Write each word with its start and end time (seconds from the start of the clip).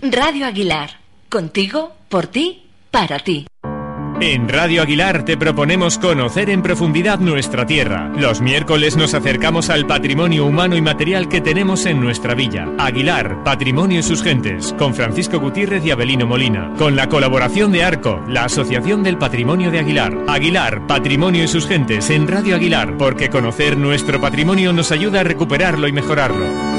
Radio 0.00 0.46
Aguilar, 0.46 0.90
contigo, 1.28 1.92
por 2.08 2.28
ti, 2.28 2.62
para 2.92 3.18
ti. 3.18 3.48
En 4.20 4.48
Radio 4.48 4.82
Aguilar 4.82 5.24
te 5.24 5.36
proponemos 5.36 5.98
conocer 5.98 6.50
en 6.50 6.62
profundidad 6.62 7.18
nuestra 7.18 7.66
tierra. 7.66 8.12
Los 8.16 8.40
miércoles 8.40 8.96
nos 8.96 9.14
acercamos 9.14 9.70
al 9.70 9.88
patrimonio 9.88 10.46
humano 10.46 10.76
y 10.76 10.82
material 10.82 11.28
que 11.28 11.40
tenemos 11.40 11.84
en 11.84 12.00
nuestra 12.00 12.34
villa. 12.34 12.68
Aguilar, 12.78 13.42
Patrimonio 13.42 13.98
y 13.98 14.02
sus 14.04 14.22
gentes, 14.22 14.72
con 14.78 14.94
Francisco 14.94 15.40
Gutiérrez 15.40 15.84
y 15.84 15.90
Abelino 15.90 16.28
Molina. 16.28 16.74
Con 16.78 16.94
la 16.94 17.08
colaboración 17.08 17.72
de 17.72 17.82
ARCO, 17.82 18.22
la 18.28 18.44
Asociación 18.44 19.02
del 19.02 19.18
Patrimonio 19.18 19.72
de 19.72 19.80
Aguilar. 19.80 20.16
Aguilar, 20.28 20.86
Patrimonio 20.86 21.42
y 21.42 21.48
sus 21.48 21.66
gentes 21.66 22.08
en 22.10 22.28
Radio 22.28 22.54
Aguilar, 22.54 22.96
porque 22.96 23.30
conocer 23.30 23.76
nuestro 23.76 24.20
patrimonio 24.20 24.72
nos 24.72 24.92
ayuda 24.92 25.20
a 25.20 25.24
recuperarlo 25.24 25.88
y 25.88 25.92
mejorarlo. 25.92 26.77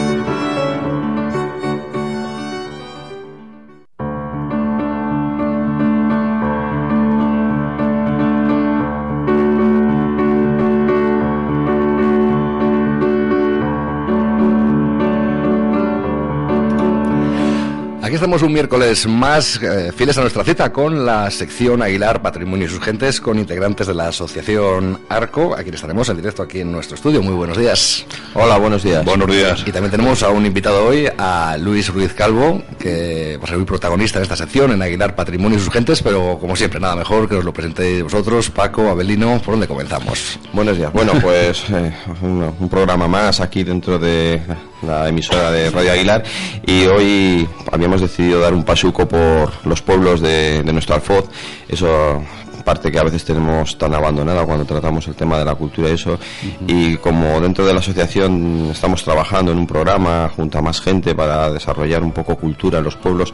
Estamos 18.16 18.42
un 18.42 18.52
miércoles 18.52 19.08
más 19.08 19.62
eh, 19.62 19.92
fieles 19.96 20.18
a 20.18 20.22
nuestra 20.22 20.44
cita 20.44 20.74
con 20.74 21.06
la 21.06 21.30
sección 21.30 21.82
Aguilar 21.82 22.22
Patrimonio 22.22 22.66
y 22.66 22.70
sus 22.70 22.82
gentes 22.82 23.22
con 23.22 23.38
integrantes 23.38 23.88
de 23.88 23.94
la 23.94 24.08
asociación 24.08 25.00
Arco, 25.10 25.54
a 25.54 25.62
quien 25.62 25.76
estaremos 25.76 26.10
en 26.10 26.18
directo 26.18 26.42
aquí 26.42 26.62
en 26.62 26.72
nuestro 26.72 26.96
estudio. 26.96 27.22
Muy 27.22 27.36
buenos 27.36 27.58
días. 27.58 28.06
Hola, 28.34 28.58
buenos 28.58 28.84
días. 28.84 29.06
Buenos 29.06 29.28
días. 29.28 29.64
Y 29.66 29.72
también 29.72 29.92
tenemos 29.92 30.24
a 30.24 30.30
un 30.30 30.46
invitado 30.46 30.88
hoy, 30.88 31.08
a 31.18 31.58
Luis 31.60 31.90
Ruiz 31.94 32.14
Calvo, 32.14 32.64
que 32.80 33.38
va 33.38 33.44
a 33.44 33.48
ser 33.48 33.58
muy 33.58 33.66
protagonista 33.66 34.18
en 34.20 34.24
esta 34.24 34.36
sección 34.36 34.72
en 34.72 34.82
Aguilar 34.82 35.16
Patrimonio 35.16 35.58
y 35.58 35.62
sus 35.62 35.72
gentes, 35.72 36.02
pero 36.02 36.38
como 36.40 36.56
siempre, 36.56 36.80
nada 36.80 36.96
mejor 36.96 37.30
que 37.30 37.36
os 37.36 37.46
lo 37.46 37.54
presentéis 37.54 38.04
vosotros, 38.04 38.50
Paco, 38.50 38.90
Abelino, 38.90 39.40
¿por 39.40 39.54
dónde 39.54 39.68
comenzamos? 39.68 40.40
Buenos 40.54 40.78
días. 40.78 40.92
Bueno, 40.94 41.14
pues 41.22 41.64
eh, 41.70 41.94
un 42.22 42.70
programa 42.70 43.08
más 43.08 43.40
aquí 43.40 43.64
dentro 43.64 44.00
de 44.00 44.42
la 44.82 45.10
emisora 45.10 45.52
de 45.52 45.70
Radio 45.70 45.92
Aguilar, 45.92 46.24
y 46.66 46.86
hoy 46.86 47.48
habíamos 47.72 47.99
decidido 48.02 48.40
dar 48.40 48.54
un 48.54 48.64
pasuco 48.64 49.08
por 49.08 49.66
los 49.66 49.82
pueblos 49.82 50.22
de, 50.22 50.64
de 50.64 50.74
nuestro 50.74 50.96
Alfoz. 50.96 51.26
Eso 51.68 52.22
parte 52.70 52.92
que 52.92 53.00
a 53.00 53.04
veces 53.04 53.26
tenemos 53.26 53.80
tan 53.80 53.96
abandonada 53.96 54.46
cuando 54.46 54.64
tratamos 54.64 55.08
el 55.08 55.16
tema 55.16 55.40
de 55.40 55.46
la 55.46 55.56
cultura 55.56 55.90
y 55.90 55.94
eso. 55.94 56.20
Y 56.68 56.98
como 56.98 57.42
dentro 57.42 57.66
de 57.66 57.74
la 57.74 57.80
asociación 57.80 58.70
estamos 58.72 59.04
trabajando 59.04 59.52
en 59.52 59.58
un 59.58 59.66
programa 59.66 60.30
junto 60.36 60.60
a 60.60 60.62
más 60.62 60.80
gente 60.80 61.16
para 61.16 61.50
desarrollar 61.50 62.04
un 62.04 62.12
poco 62.12 62.36
cultura 62.36 62.78
en 62.78 62.84
los 62.84 62.96
pueblos, 62.96 63.34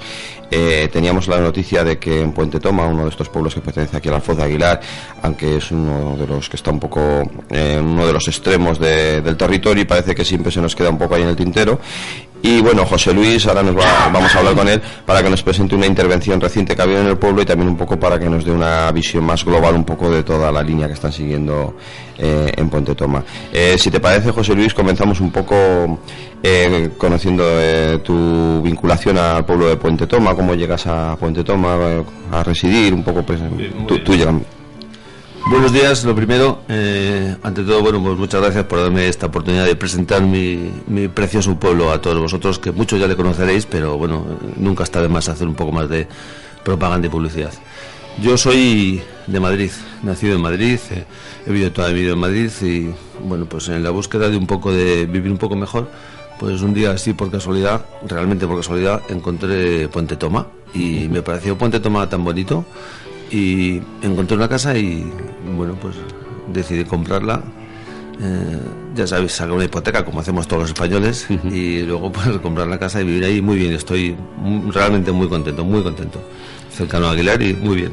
eh, 0.50 0.90
teníamos 0.92 1.28
la 1.28 1.40
noticia 1.42 1.84
de 1.84 1.98
que 1.98 2.22
en 2.22 2.32
Puente 2.32 2.62
Toma, 2.62 2.86
uno 2.86 3.04
de 3.04 3.10
estos 3.10 3.28
pueblos 3.28 3.54
que 3.54 3.60
pertenece 3.60 3.98
aquí 3.98 4.08
al 4.08 4.16
Alfoz 4.16 4.38
de 4.38 4.44
Aguilar, 4.44 4.80
aunque 5.22 5.58
es 5.58 5.70
uno 5.70 6.16
de 6.16 6.28
los 6.28 6.48
que 6.48 6.56
está 6.56 6.72
un 6.72 6.80
poco 6.80 7.24
en 7.50 7.86
uno 7.86 8.08
de 8.08 8.14
los 8.14 8.28
extremos 8.30 8.80
del 8.80 9.36
territorio 9.36 9.84
y 9.84 9.86
parece 9.86 10.16
que 10.16 10.24
siempre 10.24 10.50
se 10.50 10.62
nos 10.62 10.76
queda 10.76 10.90
un 10.90 10.98
poco 10.98 11.16
ahí 11.16 11.24
en 11.24 11.30
el 11.30 11.36
tintero, 11.36 11.80
y 12.42 12.62
bueno, 12.62 12.86
José 12.86 13.14
Luis, 13.14 13.48
ahora 13.48 13.64
nos 13.64 13.76
vamos 13.76 14.36
a 14.36 14.40
hablar 14.40 14.54
con 14.54 14.68
él 14.68 14.82
para 15.06 15.24
que 15.24 15.30
nos 15.30 15.42
presente 15.42 15.76
una 15.76 15.88
intervención 15.88 16.40
reciente 16.40 16.76
que 16.76 16.82
ha 16.82 16.86
habido 16.86 17.02
en 17.02 17.08
el 17.08 17.18
pueblo 17.18 17.42
y 17.42 17.46
también 17.46 17.70
un 17.70 17.78
poco 17.78 18.00
para 18.00 18.20
que 18.20 18.30
nos 18.30 18.46
dé 18.46 18.52
una 18.52 18.92
visión 18.92 19.24
más 19.24 19.44
global 19.44 19.76
un 19.76 19.84
poco 19.84 20.12
de 20.12 20.24
toda 20.24 20.52
la 20.52 20.62
línea 20.62 20.88
que 20.88 20.94
están 20.94 21.12
siguiendo 21.12 21.76
eh, 22.18 22.52
en 22.56 22.70
Puente 22.70 22.94
Toma. 22.94 23.24
Eh, 23.52 23.78
si 23.80 23.90
te 23.90 24.00
parece, 24.00 24.32
José 24.32 24.54
Luis, 24.54 24.74
comenzamos 24.74 25.20
un 25.22 25.32
poco 25.32 26.00
eh, 26.44 26.92
conociendo 26.98 27.44
tu 28.04 28.62
vinculación 28.62 29.18
al 29.18 29.44
pueblo 29.44 29.68
de 29.68 29.78
Puente 29.78 30.06
Toma, 30.06 30.36
cómo 30.36 30.54
llegas 30.54 30.86
a 30.88 31.16
Puente 31.16 31.44
Toma 31.44 31.78
a 32.32 32.44
residir, 32.44 32.94
un 32.94 33.04
poco 33.04 33.24
pues, 33.24 33.40
tu, 33.88 34.14
Buenos 35.48 35.72
días, 35.72 36.04
lo 36.04 36.16
primero, 36.16 36.64
eh, 36.68 37.36
ante 37.44 37.62
todo, 37.62 37.80
bueno, 37.80 38.02
pues 38.02 38.18
muchas 38.18 38.42
gracias 38.42 38.64
por 38.64 38.82
darme 38.82 39.08
esta 39.08 39.28
oportunidad 39.28 39.66
de 39.66 39.76
presentar 39.76 40.24
mi, 40.24 40.72
precioso 41.14 41.56
pueblo 41.60 41.92
a 41.92 42.02
todos 42.02 42.20
vosotros, 42.20 42.58
que 42.58 42.72
muchos 42.72 43.00
ya 43.00 43.08
le 43.08 43.16
conoceréis, 43.16 43.68
pero 43.68 43.96
bueno, 43.96 44.26
nunca 44.58 44.84
está 44.84 45.04
de 45.04 45.08
más 45.08 45.30
hacer 45.30 45.48
un 45.48 45.54
poco 45.54 45.72
más 45.72 45.88
de 45.88 46.08
propaganda 46.64 47.06
y 47.06 47.12
publicidad. 47.12 47.54
Yo 48.20 48.38
soy 48.38 49.04
de 49.28 49.40
Madrid, 49.40 49.70
nacido 50.02 50.36
en 50.36 50.42
Madrid, 50.42 50.80
eh, 50.90 51.06
he 51.46 51.52
vivido 51.52 51.72
toda 51.72 51.90
mi 51.90 51.94
vida 51.94 52.14
en 52.14 52.20
Madrid 52.20 52.50
y 52.62 52.90
bueno, 53.24 53.46
pues 53.46 53.68
en 53.68 53.84
la 53.84 53.92
búsqueda 53.92 54.30
de 54.30 54.38
un 54.38 54.48
poco 54.48 54.72
de 54.74 55.06
vivir 55.06 55.32
un 55.32 55.38
poco 55.38 55.56
mejor, 55.56 55.92
pues 56.40 56.64
un 56.64 56.74
día 56.74 56.90
así 56.90 57.14
por 57.14 57.30
casualidad, 57.30 57.86
realmente 58.08 58.48
por 58.48 58.58
casualidad, 58.58 59.04
encontré 59.10 59.90
Puente 59.90 60.16
Toma 60.16 60.48
y 60.74 61.08
me 61.08 61.22
pareció 61.22 61.56
Puente 61.56 61.80
Toma 61.80 62.10
tan 62.10 62.24
bonito 62.24 62.66
y 63.36 63.82
encontré 64.02 64.38
una 64.38 64.48
casa 64.48 64.78
y 64.78 65.12
bueno 65.56 65.76
pues 65.82 65.96
decidí 66.54 66.86
comprarla. 66.86 67.44
Eh, 68.22 68.60
ya 68.96 69.06
sabéis 69.06 69.34
sacar 69.34 69.54
una 69.54 69.66
hipoteca 69.66 70.06
como 70.06 70.22
hacemos 70.22 70.48
todos 70.48 70.62
los 70.62 70.70
españoles 70.70 71.28
y 71.52 71.82
luego 71.82 72.14
pues 72.14 72.30
comprar 72.40 72.68
la 72.68 72.80
casa 72.80 73.02
y 73.02 73.04
vivir 73.04 73.26
ahí 73.26 73.42
muy 73.42 73.58
bien. 73.58 73.74
Estoy 73.74 74.16
realmente 74.74 75.12
muy 75.12 75.28
contento 75.28 75.66
muy 75.66 75.84
contento. 75.84 76.22
Cercano 76.72 77.08
a 77.08 77.12
Aguilar 77.12 77.42
y 77.42 77.54
muy 77.54 77.76
bien. 77.76 77.92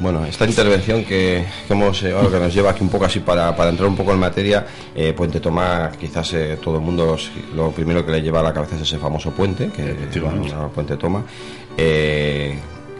Bueno, 0.00 0.24
esta 0.26 0.46
intervención 0.46 1.04
que, 1.04 1.44
hemos, 1.68 2.02
eh, 2.02 2.12
que 2.30 2.38
nos 2.40 2.52
lleva 2.52 2.72
aquí 2.72 2.82
un 2.82 2.88
poco 2.88 3.04
así 3.04 3.20
para, 3.20 3.54
para 3.54 3.70
entrar 3.70 3.88
un 3.88 3.94
poco 3.94 4.12
en 4.12 4.18
materia, 4.18 4.66
eh, 4.94 5.12
Puente 5.12 5.38
Tomás, 5.38 5.96
quizás 5.96 6.34
todo 6.60 6.76
el 6.76 6.80
mundo 6.80 7.16
lo 7.54 7.70
primero 7.70 8.04
que 8.04 8.10
le 8.10 8.20
lleva 8.20 8.40
a 8.40 8.42
la 8.42 8.52
cabeza 8.52 8.74
es 8.76 8.82
ese 8.82 8.98
famoso 8.98 9.30
puente, 9.30 9.68
que 9.68 9.90
es 10.10 10.18
Puente 10.74 10.96
Toma 10.96 11.22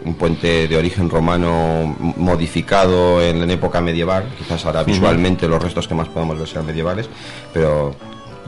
un 0.05 0.15
puente 0.15 0.67
de 0.67 0.77
origen 0.77 1.09
romano 1.09 1.95
modificado 2.17 3.21
en, 3.21 3.49
época 3.49 3.81
medieval, 3.81 4.25
quizás 4.37 4.65
ahora 4.65 4.83
visualmente 4.83 5.47
los 5.47 5.61
restos 5.61 5.87
que 5.87 5.95
más 5.95 6.07
podemos 6.07 6.37
ver 6.37 6.47
sean 6.47 6.65
medievales, 6.65 7.09
pero 7.53 7.95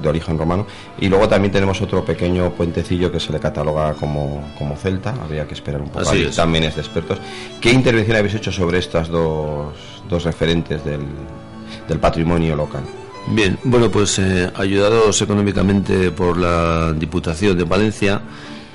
de 0.02 0.10
origen 0.10 0.38
romano. 0.38 0.66
Y 1.00 1.08
luego 1.08 1.28
también 1.28 1.52
tenemos 1.52 1.82
otro 1.82 2.04
pequeño 2.04 2.52
puentecillo 2.52 3.12
que 3.12 3.20
se 3.20 3.32
le 3.32 3.40
cataloga 3.40 3.94
como, 3.94 4.44
celta, 4.82 5.14
habría 5.24 5.48
que 5.48 5.54
esperar 5.54 5.82
un 5.82 5.90
poco, 5.90 6.10
Así 6.10 6.26
también 6.36 6.66
es 6.66 6.76
de 6.76 6.82
expertos. 6.82 7.20
¿Qué 7.62 7.72
intervención 7.72 8.18
habéis 8.18 8.36
hecho 8.36 8.52
sobre 8.52 8.80
estas 8.80 9.08
dos, 9.08 9.74
dos 10.10 10.24
referentes 10.24 10.84
del, 10.84 11.02
del 11.88 12.00
patrimonio 12.00 12.56
local? 12.56 12.84
Bien, 13.28 13.58
bueno, 13.64 13.90
pues 13.90 14.20
eh, 14.20 14.52
ayudados 14.56 15.20
económicamente 15.22 16.12
por 16.12 16.38
la 16.38 16.94
Diputación 16.94 17.58
de 17.58 17.64
Valencia, 17.64 18.22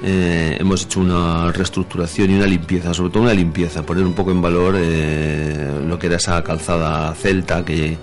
eh, 0.03 0.57
hemos 0.59 0.85
hecho 0.85 1.01
una 1.01 1.53
reestructuración 1.53 2.31
y 2.31 2.35
una 2.35 2.47
limpieza, 2.47 2.95
sobre 2.95 3.11
todo 3.11 3.25
una 3.25 3.35
limpieza, 3.35 3.85
poner 3.85 4.05
un 4.05 4.15
poco 4.15 4.31
en 4.31 4.41
valor 4.41 4.77
eh, 4.79 5.83
lo 5.87 5.99
que 5.99 6.07
era 6.07 6.17
esa 6.17 6.43
calzada 6.43 7.15
celta 7.15 7.65
que, 7.65 7.99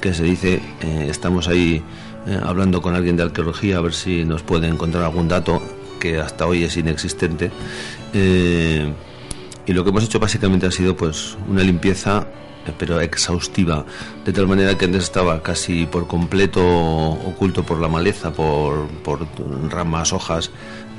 se 0.00 0.22
dice, 0.24 0.60
eh, 0.80 1.06
estamos 1.10 1.48
ahí 1.48 1.82
hablando 2.44 2.80
con 2.80 2.94
alguien 2.94 3.16
de 3.16 3.24
arqueología 3.24 3.78
a 3.78 3.80
ver 3.80 3.92
si 3.92 4.24
nos 4.24 4.42
puede 4.42 4.68
encontrar 4.68 5.04
algún 5.04 5.28
dato 5.28 5.60
que 6.00 6.20
hasta 6.20 6.46
hoy 6.46 6.64
es 6.64 6.76
inexistente. 6.76 7.50
y 8.14 9.72
lo 9.72 9.84
que 9.84 9.90
hemos 9.90 10.04
hecho 10.04 10.18
básicamente 10.18 10.66
ha 10.66 10.70
sido 10.70 10.96
pues 10.96 11.36
una 11.48 11.62
limpieza 11.62 12.26
pero 12.78 13.00
exhaustiva, 13.00 13.84
de 14.24 14.32
tal 14.32 14.46
manera 14.46 14.78
que 14.78 14.84
antes 14.84 15.04
estaba 15.04 15.42
casi 15.42 15.86
por 15.86 16.06
completo 16.06 16.62
oculto 16.62 17.64
por 17.64 17.80
la 17.80 17.88
maleza, 17.88 18.32
por 18.32 18.86
ramas, 19.68 20.12
hojas, 20.12 20.50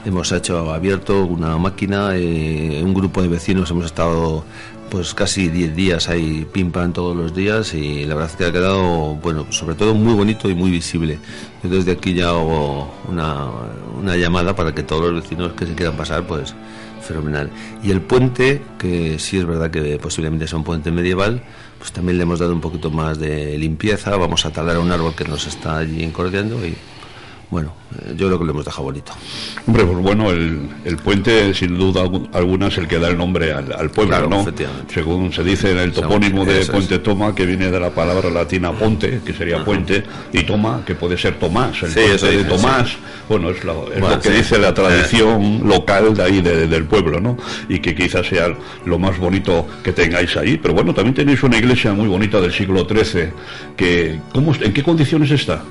hemos 0.06 0.32
hecho 0.32 0.74
abierto 0.74 1.26
una 1.26 1.58
máquina, 1.58 2.16
eh, 2.16 2.82
un 2.84 2.94
grupo 2.94 3.22
de 3.22 3.28
vecinos 3.28 3.72
hemos 3.72 3.86
estado 3.86 4.44
pues 4.90 5.14
casi 5.14 5.48
10 5.48 5.76
días 5.76 6.10
ahí 6.10 6.46
pim 6.52 6.72
pam 6.72 6.94
todos 6.94 7.16
los 7.16 7.34
días 7.34 7.74
y 7.74 8.06
la 8.06 8.14
verdad 8.14 8.30
es 8.30 8.38
que 8.38 8.46
ha 8.46 8.52
quedado 8.52 9.16
bueno 9.16 9.48
sobre 9.50 9.76
todo 9.76 9.96
muy 9.96 10.14
bonito 10.14 10.50
y 10.50 10.56
muy 10.56 10.70
visible. 10.70 11.18
Yo 11.64 11.70
desde 11.70 11.94
aquí 11.94 12.14
ya 12.14 12.30
hago 12.30 12.94
una, 13.10 13.48
una 14.00 14.16
llamada 14.16 14.56
para 14.56 14.76
que 14.76 14.84
todos 14.84 15.12
los 15.12 15.24
vecinos 15.24 15.54
que 15.54 15.66
se 15.66 15.74
quieran 15.74 15.96
pasar 15.96 16.28
pues 16.28 16.54
fenomenal. 17.02 17.50
Y 17.84 17.92
el 17.92 18.02
puente 18.02 18.62
que 18.78 19.18
sí 19.20 19.38
es 19.38 19.46
verdad 19.46 19.72
que 19.72 19.98
posiblemente 19.98 20.48
sea 20.48 20.60
un 20.60 20.64
puente 20.64 20.92
medieval 20.92 21.42
pues 21.80 21.92
también 21.92 22.18
le 22.18 22.24
hemos 22.24 22.40
dado 22.40 22.54
un 22.54 22.62
poquito 22.62 22.92
más 22.92 23.20
de 23.20 23.58
limpieza. 23.58 24.16
Vamos 24.16 24.46
a 24.46 24.52
talar 24.52 24.78
un 24.78 24.92
árbol 24.92 25.16
que 25.16 25.26
nos 25.26 25.48
está 25.48 25.80
allí 25.80 26.04
encordeando 26.04 26.66
y 26.66 26.76
bueno, 27.54 27.72
eh, 27.96 28.16
yo 28.18 28.26
creo 28.28 28.40
que 28.40 28.46
lo 28.46 28.52
hemos 28.52 28.66
dejado 28.66 28.84
bonito. 28.86 29.12
Hombre, 29.68 29.86
pues 29.86 29.98
bueno, 30.00 30.32
el, 30.32 30.70
el 30.86 30.98
puente 30.98 31.54
sin 31.54 31.78
duda 31.78 32.02
alguna 32.34 32.68
es 32.68 32.78
el 32.80 32.88
que 32.88 32.98
da 32.98 33.10
el 33.10 33.18
nombre 33.18 33.54
al, 33.54 33.92
pueblo, 33.92 34.28
¿no? 34.28 34.46
Según 34.92 35.32
se 35.32 35.44
dice 35.44 35.72
en 35.72 35.78
el 35.78 35.92
topónimo 35.92 36.46
de 36.46 36.66
Puente 36.66 36.98
Toma, 36.98 37.36
que 37.36 37.46
viene 37.46 37.70
de 37.70 37.80
la 37.80 37.92
palabra 37.92 38.32
latina 38.32 38.72
ponte, 38.72 39.22
que 39.24 39.34
sería 39.34 39.64
puente, 39.64 40.04
y 40.32 40.44
Toma, 40.44 40.84
que 40.84 40.96
puede 40.96 41.16
ser 41.16 41.36
Tomás, 41.36 41.84
el 41.84 41.94
puente 41.94 42.38
de 42.38 42.44
Tomás, 42.44 42.98
bueno, 43.30 43.52
es, 43.52 43.64
lo, 43.64 43.86
que 44.20 44.32
dice 44.32 44.58
la 44.58 44.74
tradición 44.74 45.62
local 45.68 46.16
de 46.16 46.24
ahí 46.24 46.42
del 46.42 46.86
pueblo, 46.86 47.20
¿no? 47.20 47.38
Y 47.70 47.80
que 47.80 47.94
quizás 47.94 48.26
sea 48.26 48.48
lo 48.86 48.98
más 48.98 49.20
bonito 49.20 49.68
que 49.84 49.94
tengáis 49.94 50.36
ahí, 50.38 50.58
pero 50.58 50.74
bueno, 50.74 50.92
también 50.92 51.14
tenéis 51.14 51.44
una 51.44 51.58
iglesia 51.58 51.94
muy 51.94 52.08
bonita 52.08 52.42
del 52.42 52.52
siglo 52.52 52.88
XIII, 52.90 53.28
que, 53.78 54.20
¿cómo, 54.34 54.56
¿en 54.60 54.74
qué 54.74 54.82
condiciones 54.82 55.30
está? 55.30 55.64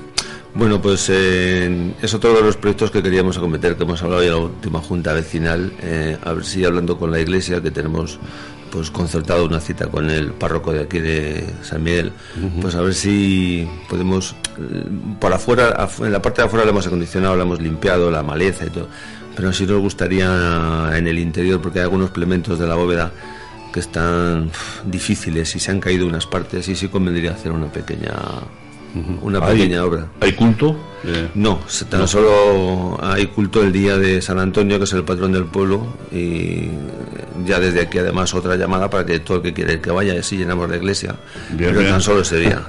Bueno, 0.55 0.79
pues 0.79 1.09
eh, 1.11 1.93
es 1.99 2.13
otro 2.13 2.35
de 2.35 2.41
los 2.43 2.57
proyectos 2.57 2.91
que 2.91 3.01
queríamos 3.01 3.37
acometer, 3.37 3.75
que 3.75 3.83
hemos 3.83 4.03
hablado 4.03 4.21
ya 4.21 4.27
en 4.29 4.33
la 4.35 4.39
última 4.39 4.81
junta 4.81 5.11
vecinal, 5.11 5.73
eh, 5.81 6.15
a 6.23 6.31
ver 6.33 6.45
si 6.45 6.63
hablando 6.63 6.97
con 6.99 7.09
la 7.09 7.19
iglesia, 7.19 7.59
que 7.59 7.71
tenemos 7.71 8.19
pues 8.71 8.91
concertado 8.91 9.45
una 9.45 9.59
cita 9.59 9.87
con 9.87 10.09
el 10.11 10.31
párroco 10.31 10.71
de 10.71 10.81
aquí 10.81 10.99
de 10.99 11.43
San 11.63 11.83
Miguel, 11.83 12.11
pues 12.61 12.75
a 12.75 12.81
ver 12.81 12.93
si 12.93 13.67
podemos, 13.89 14.35
eh, 14.59 14.85
por 15.19 15.33
afuera, 15.33 15.87
en 15.99 16.11
la 16.11 16.21
parte 16.21 16.41
de 16.41 16.47
afuera 16.47 16.65
lo 16.65 16.71
hemos 16.71 16.85
acondicionado, 16.85 17.35
lo 17.35 17.43
hemos 17.43 17.59
limpiado, 17.59 18.11
la 18.11 18.21
maleza 18.21 18.65
y 18.65 18.69
todo, 18.69 18.89
pero 19.35 19.51
sí 19.53 19.65
nos 19.65 19.79
gustaría 19.79 20.91
en 20.95 21.07
el 21.07 21.17
interior, 21.17 21.61
porque 21.61 21.79
hay 21.79 21.83
algunos 21.83 22.11
elementos 22.15 22.59
de 22.59 22.67
la 22.67 22.75
bóveda 22.75 23.11
que 23.71 23.79
están 23.79 24.51
difíciles 24.85 25.55
y 25.55 25.59
se 25.59 25.71
han 25.71 25.79
caído 25.79 26.05
unas 26.05 26.27
partes 26.27 26.67
y 26.67 26.75
sí 26.75 26.89
convendría 26.89 27.31
hacer 27.31 27.51
una 27.51 27.71
pequeña 27.71 28.13
una 29.21 29.45
pequeña 29.45 29.83
obra. 29.83 30.07
¿Hay 30.19 30.33
culto? 30.33 30.77
Eh, 31.05 31.29
no, 31.35 31.59
tan 31.89 32.07
solo 32.07 32.97
hay 33.03 33.27
culto 33.27 33.61
el 33.61 33.73
día 33.73 33.97
de 33.97 34.21
San 34.21 34.39
Antonio, 34.39 34.77
que 34.77 34.85
es 34.85 34.93
el 34.93 35.03
patrón 35.03 35.33
del 35.33 35.45
pueblo, 35.45 35.85
y 36.11 36.69
ya 37.45 37.59
desde 37.59 37.81
aquí 37.81 37.97
además 37.97 38.33
otra 38.33 38.55
llamada 38.55 38.89
para 38.89 39.05
que 39.05 39.19
todo 39.19 39.37
el 39.37 39.43
que 39.43 39.53
quiere 39.53 39.81
que 39.81 39.91
vaya, 39.91 40.17
así 40.17 40.37
llenamos 40.37 40.69
la 40.69 40.77
iglesia. 40.77 41.15
pero 41.57 41.83
tan 41.83 42.01
solo 42.01 42.21
ese 42.21 42.37
día. 42.37 42.61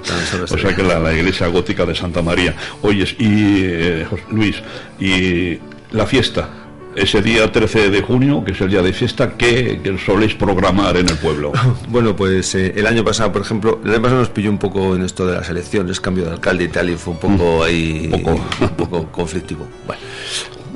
o 0.43 0.59
sea 0.59 0.75
que 0.75 0.83
la, 0.83 1.13
iglesia 1.15 1.47
gótica 1.47 1.87
de 1.87 1.95
Santa 1.95 2.23
María. 2.23 2.57
Oyes, 2.83 3.15
y 3.19 3.63
eh, 3.65 4.07
Luis, 4.31 4.57
y 4.99 5.59
la 5.93 6.07
fiesta, 6.07 6.49
ese 6.97 7.23
día 7.23 7.51
13 7.51 7.91
de 7.91 8.03
junio, 8.03 8.45
que 8.45 8.53
es 8.53 8.61
el 8.61 8.71
día 8.71 8.83
de 8.83 8.93
fiesta, 8.93 9.33
¿qué, 9.37 9.81
soléis 10.05 10.35
programar 10.35 10.97
en 10.97 11.09
el 11.09 11.17
pueblo? 11.17 11.53
Bueno, 11.89 12.17
pues 12.17 12.55
eh, 12.55 12.73
el 12.77 12.87
año 12.87 13.05
pasado, 13.05 13.33
por 13.33 13.43
ejemplo, 13.43 13.81
el 13.85 13.91
año 13.93 14.03
pasado 14.03 14.21
nos 14.21 14.31
pilló 14.31 14.51
un 14.51 14.59
poco 14.59 14.97
en 14.97 15.03
esto 15.03 15.27
de 15.27 15.35
las 15.37 15.49
elecciones, 15.49 16.01
cambio 16.01 16.25
de 16.25 16.33
alcalde 16.33 16.65
y 16.65 16.69
tal, 16.69 16.91
y 16.91 16.97
fue 16.97 17.15
un 17.15 17.21
poco 17.21 17.59
mm. 17.59 17.63
ahí 17.63 18.11
un 18.61 18.69
poco, 18.71 19.07
conflictivo. 19.13 19.67
Bueno, 19.87 20.03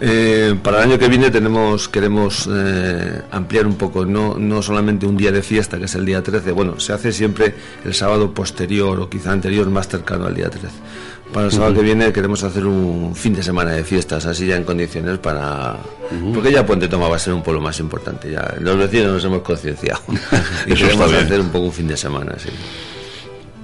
eh, 0.01 0.55
para 0.63 0.79
el 0.79 0.91
año 0.91 0.99
que 0.99 1.09
viene 1.09 1.31
tenemos 1.31 1.89
queremos 1.89 2.49
eh, 2.53 3.23
ampliar 3.31 3.67
un 3.67 3.77
poco, 3.77 4.05
no, 4.05 4.39
no 4.39 4.63
solamente 4.63 5.07
un 5.07 5.17
día 5.17 5.33
de 5.33 5.43
fiesta, 5.43 5.79
que 5.79 5.85
es 5.85 5.95
el 5.95 6.05
día 6.05 6.23
13, 6.23 6.53
bueno, 6.53 6.79
se 6.81 6.93
hace 6.93 7.13
siempre 7.13 7.55
el 7.85 7.95
sábado 7.95 8.33
posterior 8.33 9.01
o 9.01 9.09
quizá 9.09 9.33
anterior, 9.33 9.69
más 9.71 9.89
cercano 9.89 10.27
al 10.27 10.35
día 10.35 10.51
13 10.51 10.69
para 11.33 11.47
el 11.47 11.53
sábado 11.53 11.75
que 11.75 11.83
viene 11.83 12.13
queremos 12.13 12.43
hacer 12.43 12.65
un 12.65 13.15
fin 13.15 13.35
de 13.35 13.43
semana 13.43 13.73
de 13.73 13.85
fiestas, 13.85 14.25
así 14.27 14.47
ya 14.47 14.57
en 14.57 14.65
condiciones 14.65 15.19
para... 15.19 15.77
Porque 16.33 16.51
ya 16.51 16.65
Puente 16.65 16.89
Toma 16.89 17.09
va 17.09 17.17
a 17.17 17.19
ser 17.19 17.35
un 17.35 17.43
pueblo 17.43 17.61
más 17.61 17.79
importante, 17.81 18.31
ya 18.31 18.55
los 18.61 18.79
vecinos 18.79 19.13
nos 19.13 19.25
hemos 19.25 19.43
concienciado. 19.43 20.01
y 20.67 20.73
queremos 20.73 21.13
hacer 21.13 21.41
un 21.41 21.51
poco 21.51 21.67
un 21.67 21.73
fin 21.73 21.89
de 21.89 21.97
semana, 21.97 22.35
sí. 22.39 22.49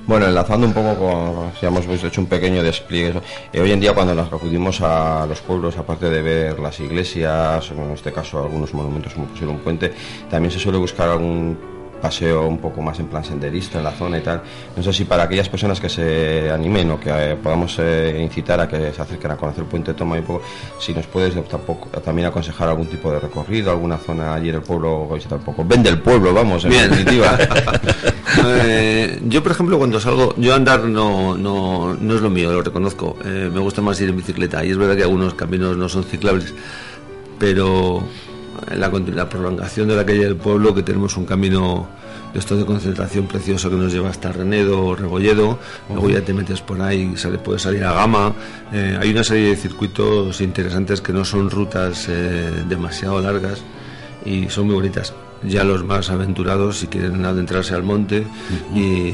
Bueno, 0.07 0.27
enlazando 0.27 0.67
un 0.67 0.75
poco 0.75 0.95
con, 0.97 1.53
ya 1.63 1.69
hemos 1.69 1.87
hecho 2.05 2.21
un 2.21 2.27
pequeño 2.27 2.63
despliegue, 2.63 3.23
eh, 3.51 3.61
hoy 3.61 3.73
en 3.73 3.81
día 3.81 3.95
cuando 3.95 4.15
nos 4.15 4.31
acudimos 4.31 4.83
a 4.83 5.25
los 5.27 5.41
pueblos, 5.41 5.79
aparte 5.79 6.11
de 6.11 6.21
ver 6.21 6.61
las 6.61 6.79
iglesias, 6.79 7.71
en 7.71 7.91
este 7.91 8.13
caso 8.13 8.39
algunos 8.39 8.75
monumentos 8.75 9.15
como 9.15 9.29
pusieron 9.29 9.55
un 9.57 9.63
puente, 9.63 9.95
también 10.29 10.53
se 10.53 10.59
suele 10.59 10.77
buscar 10.77 11.09
algún 11.09 11.74
paseo 12.05 12.47
un 12.47 12.59
poco 12.59 12.83
más 12.83 13.01
en 13.01 13.07
plan 13.07 13.25
senderista 13.25 13.79
en 13.79 13.85
la 13.85 13.93
zona 13.93 14.19
y 14.19 14.21
tal. 14.21 14.43
No 14.77 14.83
sé 14.83 14.93
si 14.93 15.07
para 15.07 15.23
aquellas 15.23 15.49
personas 15.49 15.81
que 15.81 15.89
se 15.89 16.51
animen 16.51 16.91
o 16.91 17.01
que 17.01 17.09
eh, 17.11 17.37
podamos 17.43 17.79
eh, 17.79 18.21
incitar 18.23 18.61
a 18.61 18.69
que 18.69 18.93
se 18.93 19.01
acerquen 19.01 19.31
a 19.31 19.37
conocer 19.39 19.63
el 19.65 19.71
puente 19.71 19.95
Toma 19.95 20.19
y 20.19 20.21
poco, 20.21 20.43
si 20.79 20.93
nos 20.93 21.07
puedes 21.07 21.33
tampoco, 21.49 21.89
también 22.01 22.29
aconsejar 22.29 22.69
algún 22.69 22.89
tipo 22.89 23.11
de 23.11 23.21
recorrido, 23.21 23.71
alguna 23.71 23.97
zona 23.97 24.35
allí 24.35 24.51
en 24.51 24.57
el 24.57 24.61
pueblo, 24.61 25.09
visitar 25.15 25.39
un 25.39 25.45
poco. 25.45 25.65
Vende 25.65 25.89
el 25.89 25.99
pueblo, 25.99 26.35
vamos, 26.35 26.65
en 26.67 26.73
definitiva. 26.73 27.39
Eh, 28.47 29.21
yo, 29.27 29.43
por 29.43 29.53
ejemplo, 29.53 29.79
cuando 29.79 30.01
salgo, 30.01 30.35
yo 30.37 30.55
andar 30.55 30.85
no, 30.85 31.37
no, 31.37 31.95
no 31.95 32.15
es 32.15 32.21
lo 32.21 32.31
mío, 32.31 32.53
lo 32.53 32.63
reconozco. 32.63 33.17
me 33.25 33.61
gusta 33.61 33.81
más 33.81 34.01
ir 34.01 34.09
en 34.09 34.17
bicicleta 34.17 34.65
y 34.65 34.71
es 34.71 34.77
verdad 34.77 34.97
que 34.97 35.05
algunos 35.05 35.35
caminos 35.35 35.77
no 35.77 35.89
son 35.89 36.03
ciclables, 36.03 36.53
pero 37.39 38.03
la, 38.77 39.29
prolongación 39.29 39.89
de 39.89 39.97
la 39.97 40.05
calle 40.05 40.25
del 40.25 40.37
pueblo, 40.37 40.75
que 40.75 40.83
tenemos 40.83 41.17
un 41.17 41.25
camino 41.25 41.89
de 42.33 42.39
esto 42.39 42.57
de 42.57 42.65
concentración 42.65 43.27
precioso 43.27 43.71
que 43.71 43.77
nos 43.77 43.93
lleva 43.93 44.11
hasta 44.11 44.33
Renedo 44.33 44.85
o 44.85 44.95
Rebolledo, 44.95 45.59
luego 45.89 46.11
ya 46.11 46.21
te 46.21 46.35
metes 46.35 46.61
por 46.61 46.81
ahí, 46.83 47.17
sale, 47.17 47.39
puedes 47.39 47.63
salir 47.63 47.85
a 47.85 47.93
Gama. 47.93 48.33
Eh, 48.73 48.99
hay 49.01 49.11
una 49.11 49.25
serie 49.25 49.51
de 49.51 49.57
circuitos 49.57 50.41
interesantes 50.41 51.01
que 51.01 51.13
no 51.13 51.25
son 51.25 51.51
rutas 51.51 52.07
eh, 52.09 52.51
demasiado 52.69 53.21
largas 53.21 53.63
y 54.25 54.49
son 54.49 54.67
muy 54.67 54.75
bonitas 54.75 55.13
ya 55.43 55.65
los 55.65 55.85
más 55.85 56.11
aventurados 56.11 56.79
si 56.79 56.87
quieren 56.87 57.25
adentrarse 57.25 57.75
al 57.75 57.83
monte 57.83 58.27
y 58.75 59.13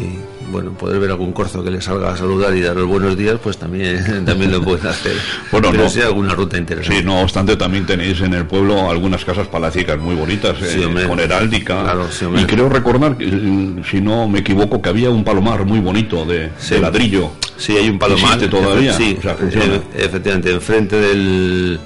bueno 0.50 0.72
poder 0.72 1.00
ver 1.00 1.11
algún 1.11 1.32
corzo 1.32 1.62
que 1.62 1.70
les 1.70 1.84
salga 1.84 2.12
a 2.12 2.17
saludar 2.17 2.56
y 2.56 2.61
dar 2.61 2.76
los 2.76 2.87
buenos 2.87 3.17
días 3.17 3.38
pues 3.43 3.58
también 3.58 4.25
también 4.25 4.52
lo 4.52 4.62
pueden 4.62 4.87
hacer. 4.87 5.12
Bueno 5.50 5.72
no. 5.72 5.88
sea 5.88 6.06
alguna 6.06 6.34
ruta 6.34 6.58
interesante. 6.58 7.00
Sí 7.00 7.05
no 7.05 7.20
obstante 7.20 7.56
también 7.56 7.87
tenéis 7.87 8.20
en 8.20 8.34
el 8.34 8.46
pueblo 8.46 8.90
algunas 8.90 9.25
casas 9.25 9.49
palacicas 9.49 9.99
muy 9.99 10.14
bonitas 10.14 10.56
eh, 10.62 11.06
con 11.06 11.20
heráldica. 11.20 11.96
Y 12.38 12.44
creo 12.44 12.69
recordar 12.69 13.17
si 13.19 14.00
no 14.00 14.28
me 14.28 14.40
equivoco 14.40 14.81
que 14.81 14.88
había 14.88 15.11
un 15.11 15.25
palomar 15.25 15.64
muy 15.64 15.81
bonito 15.81 16.25
de, 16.25 16.50
ladrillo. 16.81 17.31
Sí 17.56 17.76
hay 17.76 17.88
un 17.88 17.99
palomar 17.99 18.38
todavía 18.49 18.93
sí 18.94 19.19
efectivamente 19.94 20.50
enfrente 20.50 20.96
del 20.96 21.78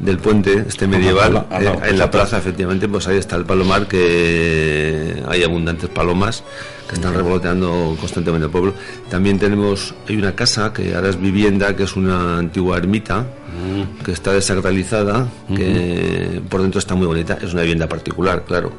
del 0.00 0.18
puente 0.18 0.64
este 0.68 0.86
medieval 0.86 1.46
eh, 1.50 1.72
en 1.88 1.98
la 1.98 2.10
plaza 2.10 2.38
efectivamente 2.38 2.88
pues 2.88 3.08
ahí 3.08 3.16
está 3.16 3.36
el 3.36 3.44
palomar 3.44 3.88
que 3.88 5.22
hay 5.28 5.42
abundantes 5.42 5.90
palomas 5.90 6.44
que 6.88 6.94
están 6.94 7.14
revoloteando 7.14 7.96
constantemente 8.00 8.46
el 8.46 8.50
pueblo. 8.50 8.72
También 9.10 9.38
tenemos 9.38 9.94
hay 10.08 10.16
una 10.16 10.34
casa 10.34 10.72
que 10.72 10.94
ahora 10.94 11.10
es 11.10 11.20
vivienda 11.20 11.76
que 11.76 11.82
es 11.82 11.96
una 11.96 12.38
antigua 12.38 12.78
ermita 12.78 13.22
mm. 13.22 14.04
que 14.04 14.12
está 14.12 14.32
desacralizada 14.32 15.28
que 15.54 16.40
por 16.48 16.62
dentro 16.62 16.78
está 16.78 16.94
muy 16.94 17.06
bonita 17.06 17.38
es 17.42 17.52
una 17.52 17.62
vivienda 17.62 17.88
particular 17.88 18.44
claro. 18.44 18.72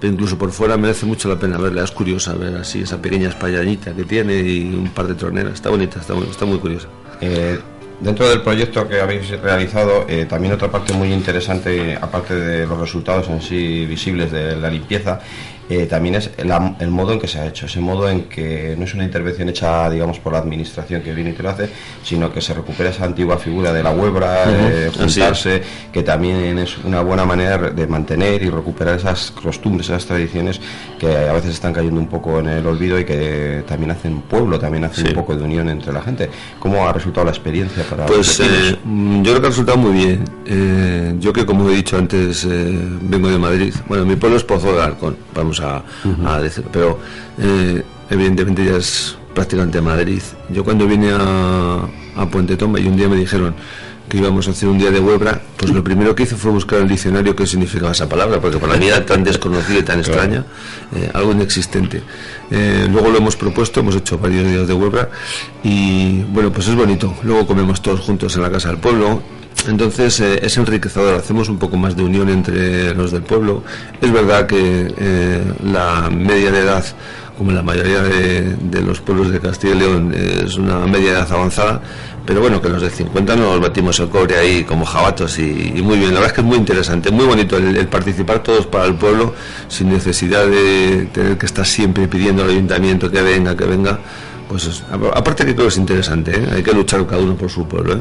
Pero 0.00 0.14
incluso 0.14 0.36
por 0.36 0.50
fuera 0.50 0.76
merece 0.76 1.06
mucho 1.06 1.28
la 1.28 1.38
pena 1.38 1.58
verla 1.58 1.84
es 1.84 1.92
curiosa 1.92 2.34
ver 2.34 2.56
así 2.56 2.82
esa 2.82 3.00
pequeña 3.00 3.28
españanita 3.28 3.92
que 3.94 4.02
tiene 4.04 4.40
y 4.40 4.74
un 4.74 4.88
par 4.88 5.06
de 5.06 5.14
troneras. 5.14 5.54
Está 5.54 5.70
bonita 5.70 6.00
está 6.00 6.14
muy, 6.14 6.26
está 6.26 6.44
muy 6.44 6.58
curiosa. 6.58 6.88
Eh, 7.20 7.58
Dentro 8.02 8.28
del 8.28 8.42
proyecto 8.42 8.88
que 8.88 9.00
habéis 9.00 9.30
realizado, 9.40 10.06
eh, 10.08 10.26
también 10.28 10.52
otra 10.52 10.68
parte 10.68 10.92
muy 10.92 11.12
interesante, 11.12 11.94
aparte 11.94 12.34
de 12.34 12.66
los 12.66 12.76
resultados 12.76 13.28
en 13.28 13.40
sí 13.40 13.86
visibles 13.86 14.32
de 14.32 14.56
la 14.56 14.68
limpieza, 14.68 15.20
eh, 15.76 15.86
también 15.86 16.16
es 16.16 16.30
el 16.36 16.90
modo 16.90 17.12
en 17.12 17.20
que 17.20 17.28
se 17.28 17.38
ha 17.38 17.46
hecho, 17.46 17.66
ese 17.66 17.80
modo 17.80 18.08
en 18.08 18.24
que 18.24 18.74
no 18.78 18.84
es 18.84 18.94
una 18.94 19.04
intervención 19.04 19.48
hecha, 19.48 19.88
digamos, 19.90 20.18
por 20.18 20.32
la 20.32 20.38
administración 20.38 21.02
que 21.02 21.12
viene 21.12 21.30
y 21.30 21.32
te 21.32 21.42
lo 21.42 21.50
hace, 21.50 21.68
sino 22.02 22.32
que 22.32 22.40
se 22.40 22.54
recupera 22.54 22.90
esa 22.90 23.04
antigua 23.04 23.38
figura 23.38 23.72
de 23.72 23.82
la 23.82 23.90
huebra, 23.90 24.44
juntarse, 24.96 25.62
que 25.92 26.02
también 26.02 26.58
es 26.58 26.78
una 26.78 27.02
buena 27.02 27.24
manera 27.24 27.58
de 27.58 27.86
mantener 27.86 28.42
y 28.42 28.50
recuperar 28.50 28.96
esas 28.96 29.30
costumbres, 29.30 29.88
esas 29.88 30.06
tradiciones 30.06 30.60
que 30.98 31.06
a 31.06 31.32
veces 31.32 31.52
están 31.52 31.72
cayendo 31.72 32.00
un 32.00 32.08
poco 32.08 32.40
en 32.40 32.48
el 32.48 32.66
olvido 32.66 32.98
y 32.98 33.04
que 33.04 33.64
también 33.66 33.92
hacen 33.92 34.22
pueblo, 34.22 34.58
también 34.58 34.84
hacen 34.84 35.08
un 35.08 35.14
poco 35.14 35.34
de 35.36 35.42
unión 35.42 35.68
entre 35.68 35.92
la 35.92 36.02
gente. 36.02 36.28
¿Cómo 36.58 36.86
ha 36.86 36.92
resultado 36.92 37.24
la 37.24 37.32
experiencia 37.32 37.84
para 37.84 38.06
Pues 38.06 38.40
eh, 38.40 38.76
yo 38.84 39.22
creo 39.22 39.40
que 39.40 39.46
ha 39.46 39.50
resultado 39.50 39.78
muy 39.78 39.92
bien. 39.92 40.24
Eh, 40.46 41.14
yo 41.18 41.32
que, 41.32 41.46
como 41.46 41.68
he 41.70 41.74
dicho 41.76 41.96
antes, 41.96 42.46
vengo 42.46 43.28
de 43.28 43.38
Madrid. 43.38 43.74
Bueno, 43.88 44.04
mi 44.04 44.16
pueblo 44.16 44.36
es 44.36 44.44
Pozo 44.44 44.74
de 44.74 44.82
Arcón, 44.82 45.16
vamos 45.34 45.60
a, 45.62 46.40
decir, 46.40 46.64
pero 46.72 46.98
eh, 47.38 47.82
evidentemente 48.10 48.64
ya 48.64 48.76
es 48.76 49.16
prácticamente 49.34 49.80
Madrid. 49.80 50.22
Yo 50.50 50.64
cuando 50.64 50.86
vine 50.86 51.10
a, 51.12 51.88
a 52.16 52.26
Puente 52.26 52.56
Toma 52.56 52.80
y 52.80 52.86
un 52.86 52.96
día 52.96 53.08
me 53.08 53.16
dijeron 53.16 53.54
que 54.08 54.18
íbamos 54.18 54.46
a 54.46 54.50
hacer 54.50 54.68
un 54.68 54.78
día 54.78 54.90
de 54.90 55.00
Huebra, 55.00 55.40
pues 55.56 55.72
lo 55.72 55.82
primero 55.82 56.14
que 56.14 56.24
hice 56.24 56.36
fue 56.36 56.50
buscar 56.50 56.80
el 56.80 56.88
diccionario 56.88 57.34
qué 57.34 57.46
significaba 57.46 57.92
esa 57.92 58.08
palabra, 58.08 58.40
porque 58.40 58.58
para 58.58 58.76
mí 58.76 58.88
era 58.88 59.06
tan 59.06 59.24
desconocida 59.24 59.78
y 59.78 59.82
tan 59.82 60.00
extraña, 60.00 60.44
eh, 60.94 61.10
algo 61.14 61.32
inexistente. 61.32 62.02
Eh, 62.50 62.88
luego 62.90 63.08
lo 63.08 63.16
hemos 63.16 63.36
propuesto, 63.36 63.80
hemos 63.80 63.96
hecho 63.96 64.18
varios 64.18 64.46
días 64.46 64.68
de 64.68 64.74
Huebra 64.74 65.08
y 65.62 66.22
bueno, 66.24 66.52
pues 66.52 66.68
es 66.68 66.74
bonito. 66.74 67.14
Luego 67.22 67.46
comemos 67.46 67.80
todos 67.80 68.00
juntos 68.00 68.36
en 68.36 68.42
la 68.42 68.50
casa 68.50 68.68
del 68.68 68.78
pueblo, 68.78 69.22
entonces 69.68 70.20
eh, 70.20 70.40
es 70.42 70.56
enriquecedor, 70.56 71.14
hacemos 71.14 71.48
un 71.48 71.58
poco 71.58 71.76
más 71.76 71.96
de 71.96 72.02
unión 72.02 72.28
entre 72.28 72.94
los 72.94 73.10
del 73.10 73.22
pueblo. 73.22 73.62
Es 74.00 74.12
verdad 74.12 74.46
que 74.46 74.92
eh, 74.96 75.42
la 75.64 76.10
media 76.10 76.50
de 76.50 76.60
edad, 76.60 76.84
como 77.36 77.50
la 77.52 77.62
mayoría 77.62 78.02
de, 78.02 78.82
los 78.82 79.00
pueblos 79.00 79.30
de 79.30 79.40
Castilla 79.40 79.74
y 79.74 79.78
León, 79.78 80.14
es 80.14 80.56
una 80.56 80.86
media 80.86 81.12
de 81.12 81.18
edad 81.18 81.32
avanzada, 81.32 81.80
pero 82.24 82.40
bueno, 82.40 82.60
que 82.60 82.68
los 82.68 82.82
de 82.82 82.90
50 82.90 83.36
nos 83.36 83.60
batimos 83.60 83.98
el 84.00 84.08
cobre 84.08 84.38
ahí 84.38 84.64
como 84.64 84.84
jabatos 84.84 85.38
y, 85.38 85.82
muy 85.82 85.98
bien. 85.98 86.14
La 86.14 86.20
verdad 86.20 86.26
es 86.28 86.32
que 86.32 86.40
es 86.40 86.46
muy 86.46 86.56
interesante, 86.56 87.10
muy 87.10 87.24
bonito 87.24 87.56
el, 87.56 87.86
participar 87.88 88.42
todos 88.42 88.66
para 88.66 88.84
el 88.84 88.94
pueblo 88.94 89.34
sin 89.68 89.92
necesidad 89.92 90.46
de 90.46 91.08
tener 91.12 91.38
que 91.38 91.46
estar 91.46 91.66
siempre 91.66 92.06
pidiendo 92.08 92.44
al 92.44 92.50
ayuntamiento 92.50 93.10
que 93.10 93.22
venga, 93.22 93.56
que 93.56 93.64
venga 93.64 93.98
pues 94.52 94.84
aparte 95.14 95.46
que 95.46 95.54
creo 95.54 95.66
que 95.66 95.72
es 95.72 95.78
interesante, 95.78 96.30
¿eh? 96.30 96.46
hay 96.56 96.62
que 96.62 96.74
luchar 96.74 97.06
cada 97.06 97.22
uno 97.22 97.34
por 97.34 97.48
su 97.48 97.66
pueblo. 97.66 97.94
¿eh? 97.94 98.00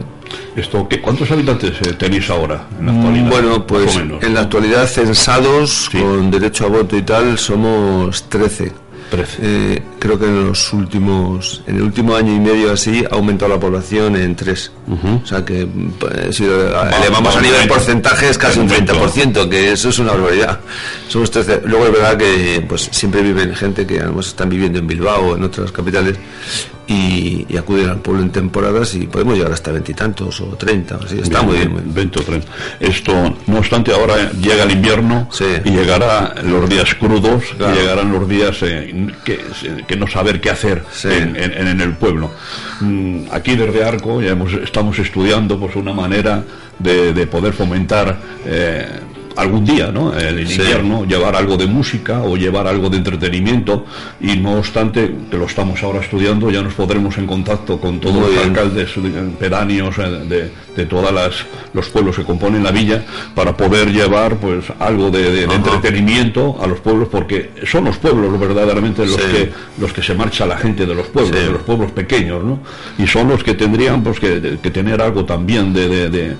Esto, 0.58 0.86
¿qué, 0.86 1.00
¿Cuántos 1.00 1.31
habitantes 1.31 1.79
eh, 1.81 1.93
tenéis 1.93 2.29
ahora 2.29 2.67
en 2.77 2.88
la 2.88 2.91
actualidad? 2.91 3.29
Bueno, 3.29 3.65
pues 3.65 3.96
en 3.96 4.34
la 4.34 4.41
actualidad 4.41 4.86
censados 4.86 5.89
con 5.89 6.29
derecho 6.29 6.65
a 6.65 6.67
voto 6.67 6.98
y 6.98 7.03
tal 7.03 7.38
somos 7.38 8.24
13. 8.27 8.74
Eh, 9.41 9.82
creo 10.00 10.18
que 10.18 10.25
en 10.25 10.48
los 10.48 10.74
últimos, 10.74 11.62
en 11.68 11.75
el 11.75 11.84
último 11.84 12.15
año 12.15 12.34
y 12.34 12.39
medio 12.39 12.72
así, 12.72 13.03
ha 13.10 13.15
aumentado 13.15 13.53
la 13.53 13.60
población 13.60 14.15
en 14.15 14.36
tres. 14.36 14.72
O 15.24 15.25
sea 15.25 15.44
que 15.46 15.68
pues, 16.00 16.36
si 16.36 16.46
elevamos 16.46 17.36
a 17.36 17.41
nivel 17.41 17.68
porcentaje 17.68 18.30
es 18.30 18.38
casi 18.38 18.60
un 18.60 18.70
30%, 18.70 19.50
que 19.50 19.74
eso 19.74 19.89
es 19.89 20.00
una 20.00 20.12
barbaridad. 20.12 20.60
Somos 21.08 21.32
Luego 21.65 21.86
es 21.86 21.91
verdad 21.91 22.18
que 22.18 22.65
pues 22.68 22.89
siempre 22.91 23.22
viven 23.22 23.53
gente 23.56 23.86
que 23.86 24.00
además 24.00 24.27
están 24.27 24.50
viviendo 24.50 24.80
en 24.80 24.88
Bilbao 24.88 25.32
o 25.32 25.36
en 25.36 25.44
otras 25.44 25.72
capitales 25.72 26.18
y, 26.91 27.58
acuden 27.58 27.89
al 27.89 28.00
pueblo 28.00 28.24
en 28.24 28.32
temporadas 28.32 28.96
y 28.96 29.08
podemos 29.08 29.36
llegar 29.36 29.51
hasta 29.51 29.72
veintitantos 29.72 30.41
o 30.41 30.46
treinta. 30.56 31.00
Así 31.03 31.20
está 31.20 31.41
muy 31.41 31.58
bien. 31.58 31.94
20 31.94 32.20
o 32.20 32.24
30. 32.24 32.48
Esto, 32.80 33.36
no 33.48 33.58
obstante, 33.58 33.94
ahora 33.94 34.32
llega 34.32 34.63
el 34.63 34.72
invierno 34.72 35.30
y 35.63 35.70
llegará 35.70 36.34
los 36.44 36.70
días 36.70 36.96
crudos 36.96 37.44
y 37.60 37.77
llegarán 37.77 38.12
los 38.12 38.27
días 38.27 38.58
eh, 38.63 38.91
que, 39.24 39.96
no 39.96 40.08
saber 40.08 40.41
qué 40.41 40.50
hacer 40.50 40.84
en, 41.03 41.81
el 41.81 41.93
pueblo. 41.93 42.31
Mm, 42.79 43.25
aquí 43.31 43.55
desde 43.55 43.84
Arco 43.84 44.22
ya 44.22 44.31
hemos, 44.31 44.53
estamos 44.53 44.98
estudiando 45.00 45.60
pues 45.60 45.75
una 45.75 45.93
manera 45.93 46.43
de, 46.79 47.27
poder 47.27 47.53
fomentar 47.53 48.17
eh, 48.46 48.88
algún 49.35 49.65
día, 49.65 49.91
¿no? 49.91 50.17
En 50.17 50.39
invierno, 50.39 51.05
llevar 51.05 51.35
algo 51.35 51.57
de 51.57 51.67
música 51.67 52.21
o 52.21 52.35
llevar 52.35 52.67
algo 52.67 52.89
de 52.89 52.97
entretenimiento. 52.97 53.85
Y 54.19 54.38
no 54.38 54.57
obstante, 54.57 55.13
que 55.29 55.38
lo 55.38 55.45
estamos 55.45 55.81
ahora 55.83 56.00
estudiando, 56.01 56.50
ya 56.50 56.61
nos 56.61 56.73
podremos 56.73 57.17
en 57.17 57.27
contacto 57.27 57.79
con 57.79 58.00
todos 58.00 58.29
los 58.29 58.45
alcaldes 58.45 58.89
pedáneos 59.39 59.95
eh, 59.97 60.51
de, 60.75 60.85
todos 60.85 61.45
los 61.73 61.89
pueblos 61.89 62.15
que 62.15 62.23
componen 62.23 62.63
la 62.63 62.71
villa 62.71 63.03
para 63.35 63.55
poder 63.55 63.91
llevar 63.91 64.38
pues 64.38 64.65
algo 64.79 65.09
de, 65.09 65.43
entretenimiento 65.43 66.57
a 66.61 66.67
los 66.67 66.79
pueblos 66.79 67.07
porque 67.09 67.51
son 67.65 67.85
los 67.85 67.97
pueblos 67.97 68.39
verdaderamente 68.39 69.05
los 69.05 69.17
que 69.17 69.51
los 69.77 69.93
que 69.93 70.01
se 70.01 70.15
marcha 70.15 70.45
la 70.45 70.57
gente 70.57 70.85
de 70.85 70.95
los 70.95 71.07
pueblos, 71.07 71.35
de 71.35 71.51
los 71.51 71.61
pueblos 71.61 71.91
pequeños, 71.91 72.43
¿no? 72.43 72.59
Y 72.97 73.07
son 73.07 73.27
los 73.27 73.43
que 73.43 73.53
tendrían 73.53 74.03
pues 74.03 74.19
que, 74.19 74.39
tener 74.71 75.01
algo 75.01 75.25
también 75.25 75.73
de, 75.73 76.09
de, 76.09 76.35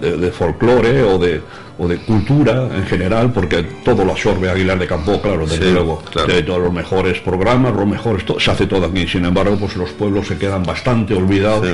de 0.00 0.32
folclore 0.32 1.02
o 1.02 1.18
de 1.18 1.42
o 1.78 1.88
de 1.88 1.98
cultura 1.98 2.68
en 2.74 2.86
general, 2.86 3.32
porque 3.32 3.62
todo 3.84 4.04
lo 4.04 4.12
absorbe 4.12 4.50
Aguilar 4.50 4.78
de 4.78 4.86
Campo, 4.86 5.20
claro, 5.20 5.46
desde 5.46 5.72
luego, 5.72 6.02
de 6.26 6.42
todos 6.42 6.60
los 6.60 6.72
mejores 6.72 7.20
programas, 7.20 7.74
los 7.74 7.86
mejores, 7.86 8.24
se 8.38 8.50
hace 8.50 8.66
todo 8.66 8.86
aquí, 8.86 9.06
sin 9.06 9.24
embargo, 9.24 9.56
pues 9.58 9.76
los 9.76 9.90
pueblos 9.90 10.26
se 10.26 10.36
quedan 10.36 10.62
bastante 10.62 11.14
olvidados 11.14 11.66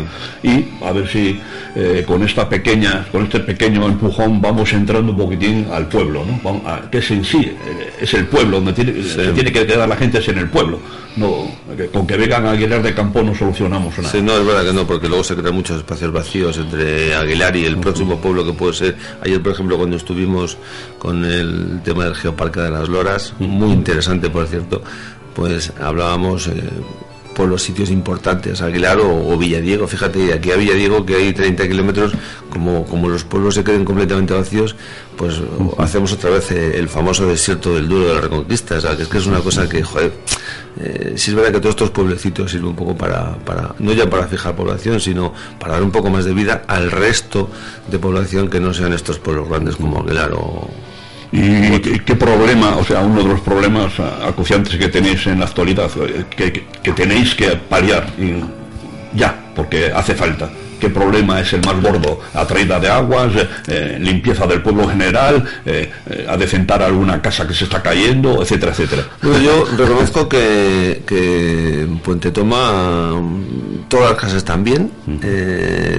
y 0.42 0.66
a 0.84 0.92
ver 0.92 1.08
si 1.08 1.40
eh, 1.74 2.04
con 2.06 2.22
esta 2.22 2.48
pequeña, 2.48 3.06
con 3.10 3.24
este 3.24 3.40
pequeño 3.40 3.86
empujón 3.86 4.40
vamos 4.40 4.72
entrando 4.72 5.12
un 5.12 5.18
poquitín 5.18 5.66
al 5.72 5.86
pueblo, 5.88 6.24
¿no? 6.24 6.62
que 6.90 6.98
es 6.98 7.10
en 7.10 7.24
sí, 7.24 7.40
eh, 7.40 7.92
es 8.00 8.14
el 8.14 8.26
pueblo, 8.26 8.56
donde 8.60 8.72
tiene, 8.72 9.02
se 9.02 9.32
tiene 9.32 9.52
que 9.52 9.66
quedar 9.66 9.88
la 9.88 9.96
gente 9.96 10.18
es 10.18 10.28
en 10.28 10.38
el 10.38 10.48
pueblo, 10.48 10.78
no, 11.16 11.50
con 11.92 12.06
que 12.06 12.16
vengan 12.16 12.46
a 12.46 12.52
Aguilar 12.52 12.82
de 12.82 12.94
Campo 12.94 13.22
no 13.22 13.34
solucionamos 13.34 13.96
nada. 13.98 14.10
Sí, 14.10 14.22
no, 14.22 14.36
es 14.36 14.46
verdad 14.46 14.64
que 14.64 14.72
no, 14.72 14.86
porque 14.86 15.08
luego 15.08 15.24
se 15.24 15.34
crean 15.34 15.54
muchos 15.54 15.78
espacios 15.78 16.12
vacíos 16.12 16.56
entre 16.58 17.14
Aguilar 17.14 17.56
y 17.56 17.64
el 17.64 17.78
próximo 17.78 18.18
pueblo 18.18 18.44
que 18.44 18.52
puede 18.52 18.74
ser, 18.74 18.96
ayer 19.22 19.42
por 19.42 19.52
ejemplo 19.52 19.78
cuando 19.88 19.96
estuvimos 19.96 20.58
con 20.98 21.24
el 21.24 21.80
tema 21.82 22.04
del 22.04 22.14
Geoparque 22.14 22.60
de 22.60 22.70
las 22.70 22.90
Loras, 22.90 23.32
muy 23.38 23.72
interesante 23.72 24.28
por 24.28 24.46
cierto, 24.46 24.82
pues 25.34 25.72
hablábamos 25.80 26.46
eh, 26.48 26.62
por 27.34 27.48
los 27.48 27.62
sitios 27.62 27.88
importantes, 27.88 28.60
Aguilar 28.60 28.98
o, 29.00 29.38
Villadiego, 29.38 29.88
fíjate, 29.88 30.34
aquí 30.34 30.50
a 30.50 30.56
Villadiego 30.56 31.06
que 31.06 31.14
hay 31.14 31.32
30 31.32 31.66
kilómetros, 31.68 32.12
como, 32.50 32.84
como 32.84 33.08
los 33.08 33.24
pueblos 33.24 33.54
se 33.54 33.64
queden 33.64 33.86
completamente 33.86 34.34
vacíos, 34.34 34.76
pues 35.16 35.40
hacemos 35.78 36.12
otra 36.12 36.28
vez 36.28 36.50
eh, 36.50 36.76
el 36.76 36.90
famoso 36.90 37.26
desierto 37.26 37.74
del 37.76 37.88
duro 37.88 38.08
de 38.08 38.14
la 38.14 38.20
reconquista, 38.20 38.74
o 38.74 38.80
sea, 38.82 38.94
que 38.94 39.04
es 39.04 39.08
que 39.08 39.16
es 39.16 39.26
una 39.26 39.40
cosa 39.40 39.66
que, 39.66 39.82
joder, 39.82 40.12
eh, 40.80 41.14
si 41.16 41.30
es 41.30 41.36
verdad 41.36 41.52
que 41.52 41.60
todos 41.60 41.74
estos 41.74 41.90
pueblecitos 41.90 42.50
sirven 42.50 42.70
un 42.70 42.76
poco 42.76 42.96
para, 42.96 43.34
para, 43.38 43.74
no 43.78 43.92
ya 43.92 44.08
para 44.08 44.26
fijar 44.26 44.54
población, 44.54 45.00
sino 45.00 45.32
para 45.58 45.74
dar 45.74 45.82
un 45.82 45.90
poco 45.90 46.10
más 46.10 46.24
de 46.24 46.34
vida 46.34 46.62
al 46.68 46.90
resto 46.90 47.50
de 47.90 47.98
población 47.98 48.48
que 48.48 48.60
no 48.60 48.72
sean 48.72 48.92
estos 48.92 49.18
pueblos 49.18 49.48
grandes 49.48 49.76
como 49.76 50.00
Aguilar 50.00 50.32
o, 50.34 50.70
¿Y 51.30 51.80
qué, 51.80 52.14
problema, 52.14 52.76
o 52.78 52.84
sea, 52.84 53.00
uno 53.00 53.22
de 53.22 53.28
los 53.28 53.40
problemas 53.40 53.92
acuciantes 54.00 54.76
que 54.76 54.88
tenéis 54.88 55.26
en 55.26 55.40
la 55.40 55.44
actualidad, 55.44 55.90
que, 56.30 56.64
que 56.82 56.92
tenéis 56.92 57.34
que 57.34 57.48
paliar 57.48 58.06
ya, 59.12 59.52
porque 59.54 59.92
hace 59.92 60.14
falta? 60.14 60.48
Qué 60.78 60.88
problema 60.88 61.40
es 61.40 61.52
el 61.52 61.64
más 61.64 61.80
gordo, 61.80 62.20
traída 62.48 62.80
de 62.80 62.88
aguas, 62.88 63.34
eh, 63.36 63.48
eh, 63.68 63.98
limpieza 64.00 64.46
del 64.46 64.62
pueblo 64.62 64.88
general, 64.88 65.44
eh, 65.64 65.90
a 66.28 66.36
decentar 66.36 66.82
alguna 66.82 67.20
casa 67.22 67.46
que 67.46 67.54
se 67.54 67.64
está 67.64 67.82
cayendo, 67.82 68.42
etcétera, 68.42 68.72
etcétera. 68.72 69.04
Yo 69.22 69.66
reconozco 69.76 70.28
que, 70.28 71.02
que 71.06 71.82
en 71.82 71.98
Puente 71.98 72.30
Toma 72.30 73.12
todas 73.88 74.10
las 74.10 74.20
casas 74.20 74.36
están 74.36 74.64
bien, 74.64 74.90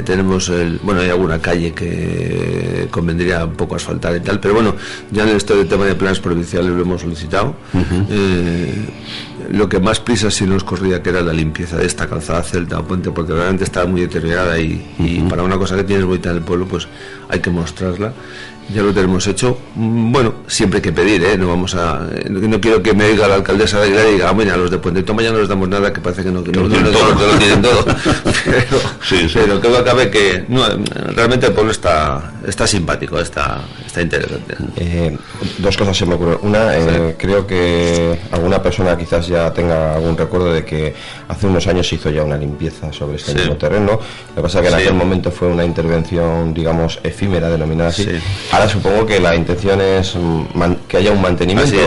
tenemos, 0.06 0.50
el, 0.50 0.80
bueno, 0.84 1.02
hay 1.02 1.10
alguna 1.10 1.40
calle 1.40 1.74
que 1.74 2.88
convendría 2.92 3.46
un 3.46 3.56
poco 3.56 3.76
asfaltar 3.76 4.16
y 4.16 4.20
tal, 4.20 4.40
pero 4.40 4.54
bueno, 4.54 4.76
ya 5.12 5.24
en 5.24 5.30
el 5.30 5.68
tema 5.68 5.86
de 5.86 5.96
planes 5.96 6.20
provinciales 6.20 6.72
lo 6.72 6.82
hemos 6.82 7.02
solicitado. 7.02 7.56
Lo 9.52 9.68
que 9.68 9.80
más 9.80 10.00
prisa 10.00 10.30
sí 10.30 10.46
nos 10.46 10.64
corría 10.64 11.02
que 11.02 11.10
era 11.10 11.22
la 11.22 11.34
limpieza 11.34 11.78
de 11.78 11.86
esta 11.86 12.08
calzada 12.08 12.44
celta 12.44 12.80
o 12.80 12.84
puente 12.84 13.10
porque 13.10 13.34
realmente 13.34 13.64
estaba 13.64 13.88
muy 13.88 14.02
deteriorada 14.02 14.60
y, 14.60 15.26
para 15.28 15.44
una 15.44 15.58
cosa 15.58 15.76
que 15.76 15.84
tienes 15.84 16.06
bonita 16.06 16.30
en 16.30 16.38
el 16.38 16.44
pueblo 16.44 16.68
pues 16.68 16.88
hay 17.30 17.40
que 17.40 17.50
mostrarla 17.50 18.14
ya 18.74 18.84
lo 18.84 18.94
tenemos 18.94 19.26
hecho. 19.28 19.58
Mm, 19.76 20.12
bueno, 20.12 20.34
siempre 20.48 20.78
hay 20.78 20.82
que 20.82 20.92
pedir, 20.92 21.24
¿eh? 21.24 21.38
No 21.38 21.48
vamos 21.48 21.76
a... 21.76 22.08
Eh, 22.14 22.30
no 22.30 22.62
quiero 22.62 22.82
que 22.84 22.94
me 22.94 23.10
diga 23.10 23.28
la 23.28 23.36
alcaldesa 23.36 23.80
de 23.80 23.88
Aguilar 23.88 24.08
y 24.08 24.12
diga, 24.14 24.32
bueno, 24.32 24.54
a 24.54 24.58
los 24.58 24.72
de 24.72 24.78
Puente 24.78 25.04
Toma 25.04 25.22
ya 25.22 25.32
no 25.32 25.40
les 25.40 25.48
damos 25.48 25.68
nada, 25.68 25.92
que 25.92 26.02
parece 26.02 26.24
que 26.24 26.32
no, 26.32 26.44
que 26.44 26.52
no, 26.52 26.68
tienen 26.68 26.92
todo. 26.92 27.28
lo 27.28 27.38
tienen 27.38 27.62
todo. 27.62 27.86
pero, 28.46 28.80
sí, 29.04 29.28
sí. 29.28 29.32
pero 29.34 29.60
creo 29.60 29.74
que 29.74 29.80
acabe 29.80 30.10
que... 30.10 30.46
No, 30.48 30.64
realmente 31.16 31.48
el 31.48 31.54
pueblo 31.54 31.72
está, 31.72 32.34
está 32.46 32.68
simpático, 32.68 33.20
está, 33.20 33.62
está 33.90 34.02
interesante. 34.02 34.56
Eh, 34.78 35.18
dos 35.58 35.76
cosas 35.76 35.98
se 35.98 36.06
me 36.06 36.14
ocurren. 36.14 36.38
Una, 36.44 36.78
eh, 36.78 37.16
creo 37.18 37.46
que 37.46 38.20
alguna 38.32 38.62
persona 38.62 38.96
quizás 38.96 39.28
ya 39.28 39.52
tenga 39.52 39.96
algún 39.96 40.16
recuerdo 40.16 40.54
de 40.54 40.64
que 40.64 40.94
hace 41.28 41.48
unos 41.48 41.66
años 41.68 41.88
se 41.88 41.96
hizo 41.96 42.10
ya 42.10 42.24
una 42.24 42.38
limpieza 42.38 42.94
sobre 42.94 43.18
este 43.18 43.34
mismo 43.34 43.56
terreno. 43.56 44.00
Lo 44.30 44.36
que 44.36 44.42
pasa 44.42 44.60
es 44.60 44.68
que 44.68 44.74
en 44.74 44.80
aquel 44.80 44.94
momento 44.94 45.32
fue 45.32 45.48
una 45.48 45.66
intervención, 45.66 46.54
digamos, 46.54 47.00
efímera, 47.04 47.50
denominada 47.50 47.90
así 47.90 48.08
Ahora 48.52 48.70
supongo 48.70 49.06
que 49.06 49.20
la 49.20 49.36
intención 49.36 49.82
es 49.82 50.16
que 50.88 50.98
haya 50.98 51.12
un 51.12 51.22
mantenimiento, 51.22 51.78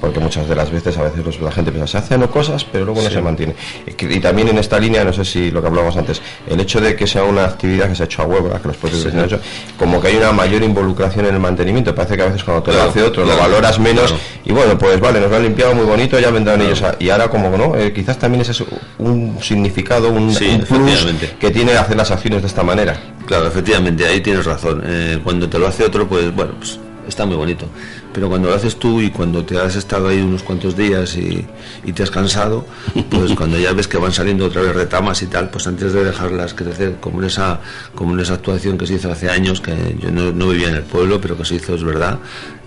porque 0.00 0.18
muchas 0.18 0.48
de 0.48 0.56
las 0.56 0.70
veces 0.70 0.98
a 0.98 1.04
veces 1.04 1.40
la 1.40 1.52
gente 1.52 1.70
piensa, 1.70 1.86
se 1.86 1.98
hacen 1.98 2.26
cosas, 2.26 2.64
pero 2.64 2.84
luego 2.84 3.02
no 3.02 3.10
se 3.10 3.22
mantiene. 3.22 3.54
Y, 3.86 4.20
también 4.20 4.48
en 4.48 4.58
esta 4.58 4.78
línea, 4.78 5.04
no 5.04 5.12
sé 5.12 5.24
si 5.24 5.50
lo 5.50 5.60
que 5.60 5.68
hablábamos 5.68 5.96
antes, 5.96 6.20
el 6.48 6.58
hecho 6.58 6.80
de 6.80 6.96
que 6.96 7.06
sea 7.06 7.22
una 7.22 7.44
actividad 7.44 7.88
que 7.88 7.94
se 7.94 8.02
ha 8.02 8.06
hecho 8.06 8.22
a 8.22 8.26
huevo, 8.26 8.50
que 8.60 8.68
los 8.68 8.76
propios 8.76 9.06
han 9.06 9.24
hecho, 9.24 9.40
como 9.78 10.00
que 10.00 10.08
hay 10.08 10.16
una 10.16 10.32
mayor 10.32 10.62
involucración 10.62 11.26
en 11.26 11.34
el 11.34 11.40
mantenimiento. 11.40 11.51
Parece 11.94 12.16
que 12.16 12.22
a 12.22 12.26
veces 12.26 12.44
cuando 12.44 12.62
te 12.62 12.72
lo 12.72 12.82
hace 12.82 13.02
otro 13.02 13.24
lo 13.24 13.36
valoras 13.36 13.78
menos 13.78 14.14
y 14.44 14.52
bueno, 14.52 14.76
pues 14.78 15.00
vale, 15.00 15.20
nos 15.20 15.30
lo 15.30 15.36
han 15.36 15.42
limpiado 15.42 15.74
muy 15.74 15.84
bonito, 15.84 16.18
ya 16.18 16.30
vendrán 16.30 16.60
ellos. 16.60 16.82
y 16.98 17.10
ahora 17.10 17.28
como 17.28 17.56
no, 17.56 17.76
eh, 17.76 17.92
quizás 17.92 18.18
también 18.18 18.42
ese 18.42 18.52
es 18.52 18.64
un 18.98 19.38
significado, 19.40 20.10
un, 20.10 20.28
un 20.28 20.60
plus 20.68 21.06
que 21.38 21.50
tiene 21.50 21.72
hacer 21.72 21.96
las 21.96 22.10
acciones 22.10 22.42
de 22.42 22.48
esta 22.48 22.62
manera. 22.62 22.96
Claro, 23.26 23.46
efectivamente, 23.46 24.04
ahí 24.06 24.20
tienes 24.20 24.44
razón. 24.44 24.82
Eh, 24.84 25.18
cuando 25.22 25.48
te 25.48 25.58
lo 25.58 25.66
hace 25.66 25.84
otro, 25.84 26.08
pues 26.08 26.34
bueno, 26.34 26.52
pues 26.58 26.78
está 27.06 27.24
muy 27.26 27.36
bonito. 27.36 27.66
Pero 28.12 28.28
cuando 28.28 28.48
lo 28.48 28.54
haces 28.54 28.76
tú 28.76 29.00
y 29.00 29.10
cuando 29.10 29.44
te 29.44 29.58
has 29.58 29.76
estado 29.76 30.08
ahí 30.08 30.20
unos 30.20 30.42
cuantos 30.42 30.76
días 30.76 31.16
y, 31.16 31.46
te 31.92 32.02
has 32.02 32.10
cansado, 32.10 32.64
pues 33.10 33.32
cuando 33.36 33.58
ya 33.58 33.72
ves 33.72 33.88
que 33.88 33.98
van 33.98 34.12
saliendo 34.12 34.46
otra 34.46 34.62
vez 34.62 34.74
retamas 34.74 35.22
y 35.22 35.26
tal, 35.26 35.50
pues 35.50 35.66
antes 35.66 35.92
de 35.92 36.04
dejarlas 36.04 36.54
crecer, 36.54 36.96
como 37.00 37.20
en 37.20 37.26
esa, 37.26 37.60
como 37.94 38.14
en 38.14 38.20
esa 38.20 38.34
actuación 38.34 38.76
que 38.76 38.86
se 38.86 38.94
hizo 38.94 39.10
hace 39.10 39.30
años, 39.30 39.60
que 39.60 39.96
yo 40.00 40.10
no, 40.10 40.48
vivía 40.48 40.68
en 40.68 40.76
el 40.76 40.82
pueblo, 40.82 41.20
pero 41.20 41.36
que 41.36 41.44
se 41.44 41.56
hizo, 41.56 41.74
es 41.74 41.84
verdad, 41.84 42.18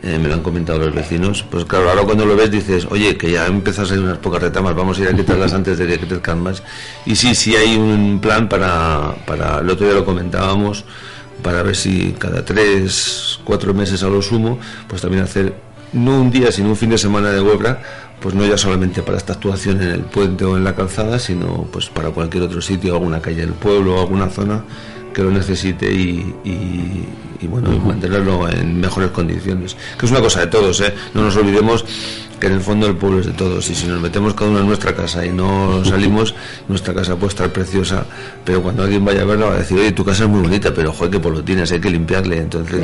eh, 0.04 0.18
me 0.20 0.28
lo 0.28 0.36
han 0.36 0.42
comentado 0.42 0.80
los 0.80 0.94
vecinos, 0.94 1.44
pues 1.50 1.66
claro, 1.66 1.90
ahora 1.90 2.04
cuando 2.04 2.26
lo 2.26 2.36
ves 2.36 2.52
dices, 2.52 2.88
oye, 2.90 3.18
que 3.18 3.32
ya 3.32 3.46
empezas 3.46 3.86
a 3.86 3.90
salir 3.90 4.04
unas 4.04 4.18
pocas 4.18 4.42
retamas, 4.42 4.76
vamos 4.76 4.98
a 4.98 5.02
ir 5.02 5.08
a 5.10 5.14
quitarlas 5.16 5.54
antes 5.54 5.78
de 5.78 5.88
que 5.88 6.00
crezcan 6.00 6.42
más. 6.42 6.64
Y 7.06 7.16
sí, 7.16 7.36
sí 7.36 7.56
hay 7.56 7.76
un 7.76 8.20
plan 8.20 8.50
para, 8.50 9.16
para 9.26 9.60
el 9.60 9.70
otro 9.70 9.86
día 9.86 9.96
lo 9.96 10.06
comentábamos, 10.06 10.86
para 11.46 11.62
ver 11.62 11.76
si 11.76 12.16
cada 12.18 12.44
tres, 12.44 13.40
cuatro 13.44 13.72
meses 13.72 14.02
a 14.02 14.08
lo 14.08 14.20
sumo, 14.24 14.58
pues 14.88 15.04
también 15.04 15.22
hacer 15.22 15.54
no 15.94 16.20
un 16.20 16.32
día, 16.32 16.52
sino 16.52 16.70
un 16.70 16.76
fin 16.76 16.90
de 16.90 16.98
semana 16.98 17.30
de 17.30 17.40
huelga, 17.40 17.84
pues 18.20 18.34
no 18.34 18.44
ya 18.48 18.58
solamente 18.58 19.04
para 19.04 19.20
esta 19.20 19.34
actuación 19.34 19.80
en 19.80 19.90
el 19.90 20.02
puente 20.02 20.44
o 20.44 20.58
en 20.58 20.64
la 20.64 20.76
calzada, 20.76 21.20
sino 21.20 21.68
pues 21.72 21.88
para 21.90 22.10
cualquier 22.10 22.42
otro 22.42 22.64
sitio, 22.64 22.96
alguna 22.96 23.22
calle 23.22 23.42
del 23.42 23.54
pueblo, 23.54 24.02
alguna 24.02 24.28
zona 24.28 24.64
que 25.14 25.22
lo 25.22 25.30
necesite 25.30 25.86
y, 25.94 26.34
y, 26.44 27.46
bueno, 27.48 27.70
mantenerlo 27.78 28.50
en 28.50 28.82
mejores 28.82 29.12
condiciones. 29.12 29.78
Que 30.00 30.08
es 30.08 30.12
una 30.12 30.22
cosa 30.22 30.40
de 30.40 30.48
todos, 30.48 30.82
¿eh? 30.82 30.96
No 31.14 31.22
nos 31.22 31.38
olvidemos 31.38 31.86
que 32.46 32.52
en 32.52 32.58
el 32.58 32.62
fondo 32.62 32.86
el 32.86 32.96
pueblo 32.96 33.22
es 33.22 33.26
de 33.26 33.32
todos 33.32 33.68
y 33.72 33.74
si 33.74 33.88
nos 33.88 34.00
metemos 34.00 34.36
cada 34.36 34.52
uno 34.52 34.60
en 34.60 34.68
nuestra 34.68 34.96
casa 34.96 35.26
y 35.26 35.32
no 35.32 35.84
salimos, 35.84 36.36
nuestra 36.68 36.94
casa 36.94 37.16
puede 37.16 37.30
estar 37.30 37.52
preciosa, 37.52 38.06
pero 38.44 38.62
cuando 38.62 38.84
alguien 38.84 39.04
vaya 39.04 39.24
a 39.24 39.26
verla 39.26 39.48
va 39.48 39.56
a 39.56 39.58
decir, 39.58 39.80
oye, 39.80 39.92
tu 39.94 40.06
casa 40.06 40.26
es 40.26 40.30
muy 40.30 40.42
bonita, 40.42 40.72
pero 40.72 40.94
joder, 40.94 41.12
que 41.12 41.20
por 41.20 41.34
lo 41.34 41.44
tienes, 41.44 41.72
hay 41.72 41.80
que 41.80 41.90
limpiarle, 41.90 42.38
entonces... 42.38 42.84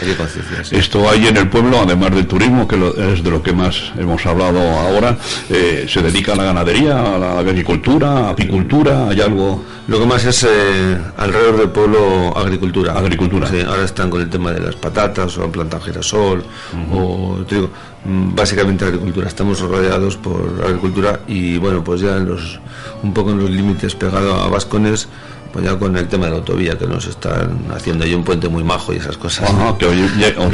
hay 0.00 0.06
que 0.06 0.14
concienciar. 0.14 0.80
Esto 0.80 1.10
hay 1.10 1.26
en 1.26 1.36
el 1.36 1.48
pueblo, 1.48 1.80
además 1.80 2.14
del 2.14 2.28
turismo, 2.28 2.68
que 2.68 2.76
es 3.12 3.24
de 3.24 3.30
lo 3.30 3.42
que 3.42 3.52
más 3.52 3.92
hemos 3.98 4.24
hablado 4.26 4.60
ahora, 4.60 5.18
eh, 5.48 5.86
se 5.88 6.00
dedica 6.02 6.34
a 6.34 6.36
la 6.36 6.44
ganadería, 6.44 7.16
a 7.16 7.18
la 7.18 7.38
agricultura, 7.40 8.28
apicultura, 8.28 9.08
hay 9.08 9.20
algo. 9.20 9.64
Lo 9.88 9.98
que 9.98 10.06
más 10.06 10.24
es 10.24 10.44
eh, 10.44 10.96
alrededor 11.16 11.56
del 11.56 11.70
pueblo 11.70 12.32
agricultura. 12.36 12.92
Agricultura. 12.92 13.50
ahora 13.66 13.84
están 13.84 14.08
con 14.08 14.20
el 14.20 14.30
tema 14.30 14.52
de 14.52 14.60
las 14.60 14.76
patatas 14.76 15.36
o 15.36 15.42
han 15.42 15.50
plantado 15.50 15.82
girasol 15.82 16.44
o 16.92 17.38
trigo. 17.48 17.70
Mm, 18.04 18.34
básicamente 18.34 18.84
agricultura. 18.84 19.28
Estamos 19.28 19.60
rodeados 19.60 20.16
por 20.16 20.62
agricultura 20.64 21.20
y 21.26 21.58
bueno, 21.58 21.84
pues 21.84 22.00
ya 22.00 22.16
en 22.16 22.26
los 22.28 22.60
un 23.02 23.12
poco 23.12 23.30
en 23.30 23.38
los 23.38 23.50
límites 23.50 23.94
pegado 23.94 24.34
a 24.34 24.48
Vascones 24.48 25.08
pues 25.52 25.64
ya 25.64 25.76
con 25.76 25.96
el 25.96 26.06
tema 26.06 26.26
de 26.26 26.32
la 26.32 26.36
autovía 26.38 26.78
que 26.78 26.86
nos 26.86 27.06
están 27.06 27.66
haciendo 27.74 28.04
ahí 28.04 28.14
un 28.14 28.22
puente 28.22 28.48
muy 28.48 28.62
majo 28.62 28.92
y 28.92 28.96
esas 28.96 29.16
cosas. 29.16 29.50
que 29.78 29.86
os 29.86 29.94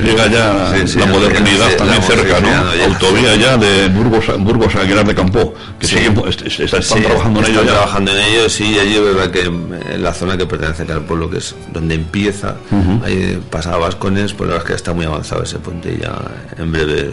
llega 0.01 0.27
ya 0.29 0.73
la 0.97 1.07
modernidad 1.07 1.77
también 1.77 2.03
cerca, 2.03 2.41
¿no? 2.41 2.49
autovía 2.85 3.37
ya 3.37 3.57
de 3.57 3.89
Burgos, 3.89 4.25
Burgos 4.39 4.75
a 4.77 4.81
Aguilar 4.81 5.07
de 5.07 5.15
Campo, 5.15 5.55
que 5.79 5.87
siguen, 5.87 6.17
están 6.27 7.03
trabajando 7.03 7.41
en 7.41 7.47
ello 7.47 7.63
ya. 7.65 7.73
trabajando 7.73 8.13
en 8.13 8.19
ello, 8.19 8.49
sí, 8.49 8.79
allí 8.79 8.95
es 8.95 9.03
verdad 9.03 9.31
que 9.31 9.43
en 9.43 10.03
la 10.03 10.15
zona 10.15 10.37
que 10.37 10.47
pertenece 10.47 10.91
al 10.91 11.03
pueblo, 11.03 11.29
que 11.29 11.39
es 11.39 11.55
donde 11.73 11.95
empieza, 11.95 12.57
ahí 13.05 13.41
pasaba 13.51 13.79
Vascones, 13.79 14.33
pues 14.33 14.49
la 14.49 14.55
verdad 14.55 14.67
es 14.67 14.71
que 14.71 14.77
está 14.77 14.95
muy 14.95 15.05
avanzado 15.05 15.43
ese 15.43 15.59
puente 15.59 15.93
y 15.93 16.03
ya 16.03 16.17
en 16.57 16.73
breve 16.73 17.13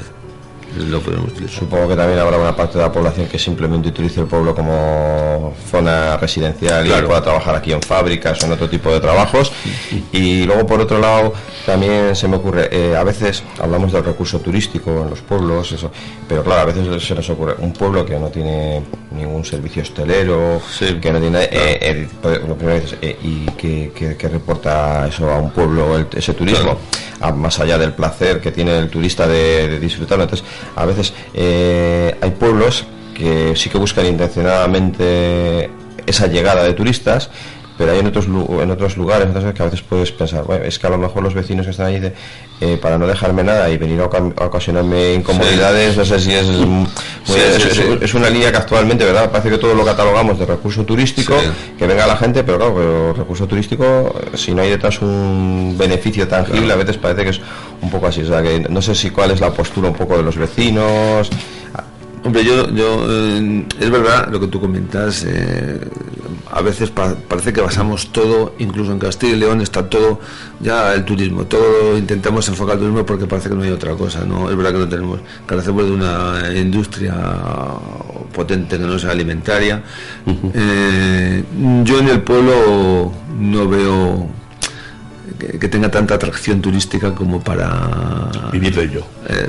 Supongo 1.50 1.90
que 1.90 1.96
también 1.96 2.20
habrá 2.20 2.38
una 2.38 2.56
parte 2.56 2.78
de 2.78 2.84
la 2.84 2.92
población 2.92 3.28
que 3.28 3.38
simplemente 3.38 3.90
utilice 3.90 4.22
el 4.22 4.28
pueblo 4.28 4.56
como 4.56 5.54
zona 5.70 6.18
residencial 6.18 6.86
y 6.86 6.90
pueda 7.06 7.22
trabajar 7.22 7.56
aquí 7.56 7.72
en 7.72 7.82
fábricas 7.82 8.42
o 8.44 8.46
en 8.48 8.54
otro 8.54 8.70
tipo 8.70 8.92
de 8.92 9.00
trabajos. 9.00 9.52
Y 10.12 10.46
luego, 10.46 10.66
por 10.66 10.82
otro 10.82 11.00
lado, 11.00 11.34
también 11.66 12.16
se 12.16 12.28
me 12.28 12.38
ocurre, 12.38 12.70
eh, 12.72 12.96
a 12.96 13.04
veces 13.04 13.44
hablamos 13.60 13.92
del 13.94 14.04
recurso 14.04 14.40
turístico 14.40 15.02
en 15.02 15.10
los 15.10 15.22
pueblos, 15.22 15.72
eso, 15.72 15.92
pero 16.28 16.44
claro, 16.44 16.62
a 16.62 16.66
veces 16.66 17.04
se 17.04 17.16
nos 17.16 17.30
ocurre 17.30 17.56
un 17.60 17.72
pueblo 17.72 18.06
que 18.06 18.20
no 18.20 18.28
tiene 18.28 18.82
ningún 19.12 19.46
servicio 19.46 19.82
hostelero, 19.82 20.62
que 21.02 21.12
no 21.12 21.20
tiene, 21.20 21.44
eh, 21.44 22.08
eh, 22.24 23.18
y 23.24 23.46
que, 23.52 24.28
reporta 24.30 25.08
eso 25.08 25.30
a 25.30 25.38
un 25.38 25.52
pueblo, 25.52 26.06
ese 26.14 26.34
turismo, 26.34 26.78
más 27.36 27.60
allá 27.60 27.78
del 27.78 27.94
placer 27.94 28.42
que 28.42 28.52
tiene 28.52 28.78
el 28.78 28.90
turista 28.90 29.28
de, 29.28 29.68
de 29.70 29.80
disfrutarlo. 29.80 30.24
Entonces, 30.24 30.46
a 30.76 30.86
veces 30.86 31.14
eh, 31.34 32.16
hay 32.22 32.32
pueblos 32.32 32.86
que 33.14 33.56
sí 33.56 33.70
que 33.70 33.78
buscan 33.78 34.06
intencionadamente 34.06 35.70
esa 36.06 36.28
llegada 36.28 36.64
de 36.64 36.74
turistas 36.74 37.30
pero 37.78 37.92
hay 37.92 38.00
en 38.00 38.08
otros 38.08 38.26
en 38.26 38.72
otros 38.72 38.98
lugares 38.98 39.28
entonces 39.28 39.54
que 39.54 39.62
a 39.62 39.66
veces 39.66 39.82
puedes 39.82 40.12
pensar 40.12 40.44
bueno, 40.44 40.66
es 40.66 40.78
que 40.78 40.88
a 40.88 40.90
lo 40.90 40.98
mejor 40.98 41.24
los 41.24 41.34
vecinos 41.34 41.66
que 41.66 41.72
están 41.72 41.88
ahí 41.88 42.14
eh, 42.62 42.78
para 42.82 42.98
no 42.98 43.08
dejarme 43.08 43.44
nada 43.44 43.70
y 43.70 43.78
venir 43.78 44.00
a, 44.02 44.06
ocasionarme 44.06 45.14
incomodidades 45.16 45.98
no 45.98 46.06
sé 46.06 46.20
si 46.20 46.34
es, 46.34 46.48
es, 48.02 48.14
una 48.14 48.30
línea 48.30 48.52
que 48.52 48.58
actualmente 48.58 49.06
verdad 49.06 49.32
parece 49.32 49.50
que 49.50 49.58
todo 49.58 49.74
lo 49.74 49.84
catalogamos 49.84 50.38
de 50.40 50.46
recurso 50.46 50.86
turístico 50.86 51.36
que 51.78 51.88
venga 51.88 52.06
la 52.06 52.18
gente 52.18 52.44
pero 52.44 52.58
claro 52.58 52.76
pero 52.76 53.14
recurso 53.14 53.48
turístico 53.48 54.14
si 54.36 54.54
no 54.54 54.62
hay 54.62 54.70
detrás 54.70 55.02
un 55.02 55.76
beneficio 55.78 56.28
tangible 56.28 56.74
a 56.74 56.76
veces 56.76 56.98
parece 56.98 57.24
que 57.24 57.30
es 57.32 57.42
un 57.82 57.90
poco 57.90 58.08
así 58.08 58.22
o 58.22 58.28
sea 58.28 58.42
que 58.42 58.60
no 58.70 58.82
sé 58.82 58.96
si 58.96 59.10
cuál 59.10 59.32
es 59.32 59.40
la 59.40 59.52
postura 59.52 59.90
un 59.90 59.96
poco 59.96 60.18
de 60.18 60.24
los 60.24 60.38
vecinos. 60.38 61.30
Hombre, 62.26 62.44
yo, 62.46 62.70
yo 62.70 63.06
eh, 63.10 63.66
es 63.80 63.90
verdad 63.90 64.30
lo 64.32 64.40
que 64.40 64.48
tú 64.48 64.60
comentas. 64.60 65.26
Eh, 65.28 65.80
a 66.56 66.62
veces 66.62 66.92
parece 66.92 67.52
que 67.52 67.62
basamos 67.62 68.12
todo, 68.12 68.54
incluso 68.60 68.92
en 68.92 69.00
Castilla 69.00 69.34
y 69.34 69.40
León 69.40 69.62
está 69.62 69.90
todo 69.90 70.20
ya 70.60 70.94
el 70.94 71.04
turismo. 71.04 71.46
Todo 71.46 71.98
intentamos 71.98 72.48
enfocar 72.48 72.76
el 72.76 72.82
turismo 72.82 73.06
porque 73.08 73.26
parece 73.26 73.50
que 73.50 73.56
no 73.56 73.64
hay 73.64 73.72
otra 73.72 73.96
cosa. 73.96 74.24
No 74.24 74.52
es 74.52 74.56
verdad 74.56 74.74
que 74.74 74.78
no 74.78 74.88
tenemos. 74.88 75.20
Carecemos 75.48 75.86
de 75.86 75.92
una 75.92 76.44
industria 76.56 77.16
potente 78.32 78.78
que 78.78 78.84
no 78.84 79.00
sea 79.00 79.12
alimentaria. 79.12 79.82
Eh, 80.54 81.44
yo 81.84 82.00
en 82.00 82.10
el 82.10 82.22
pueblo 82.22 83.12
no 83.40 83.68
veo 83.68 84.30
que, 85.60 85.68
tenga 85.68 85.90
tanta 85.90 86.14
atracción 86.14 86.62
turística 86.62 87.16
como 87.16 87.42
para 87.42 88.30
vivir 88.52 88.76
de 88.76 88.84
ello 88.84 89.06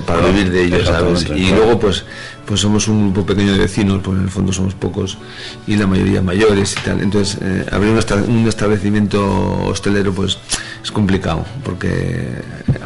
para 0.06 0.26
vivir 0.26 0.50
de 0.50 0.64
ello 0.64 0.84
sabes 0.84 1.28
y 1.30 1.50
luego 1.50 1.78
pues 1.78 2.04
pues 2.46 2.60
somos 2.60 2.88
un 2.88 3.12
grupo 3.12 3.26
pequeño 3.26 3.52
de 3.52 3.58
vecinos, 3.58 4.00
pues 4.02 4.18
en 4.18 4.24
el 4.24 4.30
fondo 4.30 4.52
somos 4.52 4.74
pocos 4.74 5.18
y 5.66 5.76
la 5.76 5.86
mayoría 5.86 6.22
mayores 6.22 6.74
y 6.78 6.84
tal. 6.84 7.00
Entonces, 7.00 7.38
eh, 7.40 7.66
abrir 7.70 7.92
un, 7.92 8.48
establecimiento 8.48 9.64
hostelero, 9.64 10.12
pues 10.12 10.38
es 10.82 10.90
complicado, 10.90 11.44
porque 11.62 12.28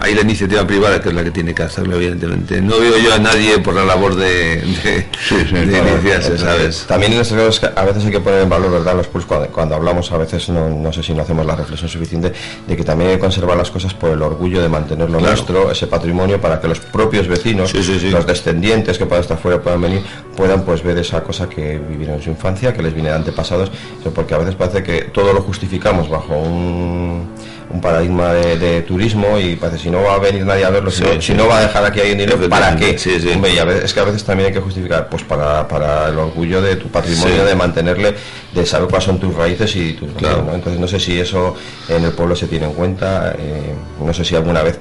hay 0.00 0.14
la 0.14 0.20
iniciativa 0.20 0.66
privada 0.66 1.00
que 1.02 1.08
es 1.08 1.14
la 1.14 1.24
que 1.24 1.30
tiene 1.30 1.54
que 1.54 1.64
hacerlo, 1.64 1.96
evidentemente. 1.96 2.60
No 2.60 2.78
veo 2.78 2.98
yo 2.98 3.14
a 3.14 3.18
nadie 3.18 3.58
por 3.58 3.74
la 3.74 3.84
labor 3.84 4.14
de, 4.14 4.62
iniciarse, 4.64 6.38
¿sabes? 6.38 6.84
También 6.86 7.12
en 7.12 7.20
estos 7.20 7.36
casos 7.36 7.72
a 7.76 7.84
veces 7.84 8.04
hay 8.04 8.12
que 8.12 8.20
poner 8.20 8.42
en 8.42 8.48
valor, 8.48 8.70
¿verdad? 8.70 8.96
Los 8.96 9.08
pues, 9.08 9.24
cuando, 9.24 9.74
hablamos, 9.74 10.12
a 10.12 10.18
veces 10.18 10.48
no, 10.48 10.92
sé 10.92 11.02
si 11.02 11.14
no 11.14 11.22
hacemos 11.22 11.44
la 11.44 11.56
reflexión 11.56 11.88
suficiente, 11.88 12.32
de 12.66 12.76
que 12.76 12.84
también 12.84 13.10
hay 13.10 13.16
que 13.16 13.20
conservar 13.20 13.56
las 13.56 13.70
cosas 13.70 13.94
por 13.94 14.10
el 14.10 14.22
orgullo 14.22 14.62
de 14.62 14.68
mantener 14.68 15.10
lo 15.10 15.20
nuestro, 15.20 15.70
ese 15.70 15.86
patrimonio, 15.86 16.40
para 16.40 16.60
que 16.60 16.68
los 16.68 16.80
propios 16.80 17.26
vecinos, 17.26 17.72
los 17.74 18.26
descendientes 18.26 18.98
que 18.98 19.06
puedan 19.06 19.22
estar 19.22 19.38
fuera, 19.38 19.47
puedan 19.56 19.80
venir, 19.80 20.02
puedan 20.36 20.62
pues 20.62 20.82
ver 20.82 20.98
esa 20.98 21.22
cosa 21.22 21.48
que 21.48 21.78
vivieron 21.78 22.16
en 22.16 22.22
su 22.22 22.30
infancia, 22.30 22.74
que 22.74 22.82
les 22.82 22.92
viene 22.92 23.08
de 23.08 23.16
antepasados, 23.16 23.72
porque 24.14 24.34
a 24.34 24.38
veces 24.38 24.54
parece 24.54 24.82
que 24.82 25.02
todo 25.04 25.32
lo 25.32 25.40
justificamos 25.40 26.10
bajo 26.10 26.36
un, 26.36 27.28
un 27.70 27.80
paradigma 27.80 28.32
de, 28.32 28.82
turismo 28.82 29.38
y 29.38 29.56
parece 29.56 29.78
si 29.78 29.90
no 29.90 30.02
va 30.02 30.14
a 30.14 30.18
venir 30.18 30.44
nadie 30.44 30.64
a 30.64 30.70
verlo, 30.70 30.90
si, 30.90 31.34
no, 31.34 31.48
va 31.48 31.58
a 31.58 31.62
dejar 31.62 31.84
aquí 31.84 32.00
alguien 32.00 32.18
dinero, 32.18 32.38
¿para 32.48 32.76
qué? 32.76 32.90
es 32.90 33.94
que 33.94 34.00
a 34.00 34.04
veces 34.04 34.24
también 34.24 34.48
hay 34.48 34.52
que 34.52 34.60
justificar, 34.60 35.08
pues 35.08 35.24
para, 35.24 35.66
para 35.66 36.08
el 36.08 36.18
orgullo 36.18 36.62
de 36.62 36.76
tu 36.76 36.88
patrimonio, 36.88 37.44
de 37.44 37.54
mantenerle, 37.54 38.14
de 38.54 38.66
saber 38.66 38.88
cuáles 38.88 39.04
son 39.04 39.18
tus 39.18 39.34
raíces 39.34 39.74
y 39.76 39.94
tus... 39.94 40.10
Entonces 40.10 40.78
no 40.78 40.88
sé 40.88 41.00
si 41.00 41.18
eso 41.18 41.54
en 41.88 42.04
el 42.04 42.12
pueblo 42.12 42.36
se 42.36 42.46
tiene 42.46 42.66
en 42.66 42.72
cuenta, 42.72 43.34
eh, 43.38 43.74
no 44.04 44.12
sé 44.12 44.24
si 44.24 44.36
alguna 44.36 44.62
vez 44.62 44.78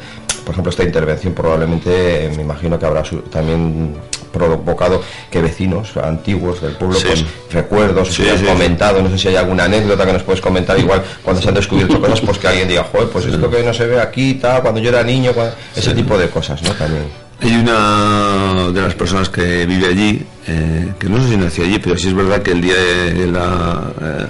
por 0.48 0.54
ejemplo, 0.54 0.70
esta 0.70 0.86
intervención 0.86 1.34
probablemente 1.34 2.26
eh, 2.26 2.32
me 2.34 2.44
imagino 2.44 2.80
que 2.80 2.86
habrá 2.86 3.04
también 3.30 3.96
provocado 4.38 5.02
que 5.30 5.42
vecinos 5.42 5.96
antiguos 5.98 6.62
del 6.62 6.74
pueblo, 6.74 6.98
pues 7.00 7.26
recuerdos, 7.52 8.14
sí, 8.14 8.24
comentado, 8.46 9.02
no 9.02 9.10
sé 9.10 9.18
si 9.18 9.28
hay 9.30 9.36
alguna 9.36 9.66
anécdota 9.66 10.06
que 10.06 10.14
nos 10.14 10.24
puedes 10.24 10.42
comentar, 10.42 10.78
igual 10.80 11.04
cuando 11.24 11.42
se 11.42 11.50
han 11.50 11.56
descubierto 11.56 12.00
cosas, 12.00 12.22
pues 12.22 12.38
que 12.38 12.48
alguien 12.48 12.68
diga, 12.68 12.84
joder, 12.84 13.10
pues 13.10 13.26
esto 13.26 13.50
que 13.50 13.64
no 13.64 13.74
se 13.74 13.86
ve 13.86 14.00
aquí, 14.00 14.36
tal, 14.36 14.62
cuando 14.62 14.80
yo 14.80 14.90
era 14.90 15.04
niño, 15.04 15.32
ese 15.76 15.94
tipo 15.94 16.18
de 16.18 16.30
cosas, 16.30 16.62
¿no? 16.64 16.72
También. 16.72 17.28
Hay 17.40 17.56
una 17.56 18.72
de 18.72 18.82
las 18.82 18.96
personas 18.96 19.30
que 19.30 19.66
vive 19.66 19.88
allí, 19.88 20.26
eh, 20.48 20.94
que 21.00 21.08
no 21.08 21.22
sé 21.22 21.30
si 21.30 21.38
nació 21.38 21.64
allí, 21.66 21.78
pero 21.78 21.98
sí 21.98 22.08
es 22.08 22.16
verdad 22.16 22.42
que 22.42 22.52
el 22.52 22.62
día 22.62 22.76
de 22.76 23.28
la... 23.28 23.82
Eh, 24.02 24.28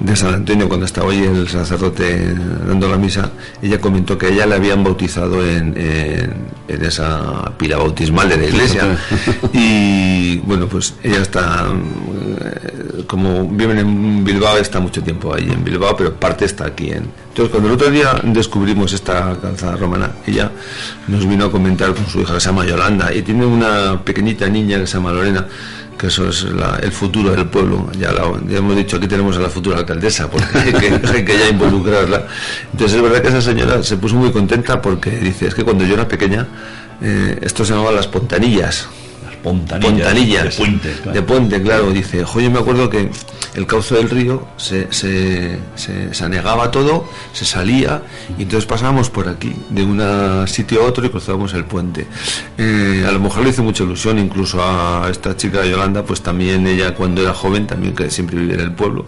de 0.00 0.14
San 0.14 0.32
Antonio, 0.32 0.68
cuando 0.68 0.86
estaba 0.86 1.10
ahí 1.10 1.24
el 1.24 1.48
sacerdote 1.48 2.34
dando 2.66 2.88
la 2.88 2.96
misa, 2.96 3.30
ella 3.60 3.80
comentó 3.80 4.16
que 4.16 4.28
ella 4.28 4.46
le 4.46 4.54
habían 4.54 4.84
bautizado 4.84 5.44
en, 5.44 5.74
en, 5.76 6.84
esa 6.84 7.52
pila 7.56 7.78
bautismal 7.78 8.28
de 8.28 8.36
la 8.36 8.44
iglesia. 8.44 8.98
Y 9.52 10.38
bueno, 10.38 10.66
pues 10.66 10.94
ella 11.02 11.20
está, 11.22 11.66
eh, 12.40 13.04
como 13.06 13.48
viven 13.48 13.78
en 13.78 14.24
Bilbao, 14.24 14.58
está 14.58 14.78
mucho 14.78 15.02
tiempo 15.02 15.34
ahí 15.34 15.48
en 15.50 15.64
Bilbao, 15.64 15.96
pero 15.96 16.14
parte 16.14 16.44
está 16.44 16.66
aquí. 16.66 16.90
En... 16.90 17.10
Entonces, 17.28 17.50
cuando 17.50 17.68
el 17.68 17.74
otro 17.74 17.90
día 17.90 18.20
descubrimos 18.22 18.92
esta 18.92 19.36
calzada 19.40 19.76
romana, 19.76 20.12
ella 20.26 20.50
nos 21.08 21.26
vino 21.26 21.46
a 21.46 21.50
comentar 21.50 21.94
con 21.94 22.06
su 22.06 22.20
hija 22.20 22.34
que 22.34 22.40
se 22.40 22.46
llama 22.46 22.66
Yolanda 22.66 23.12
y 23.12 23.22
tiene 23.22 23.46
una 23.46 24.00
pequeñita 24.04 24.48
niña 24.48 24.78
que 24.78 24.86
se 24.86 24.94
llama 24.94 25.12
Lorena 25.12 25.46
que 25.98 26.06
eso 26.06 26.28
es 26.28 26.46
el 26.82 26.92
futuro 26.92 27.32
del 27.32 27.46
pueblo. 27.46 27.90
Ya, 27.98 28.10
hemos 28.56 28.76
dicho, 28.76 28.96
aquí 28.96 29.08
tenemos 29.08 29.36
a 29.36 29.40
la 29.40 29.48
futura 29.48 29.78
alcaldesa, 29.78 30.30
porque 30.30 30.46
hay 30.58 31.24
que, 31.24 31.38
ya 31.38 31.48
involucrarla. 31.48 32.26
Entonces 32.72 32.96
es 32.96 33.02
verdad 33.02 33.20
que 33.20 33.28
esa 33.28 33.42
señora 33.42 33.82
se 33.82 33.96
puso 33.96 34.14
muy 34.14 34.30
contenta 34.30 34.80
porque 34.80 35.10
dice, 35.10 35.48
es 35.48 35.54
que 35.54 35.64
cuando 35.64 35.84
yo 35.84 35.94
era 35.94 36.06
pequeña, 36.06 36.46
eh, 37.02 37.38
esto 37.42 37.64
se 37.64 37.72
llamaba 37.72 37.92
las 37.92 38.06
pontanillas 38.06 38.88
pontanillas, 39.42 40.44
de 40.44 40.50
puente, 40.50 40.92
claro. 40.92 41.12
de 41.12 41.22
puente, 41.22 41.62
claro. 41.62 41.90
Dice, 41.90 42.18
yo 42.18 42.50
me 42.50 42.58
acuerdo 42.58 42.90
que 42.90 43.10
el 43.58 43.66
cauce 43.66 43.96
del 43.96 44.08
río 44.08 44.46
se, 44.56 44.92
se, 44.92 45.58
se, 45.74 46.24
anegaba 46.24 46.70
todo, 46.70 47.08
se 47.32 47.44
salía 47.44 48.02
y 48.38 48.42
entonces 48.42 48.66
pasábamos 48.66 49.10
por 49.10 49.28
aquí, 49.28 49.52
de 49.68 49.82
un 49.82 50.46
sitio 50.46 50.82
a 50.82 50.86
otro 50.86 51.04
y 51.04 51.10
cruzábamos 51.10 51.52
el 51.54 51.64
puente. 51.64 52.06
Eh, 52.56 53.04
a 53.06 53.10
lo 53.10 53.18
mejor 53.18 53.42
le 53.42 53.50
hizo 53.50 53.64
mucha 53.64 53.82
ilusión 53.82 54.18
incluso 54.20 54.62
a 54.62 55.08
esta 55.10 55.36
chica 55.36 55.66
Yolanda, 55.66 56.04
pues 56.04 56.22
también 56.22 56.68
ella 56.68 56.94
cuando 56.94 57.20
era 57.20 57.34
joven, 57.34 57.66
también 57.66 57.96
que 57.96 58.10
siempre 58.10 58.38
vivía 58.38 58.54
en 58.54 58.60
el 58.60 58.72
pueblo. 58.72 59.06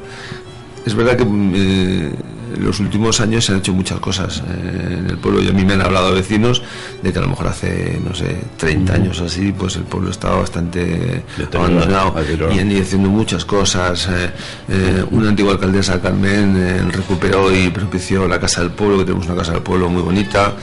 Es 0.84 0.94
verdad 0.94 1.16
que... 1.16 1.24
Eh, 1.24 2.12
en 2.54 2.64
los 2.64 2.80
últimos 2.80 3.20
años 3.20 3.44
se 3.44 3.52
han 3.52 3.58
hecho 3.58 3.72
muchas 3.72 4.00
cosas 4.00 4.42
eh, 4.46 4.96
en 4.98 5.10
el 5.10 5.18
pueblo 5.18 5.42
y 5.42 5.48
a 5.48 5.52
mí 5.52 5.64
me 5.64 5.74
han 5.74 5.82
hablado 5.82 6.14
vecinos 6.14 6.62
de 7.02 7.12
que 7.12 7.18
a 7.18 7.22
lo 7.22 7.28
mejor 7.28 7.48
hace, 7.48 8.00
no 8.04 8.14
sé, 8.14 8.36
30 8.56 8.94
años 8.94 9.20
así, 9.20 9.52
pues 9.52 9.76
el 9.76 9.82
pueblo 9.82 10.10
estaba 10.10 10.38
bastante 10.38 11.22
abandonado 11.52 12.14
y 12.52 12.58
han 12.58 12.70
ido 12.70 12.82
haciendo 12.82 13.08
muchas 13.08 13.44
cosas. 13.44 14.08
Eh, 14.08 14.30
eh, 14.68 15.04
una 15.10 15.28
antigua 15.28 15.52
alcaldesa, 15.52 16.00
Carmen, 16.00 16.90
recuperó 16.92 17.54
y 17.54 17.70
propició 17.70 18.26
la 18.28 18.38
Casa 18.40 18.62
del 18.62 18.70
Pueblo, 18.70 18.98
que 18.98 19.04
tenemos 19.04 19.26
una 19.26 19.36
Casa 19.36 19.52
del 19.52 19.62
Pueblo 19.62 19.88
muy 19.88 20.02
bonita, 20.02 20.54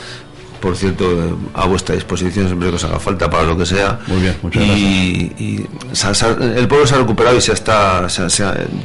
por 0.60 0.76
cierto, 0.76 1.38
a 1.54 1.66
vuestra 1.66 1.96
disposición 1.96 2.48
siempre 2.48 2.70
que 2.70 2.76
os 2.76 2.84
haga 2.84 3.00
falta 3.00 3.30
para 3.30 3.44
lo 3.44 3.58
que 3.58 3.66
sea. 3.66 4.00
Muy 4.08 4.22
bien, 4.22 4.36
muchas 4.42 4.64
y, 4.64 5.32
gracias. 5.92 6.24
Y, 6.24 6.60
el 6.60 6.68
pueblo 6.68 6.88
se 6.88 6.96
ha 6.96 6.98
recuperado 6.98 7.38
y 7.38 7.42
se 7.42 7.54
está, 7.54 8.08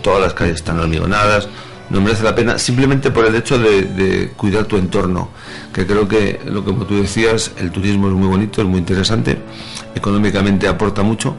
todas 0.03 0.21
las 0.21 0.35
calles 0.35 0.57
están 0.57 0.79
hormigonadas. 0.79 1.49
No 1.90 2.01
merece 2.01 2.23
la 2.23 2.35
pena 2.35 2.59
simplemente 2.59 3.11
por 3.11 3.27
el 3.27 3.35
hecho 3.35 3.59
de, 3.59 4.33
cuidar 4.37 4.64
tu 4.64 4.77
entorno, 4.77 5.31
que 5.73 5.87
creo 5.87 6.09
que 6.09 6.40
lo 6.47 6.64
que 6.64 6.71
como 6.71 6.87
tú 6.87 6.97
decías, 6.97 7.53
el 7.59 7.71
turismo 7.71 8.09
es 8.09 8.14
muy 8.14 8.29
bonito, 8.29 8.62
es 8.62 8.68
muy 8.68 8.79
interesante, 8.79 9.38
económicamente 9.95 10.68
aporta 10.68 11.03
mucho, 11.03 11.37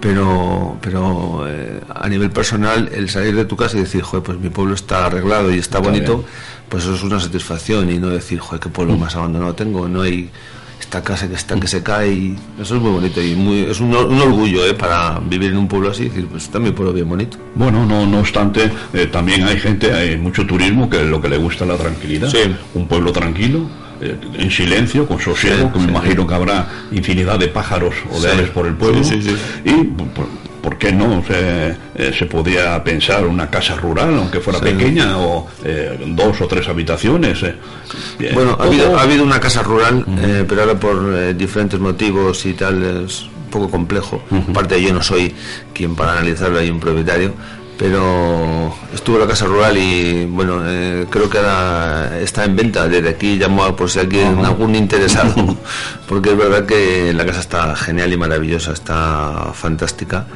pero, 0.00 0.76
pero 0.80 1.44
eh, 1.48 1.80
a 1.92 2.08
nivel 2.08 2.30
personal, 2.30 2.88
el 2.92 3.08
salir 3.08 3.34
de 3.34 3.44
tu 3.46 3.56
casa 3.56 3.76
y 3.76 3.80
decir, 3.80 4.02
joder, 4.02 4.22
pues 4.22 4.38
mi 4.38 4.50
pueblo 4.50 4.74
está 4.74 5.06
arreglado 5.06 5.52
y 5.52 5.58
está, 5.58 5.80
bonito, 5.80 6.24
pues 6.68 6.84
eso 6.84 6.94
es 6.94 7.02
una 7.02 7.18
satisfacción 7.18 7.90
y 7.90 7.98
no 7.98 8.08
decir, 8.08 8.38
joder, 8.38 8.60
qué 8.60 8.68
pueblo 8.68 8.96
mm. 8.96 9.00
más 9.00 9.16
abandonado 9.16 9.54
tengo, 9.54 9.88
no 9.88 10.02
hay 10.02 10.30
esta 10.78 11.02
casa 11.02 11.28
que 11.28 11.34
está 11.34 11.58
que 11.58 11.66
se 11.66 11.82
cae 11.82 12.12
y 12.12 12.36
eso 12.60 12.76
es 12.76 12.82
muy 12.82 12.90
bonito 12.90 13.22
y 13.22 13.34
muy, 13.34 13.60
es 13.60 13.80
un, 13.80 13.94
orgullo 13.94 14.66
¿eh? 14.66 14.74
para 14.74 15.18
vivir 15.20 15.50
en 15.50 15.58
un 15.58 15.68
pueblo 15.68 15.90
así 15.90 16.04
decir 16.04 16.26
pues 16.26 16.50
mi 16.60 16.70
pueblo 16.70 16.92
bien 16.92 17.08
bonito. 17.08 17.38
Bueno 17.54 17.84
no 17.86 18.06
no 18.06 18.20
obstante 18.20 18.70
eh, 18.92 19.06
también 19.06 19.44
hay 19.44 19.58
gente 19.58 19.92
hay 19.92 20.16
mucho 20.16 20.46
turismo 20.46 20.88
que 20.88 21.02
lo 21.02 21.20
que 21.20 21.28
le 21.28 21.38
gusta 21.38 21.64
la 21.64 21.76
tranquilidad. 21.76 22.32
Un 22.74 22.86
pueblo 22.86 23.12
tranquilo 23.12 23.68
eh, 24.00 24.14
en 24.38 24.50
silencio, 24.50 25.06
con 25.06 25.18
sosiego, 25.18 25.72
que 25.72 25.78
me 25.78 25.88
imagino 25.88 26.26
que 26.26 26.34
habrá 26.34 26.68
infinidad 26.92 27.38
de 27.38 27.48
pájaros 27.48 27.94
o 28.12 28.20
de 28.20 28.30
aves 28.30 28.50
por 28.50 28.66
el 28.66 28.74
pueblo. 28.74 29.00
Y 29.64 29.72
¿por 30.66 30.78
qué 30.78 30.90
no? 30.90 31.22
Se, 31.24 31.76
eh, 31.94 32.12
se 32.12 32.26
podía 32.26 32.82
pensar 32.82 33.24
una 33.24 33.48
casa 33.48 33.76
rural, 33.76 34.16
aunque 34.18 34.40
fuera 34.40 34.58
pequeña, 34.58 35.16
o 35.16 35.46
eh, 35.64 35.96
dos 36.08 36.40
o 36.40 36.48
tres 36.48 36.66
habitaciones. 36.66 37.38
bueno, 38.34 38.56
ha 38.58 38.64
habido, 38.64 38.98
ha 38.98 39.02
habido, 39.02 39.22
una 39.22 39.38
casa 39.38 39.62
rural, 39.62 40.04
pero 40.48 40.62
ahora 40.62 40.74
por 40.74 41.36
diferentes 41.36 41.78
motivos 41.78 42.44
y 42.46 42.54
tal 42.54 42.82
es 43.04 43.22
un 43.22 43.48
poco 43.48 43.70
complejo. 43.70 44.24
Aparte, 44.50 44.82
yo 44.82 44.92
no 44.92 45.04
soy 45.04 45.32
quien 45.72 45.94
para 45.94 46.14
analizarlo, 46.14 46.58
hay 46.58 46.68
un 46.68 46.80
propietario 46.80 47.32
pero 47.78 48.72
estuvo 48.94 49.16
en 49.16 49.22
la 49.22 49.28
casa 49.28 49.44
rural 49.44 49.76
y 49.76 50.24
bueno 50.24 50.62
eh, 50.64 51.06
creo 51.10 51.28
que 51.28 51.38
ahora 51.38 52.18
está 52.20 52.44
en 52.44 52.56
venta. 52.56 52.88
Desde 52.88 53.10
aquí 53.10 53.36
llamo 53.36 53.76
por 53.76 53.90
si 53.90 53.98
alguien 53.98 54.44
algún 54.44 54.74
interesado. 54.74 55.34
Porque 56.08 56.30
es 56.30 56.36
verdad 56.36 56.64
que 56.64 57.12
la 57.12 57.26
casa 57.26 57.40
está 57.40 57.76
genial 57.76 58.12
y 58.12 58.16
maravillosa 58.16 58.72
está 58.72 59.50
fantástica. 59.52 60.26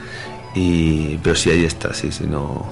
Y 0.55 1.16
pero 1.18 1.37
sí 1.37 1.50
ahí 1.50 1.64
está 1.64 1.94
sí 1.94 2.11
sí 2.12 2.24
no 2.29 2.66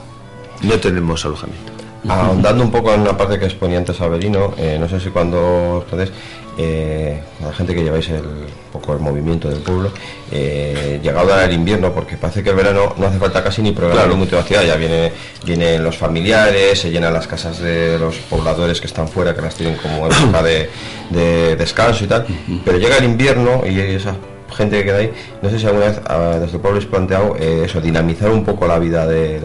no 0.63 0.75
tenemos 0.79 1.25
alojamiento. 1.25 1.73
Ahondando 2.09 2.63
un 2.65 2.71
poco 2.71 2.93
en 2.93 3.01
una 3.01 3.17
parte 3.17 3.39
que 3.39 3.47
exponía 3.47 3.79
antes 3.79 4.01
Averino 4.01 4.55
eh, 4.57 4.77
no 4.79 4.89
sé 4.89 5.01
si 5.01 5.11
cuando 5.11 5.79
ustedes 5.79 6.13
eh, 6.59 7.21
la 7.41 7.53
gente 7.53 7.75
que 7.75 7.85
lleváis 7.85 8.09
el 8.11 8.25
poco 8.73 8.93
el 8.93 8.99
movimiento 8.99 9.49
del 9.49 9.61
pueblo, 9.61 9.93
eh, 10.31 10.99
llegado 11.03 11.31
ahora 11.31 11.45
el 11.45 11.53
invierno, 11.53 11.93
porque 11.95 12.17
parece 12.17 12.43
que 12.43 12.51
el 12.51 12.57
verano 12.57 12.95
no 12.99 13.07
hace 13.07 13.19
falta 13.19 13.43
casi 13.43 13.63
ni 13.63 13.73
programar 13.73 14.07
claro. 14.07 14.17
mucha 14.19 14.43
ciudad, 14.43 14.65
ya 14.65 14.77
viene, 14.77 15.13
vienen 15.45 15.83
los 15.83 15.97
familiares, 15.97 16.81
se 16.81 16.91
llenan 16.91 17.13
las 17.15 17.27
casas 17.27 17.61
de 17.61 17.99
los 17.99 18.17
pobladores 18.17 18.81
que 18.81 18.89
están 18.89 19.09
fuera, 19.09 19.35
que 19.35 19.41
las 19.41 19.55
tienen 19.55 19.77
como 19.77 20.07
época 20.11 20.43
de, 20.43 20.69
de 21.11 21.57
descanso 21.57 22.05
y 22.05 22.09
tal, 22.09 22.27
pero 22.65 22.77
llega 22.79 22.97
el 22.99 23.05
invierno 23.05 23.63
y 23.65 23.79
esa 23.79 24.17
gente 24.59 24.79
que 24.79 24.85
queda 24.85 24.99
ahí, 24.99 25.13
no 25.41 25.49
sé 25.49 25.59
si 25.59 25.67
alguna 25.67 25.87
vez 25.87 26.01
desde 26.41 26.57
el 26.57 26.61
pueblo 26.61 26.71
habéis 26.71 26.87
planteado 26.87 27.37
eh, 27.39 27.63
eso, 27.65 27.81
dinamizar 27.81 28.31
un 28.31 28.45
poco 28.45 28.67
la 28.67 28.79
vida 28.79 29.07
de, 29.07 29.41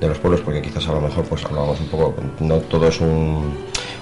de, 0.00 0.08
los 0.08 0.18
pueblos, 0.18 0.42
porque 0.42 0.60
quizás 0.60 0.86
a 0.88 0.92
lo 0.92 1.00
mejor 1.00 1.24
pues 1.24 1.44
hablamos 1.44 1.80
un 1.80 1.86
poco, 1.86 2.14
no 2.40 2.56
todo 2.58 2.88
es 2.88 3.00
un 3.00 3.54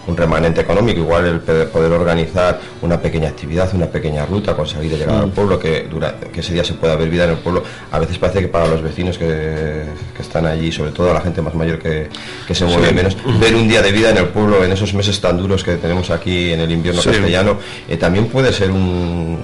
un 0.07 0.17
remanente 0.17 0.61
económico, 0.61 1.01
igual 1.01 1.27
el 1.27 1.41
poder 1.41 1.93
organizar 1.93 2.61
una 2.83 3.01
pequeña 3.01 3.29
actividad, 3.29 3.73
una 3.75 3.87
pequeña 3.87 4.25
ruta, 4.25 4.55
conseguir 4.55 4.93
llegar 4.93 5.17
al 5.17 5.27
mm. 5.29 5.31
pueblo, 5.31 5.59
que, 5.59 5.83
dura, 5.85 6.15
que 6.33 6.41
ese 6.41 6.53
día 6.55 6.65
se 6.65 6.75
pueda 6.75 6.95
ver 6.97 7.11
vida 7.11 7.25
en 7.25 7.31
el 7.31 7.39
pueblo, 7.39 7.63
a 7.91 7.99
veces 7.99 8.19
parece 8.19 8.41
que 8.41 8.49
para 8.49 8.67
los 8.67 8.83
vecinos 8.83 9.19
que, 9.19 9.85
están 10.19 10.47
allí, 10.47 10.73
sobre 10.73 10.93
todo 10.93 11.11
a 11.11 11.15
la 11.15 11.21
gente 11.21 11.43
más 11.43 11.55
mayor 11.55 11.79
que, 11.79 12.09
se 12.53 12.65
mueve 12.65 12.93
menos, 12.93 13.17
ver 13.41 13.55
un 13.55 13.69
día 13.69 13.83
de 13.83 13.93
vida 13.93 14.11
en 14.11 14.19
el 14.19 14.29
pueblo 14.29 14.65
en 14.65 14.73
esos 14.73 14.95
meses 14.95 15.21
tan 15.21 15.37
duros 15.39 15.63
que 15.63 15.77
tenemos 15.77 16.11
aquí 16.11 16.53
en 16.53 16.61
el 16.61 16.71
invierno 16.71 17.03
castellano, 17.03 17.59
eh, 17.89 17.97
también 17.97 18.27
puede 18.27 18.53
ser 18.53 18.71
un, 18.71 19.39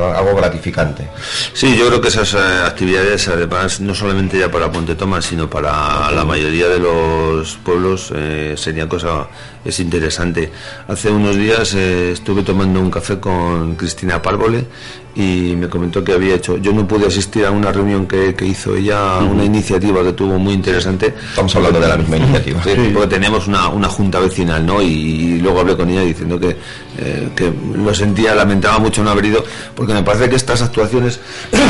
algo 0.00 0.34
gratificante. 0.34 1.08
Sí, 1.52 1.76
yo 1.76 1.88
creo 1.88 2.00
que 2.00 2.08
esas 2.08 2.34
eh, 2.34 2.38
actividades, 2.66 3.28
además, 3.28 3.80
no 3.80 3.94
solamente 3.94 4.38
ya 4.38 4.50
para 4.50 4.70
Ponte 4.70 4.94
Tomás, 4.94 5.24
sino 5.24 5.48
para 5.48 6.10
la 6.10 6.24
mayoría 6.24 6.68
de 6.68 6.78
los 6.78 7.56
pueblos, 7.56 8.12
eh, 8.14 8.54
sería 8.56 8.88
cosa 8.88 9.28
es 9.64 9.80
interesante. 9.80 10.52
Hace 10.88 11.10
unos 11.10 11.36
días 11.36 11.74
eh, 11.74 12.12
estuve 12.12 12.42
tomando 12.42 12.80
un 12.80 12.90
café 12.90 13.18
con 13.18 13.76
Cristina 13.76 14.20
Párvole 14.20 14.66
y 15.16 15.54
me 15.56 15.68
comentó 15.68 16.02
que 16.02 16.12
había 16.12 16.34
hecho. 16.34 16.56
Yo 16.56 16.72
no 16.72 16.86
pude 16.86 17.06
asistir 17.06 17.44
a 17.44 17.50
una 17.50 17.70
reunión 17.70 18.06
que, 18.06 18.34
hizo 18.44 18.74
ella, 18.74 19.18
una 19.18 19.44
iniciativa 19.44 20.02
que 20.02 20.12
tuvo 20.12 20.38
muy 20.38 20.54
interesante. 20.54 21.14
Estamos 21.30 21.54
hablando 21.54 21.80
de 21.80 21.88
la 21.88 21.96
misma 21.96 22.16
iniciativa. 22.16 22.62
Sí, 22.64 22.70
Porque 22.92 23.08
teníamos 23.08 23.46
una, 23.46 23.68
una, 23.68 23.88
junta 23.88 24.18
vecinal, 24.18 24.66
¿no? 24.66 24.82
Y, 24.82 25.38
luego 25.38 25.60
hablé 25.60 25.76
con 25.76 25.88
ella 25.90 26.02
diciendo 26.02 26.38
que, 26.40 26.56
eh, 26.98 27.28
que 27.36 27.52
lo 27.76 27.94
sentía, 27.94 28.34
lamentaba 28.34 28.78
mucho 28.78 29.04
no 29.04 29.10
haber 29.10 29.26
ido, 29.26 29.44
porque 29.74 29.92
me 29.92 30.02
parece 30.02 30.28
que 30.28 30.36
estas 30.36 30.62
actuaciones, 30.62 31.20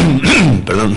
perdón, 0.67 0.97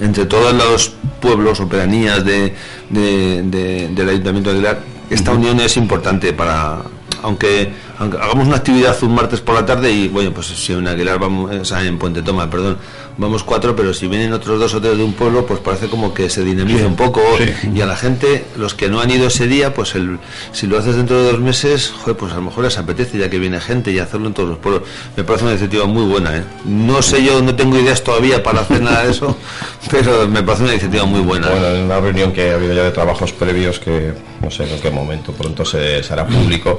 entre 0.00 0.26
todos 0.26 0.52
los 0.52 0.92
pueblos 1.20 1.60
o 1.60 1.68
pedanías 1.68 2.24
de, 2.24 2.54
del 2.90 4.08
Ayuntamiento 4.08 4.50
de 4.50 4.56
Aguilar, 4.56 4.80
esta 5.10 5.32
unión 5.32 5.58
es 5.60 5.76
importante 5.76 6.32
para, 6.32 6.82
aunque, 7.22 7.72
hagamos 8.00 8.46
una 8.46 8.56
actividad 8.56 8.96
un 9.02 9.14
martes 9.14 9.40
por 9.40 9.54
la 9.54 9.66
tarde 9.66 9.92
y, 9.92 10.08
bueno, 10.08 10.32
pues 10.32 10.46
si 10.46 10.72
en 10.72 10.88
Aguilar 10.88 11.18
vamos, 11.18 11.54
o 11.54 11.64
sea, 11.64 11.84
en 11.84 11.98
Puente 11.98 12.22
Toma, 12.22 12.48
perdón, 12.48 12.78
vamos 13.18 13.44
cuatro, 13.44 13.76
pero 13.76 13.92
si 13.92 14.08
vienen 14.08 14.32
otros 14.32 14.58
dos 14.58 14.72
o 14.74 14.80
tres 14.80 14.96
de 14.96 15.04
un 15.04 15.12
pueblo, 15.12 15.44
pues 15.44 15.60
parece 15.60 15.88
como 15.88 16.14
que 16.14 16.30
se 16.30 16.42
dinamiza 16.42 16.86
un 16.86 16.96
poco 16.96 17.20
y 17.74 17.80
a 17.80 17.86
la 17.86 17.96
gente, 17.96 18.46
los 18.56 18.74
que 18.74 18.88
no 18.88 19.00
han 19.00 19.10
ido 19.10 19.26
ese 19.26 19.46
día, 19.46 19.74
pues 19.74 19.94
el, 19.94 20.18
si 20.52 20.66
lo 20.66 20.78
haces 20.78 20.96
dentro 20.96 21.22
de 21.22 21.32
dos 21.32 21.40
meses, 21.40 21.90
joder, 21.90 22.16
pues 22.16 22.32
a 22.32 22.36
lo 22.36 22.42
mejor 22.42 22.64
les 22.64 22.78
apetece 22.78 23.18
ya 23.18 23.28
que 23.28 23.38
viene 23.38 23.60
gente 23.60 23.92
y 23.92 23.98
hacerlo 23.98 24.28
en 24.28 24.34
todos 24.34 24.48
los 24.48 24.58
pueblos. 24.58 24.82
Me 25.16 25.24
parece 25.24 25.44
una 25.44 25.52
iniciativa 25.52 25.84
muy 25.84 26.04
buena, 26.04 26.36
¿eh? 26.36 26.44
No 26.64 27.02
sé 27.02 27.22
yo, 27.22 27.42
no 27.42 27.54
tengo 27.54 27.78
ideas 27.78 28.02
todavía 28.02 28.42
para 28.42 28.60
hacer 28.62 28.80
nada 28.80 29.04
de 29.04 29.10
eso, 29.10 29.36
pero 29.90 30.26
me 30.26 30.42
parece 30.42 30.64
una 30.64 30.72
iniciativa 30.72 31.04
muy 31.04 31.20
buena. 31.20 31.50
Bueno, 31.50 31.66
en 31.66 31.84
una 31.84 32.00
reunión 32.00 32.32
que 32.32 32.50
ha 32.50 32.54
habido 32.54 32.72
ya 32.72 32.84
de 32.84 32.90
trabajos 32.92 33.32
previos 33.32 33.78
que 33.78 34.14
no 34.42 34.50
sé 34.50 34.72
en 34.72 34.80
qué 34.80 34.90
momento 34.90 35.32
pronto 35.32 35.64
se, 35.64 36.00
hará 36.10 36.26
público, 36.26 36.78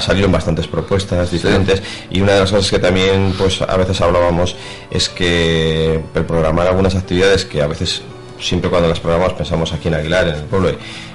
salieron 0.00 0.32
bastantes 0.48 0.68
propuestas 0.68 1.30
diferentes. 1.30 1.82
Y 2.10 2.20
una 2.20 2.32
de 2.32 2.40
las 2.40 2.50
cosas 2.50 2.70
que 2.70 2.78
también 2.78 3.34
pues 3.36 3.60
a 3.60 3.76
veces 3.76 4.00
hablábamos 4.00 4.56
es 4.90 5.08
que 5.08 6.00
el 6.14 6.24
programar 6.24 6.66
algunas 6.66 6.94
actividades 6.94 7.44
que 7.44 7.60
a 7.60 7.66
veces 7.66 8.02
siempre 8.40 8.70
cuando 8.70 8.88
las 8.88 9.00
programamos 9.00 9.34
pensamos 9.34 9.72
aquí 9.72 9.88
en 9.88 9.94
Aguilar, 9.94 10.28
en 10.28 10.34
el 10.36 10.44
pueblo. 10.44 10.70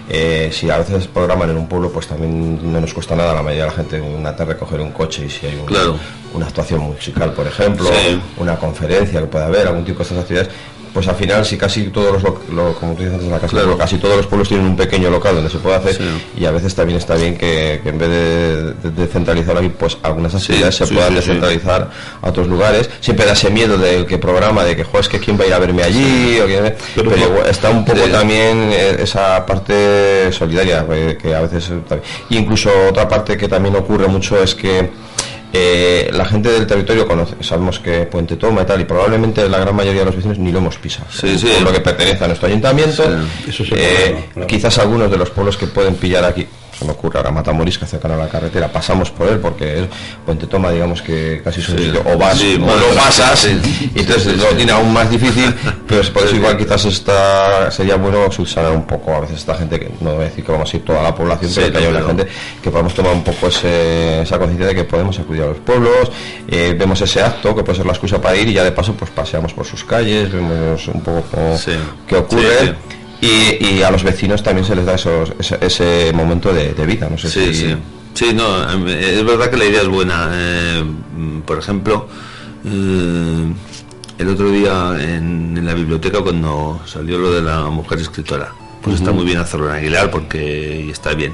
Eh, 0.09 0.49
si 0.51 0.69
a 0.69 0.77
veces 0.77 1.07
programan 1.07 1.49
en 1.49 1.57
un 1.57 1.67
pueblo, 1.67 1.89
pues 1.89 2.07
también 2.07 2.71
no 2.71 2.79
nos 2.79 2.93
cuesta 2.93 3.15
nada 3.15 3.33
la 3.33 3.41
mayoría 3.41 3.63
de 3.63 3.69
la 3.69 3.75
gente 3.75 4.01
una 4.01 4.35
tarde 4.35 4.57
coger 4.57 4.81
un 4.81 4.91
coche 4.91 5.25
y 5.25 5.29
si 5.29 5.47
hay 5.47 5.59
una 6.33 6.45
actuación 6.45 6.81
musical, 6.81 7.33
por 7.33 7.47
ejemplo, 7.47 7.89
una 8.37 8.57
conferencia 8.57 9.19
que 9.21 9.27
pueda 9.27 9.45
haber, 9.45 9.67
algún 9.67 9.85
tipo 9.85 9.99
de 9.99 10.03
estas 10.03 10.17
actividades, 10.19 10.51
pues 10.93 11.07
al 11.07 11.15
final 11.15 11.45
si 11.45 11.57
casi 11.57 11.85
todos 11.85 12.21
los 12.21 12.75
como 12.77 12.93
tú 12.93 13.03
dices 13.03 13.23
la 13.23 13.39
casa, 13.39 13.57
casi 13.77 13.97
todos 13.97 14.17
los 14.17 14.27
pueblos 14.27 14.47
tienen 14.47 14.67
un 14.67 14.75
pequeño 14.75 15.09
local 15.09 15.35
donde 15.35 15.49
se 15.49 15.57
puede 15.57 15.75
hacer 15.75 15.99
y 16.37 16.45
a 16.45 16.51
veces 16.51 16.75
también 16.75 16.99
está 16.99 17.15
bien 17.15 17.35
que, 17.35 17.81
en 17.83 17.97
vez 17.97 18.09
de, 18.09 18.91
de, 18.91 19.07
centralizar 19.07 19.57
aquí 19.57 19.69
pues 19.69 19.97
algunas 20.03 20.35
actividades 20.35 20.75
se 20.75 20.87
puedan 20.87 21.15
descentralizar 21.15 21.89
a 22.21 22.29
otros 22.29 22.47
lugares. 22.47 22.89
Siempre 22.99 23.25
da 23.25 23.33
ese 23.33 23.49
miedo 23.49 23.77
del 23.77 24.05
que 24.05 24.17
programa 24.17 24.63
de 24.63 24.75
que 24.75 24.85
es 24.99 25.09
que 25.09 25.19
quién 25.19 25.39
va 25.39 25.45
a 25.45 25.47
ir 25.47 25.53
a 25.53 25.59
verme 25.59 25.83
allí 25.83 26.39
pero, 26.95 27.45
está 27.45 27.69
un 27.69 27.83
poco 27.83 28.01
también 28.11 28.69
eh, 28.71 28.97
esa 28.99 29.45
parte 29.45 30.31
solidaria 30.31 30.85
eh, 30.91 31.17
que 31.19 31.33
a 31.33 31.41
veces 31.41 31.71
incluso 32.29 32.69
otra 32.89 33.07
parte 33.07 33.37
que 33.37 33.47
también 33.47 33.75
ocurre 33.75 34.07
mucho 34.07 34.41
es 34.41 34.53
que 34.53 34.89
eh, 35.55 36.09
la 36.11 36.25
gente 36.25 36.49
del 36.49 36.65
territorio 36.65 37.07
conoce, 37.07 37.35
sabemos 37.41 37.79
que 37.79 38.07
Puente 38.07 38.37
Toma 38.37 38.63
y 38.63 38.65
tal, 38.65 38.81
y 38.81 38.85
probablemente 38.85 39.47
la 39.47 39.59
gran 39.59 39.75
mayoría 39.75 39.99
de 39.99 40.05
los 40.07 40.15
vecinos 40.15 40.39
ni 40.39 40.51
lo 40.51 40.57
hemos 40.57 40.77
pisado. 40.77 41.07
Sí, 41.11 41.37
sí. 41.37 41.47
Por 41.47 41.67
lo 41.67 41.71
que 41.71 41.79
pertenece 41.79 42.23
a 42.23 42.27
nuestro 42.27 42.47
ayuntamiento. 42.47 43.03
Eh, 43.75 44.29
quizás 44.47 44.79
algunos 44.79 45.11
de 45.11 45.17
los 45.17 45.29
pueblos 45.29 45.55
que 45.55 45.67
pueden 45.67 45.95
pillar 45.95 46.25
aquí 46.25 46.47
se 46.77 46.85
me 46.85 46.91
ocurre 46.91 47.19
ahora 47.19 47.31
Matamoris 47.31 47.77
que 47.77 47.85
cercano 47.85 48.15
a 48.15 48.17
la 48.17 48.27
carretera 48.27 48.71
pasamos 48.71 49.11
por 49.11 49.27
él 49.27 49.39
porque 49.39 49.87
Puente 50.25 50.47
Toma 50.47 50.71
digamos 50.71 51.01
que 51.01 51.41
casi 51.43 51.59
es 51.59 51.69
un 51.69 51.77
sitio 51.77 52.01
o 52.05 52.17
vas 52.17 52.41
o 52.41 52.57
lo 52.57 52.95
pasas 52.95 53.45
y 53.45 53.99
entonces 53.99 54.37
lo 54.37 54.47
tiene 54.49 54.71
aún 54.71 54.91
más 54.91 55.09
difícil 55.09 55.53
pero 55.87 56.01
por 56.11 56.23
eso 56.23 56.35
igual 56.35 56.57
quizás 56.57 56.85
está 56.85 57.69
sería 57.71 57.95
bueno 57.95 58.31
subsanar 58.31 58.71
un 58.71 58.85
poco 58.85 59.13
a 59.13 59.21
veces 59.21 59.37
esta 59.39 59.55
gente 59.55 59.79
que 59.79 59.91
no 60.01 60.13
voy 60.13 60.21
a 60.21 60.29
decir 60.29 60.43
que 60.43 60.51
vamos 60.51 60.73
a 60.73 60.77
ir 60.77 60.83
toda 60.83 61.01
la 61.01 61.13
población 61.13 61.51
pero 61.55 61.71
que 61.71 61.77
haya 61.77 61.89
una 61.89 62.03
gente 62.03 62.27
que 62.61 62.71
podamos 62.71 62.93
tomar 62.93 63.13
un 63.13 63.23
poco 63.23 63.47
esa 63.47 64.39
conciencia 64.39 64.67
de 64.67 64.75
que 64.75 64.83
podemos 64.83 65.17
acudir 65.19 65.43
a 65.43 65.47
los 65.47 65.57
pueblos 65.57 66.11
eh, 66.47 66.75
vemos 66.77 66.99
ese 67.01 67.21
acto 67.21 67.55
que 67.55 67.63
puede 67.63 67.77
ser 67.77 67.85
la 67.85 67.93
excusa 67.93 68.21
para 68.21 68.35
ir 68.35 68.47
y 68.47 68.53
ya 68.53 68.63
de 68.63 68.71
paso 68.71 68.93
pues 68.93 69.11
paseamos 69.11 69.53
por 69.53 69.65
sus 69.65 69.83
calles 69.83 70.31
vemos 70.31 70.87
un 70.87 71.01
poco 71.01 71.23
qué 72.07 72.15
ocurre 72.15 72.75
y, 73.23 73.81
a 73.81 73.91
los 73.91 74.03
vecinos 74.03 74.43
también 74.43 74.65
se 74.65 74.75
les 74.75 74.85
da 74.85 74.95
esos, 74.95 75.33
ese, 75.39 76.11
momento 76.13 76.53
de, 76.53 76.73
vida. 76.85 77.09
No 77.09 77.17
sé 77.17 77.29
si... 77.29 77.75
Sí, 78.13 78.31
no, 78.33 78.69
em, 78.69 78.87
es 78.87 79.25
verdad 79.25 79.49
que 79.49 79.57
la 79.57 79.65
idea 79.65 79.81
es 79.81 79.87
buena. 79.87 80.29
Eh, 80.31 80.83
por 81.45 81.57
ejemplo, 81.57 82.07
eh, 82.65 83.53
el 84.19 84.29
otro 84.29 84.51
día 84.51 84.95
en, 84.99 85.65
la 85.65 85.73
biblioteca 85.73 86.21
cuando 86.21 86.81
salió 86.85 87.17
lo 87.17 87.31
de 87.31 87.41
la 87.41 87.69
mujer 87.69 87.99
escritora, 87.99 88.51
pues 88.81 88.97
está 88.97 89.11
muy 89.11 89.25
bien 89.25 89.39
hacerlo 89.39 89.69
en 89.69 89.75
Aguilar 89.75 90.11
porque 90.11 90.89
está 90.89 91.13
bien. 91.13 91.33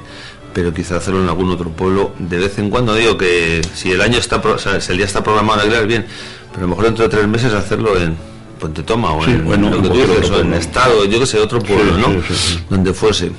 Pero 0.53 0.73
quizá 0.73 0.97
hacerlo 0.97 1.21
en 1.21 1.29
algún 1.29 1.49
otro 1.49 1.69
pueblo 1.69 2.13
de 2.17 2.37
vez 2.37 2.57
en 2.59 2.69
cuando 2.69 2.95
digo 2.95 3.17
que 3.17 3.61
si 3.73 3.91
el 3.91 4.01
año 4.01 4.17
está, 4.17 4.37
o 4.37 4.57
sea, 4.57 4.79
si 4.79 4.91
el 4.91 4.97
día 4.97 5.05
está 5.05 5.23
programado 5.23 5.61
en 5.61 5.67
Aguilar 5.67 5.87
bien, 5.87 6.05
pero 6.51 6.59
a 6.59 6.61
lo 6.61 6.67
mejor 6.69 6.85
dentro 6.85 7.03
de 7.03 7.09
tres 7.09 7.27
meses 7.27 7.53
hacerlo 7.53 7.99
en 7.99 8.15
Puente 8.59 8.83
Toma 8.83 9.13
o 9.13 9.25
en, 9.25 9.45
bueno, 9.45 9.69
lo 9.69 9.81
que 9.81 9.89
o 9.89 10.39
en 10.39 10.53
Estado, 10.53 11.05
yo 11.05 11.19
que 11.19 11.25
sé, 11.25 11.39
otro 11.39 11.59
pueblo, 11.59 11.97
¿no? 11.97 12.21
Donde 12.69 12.93
fuese. 12.93 13.31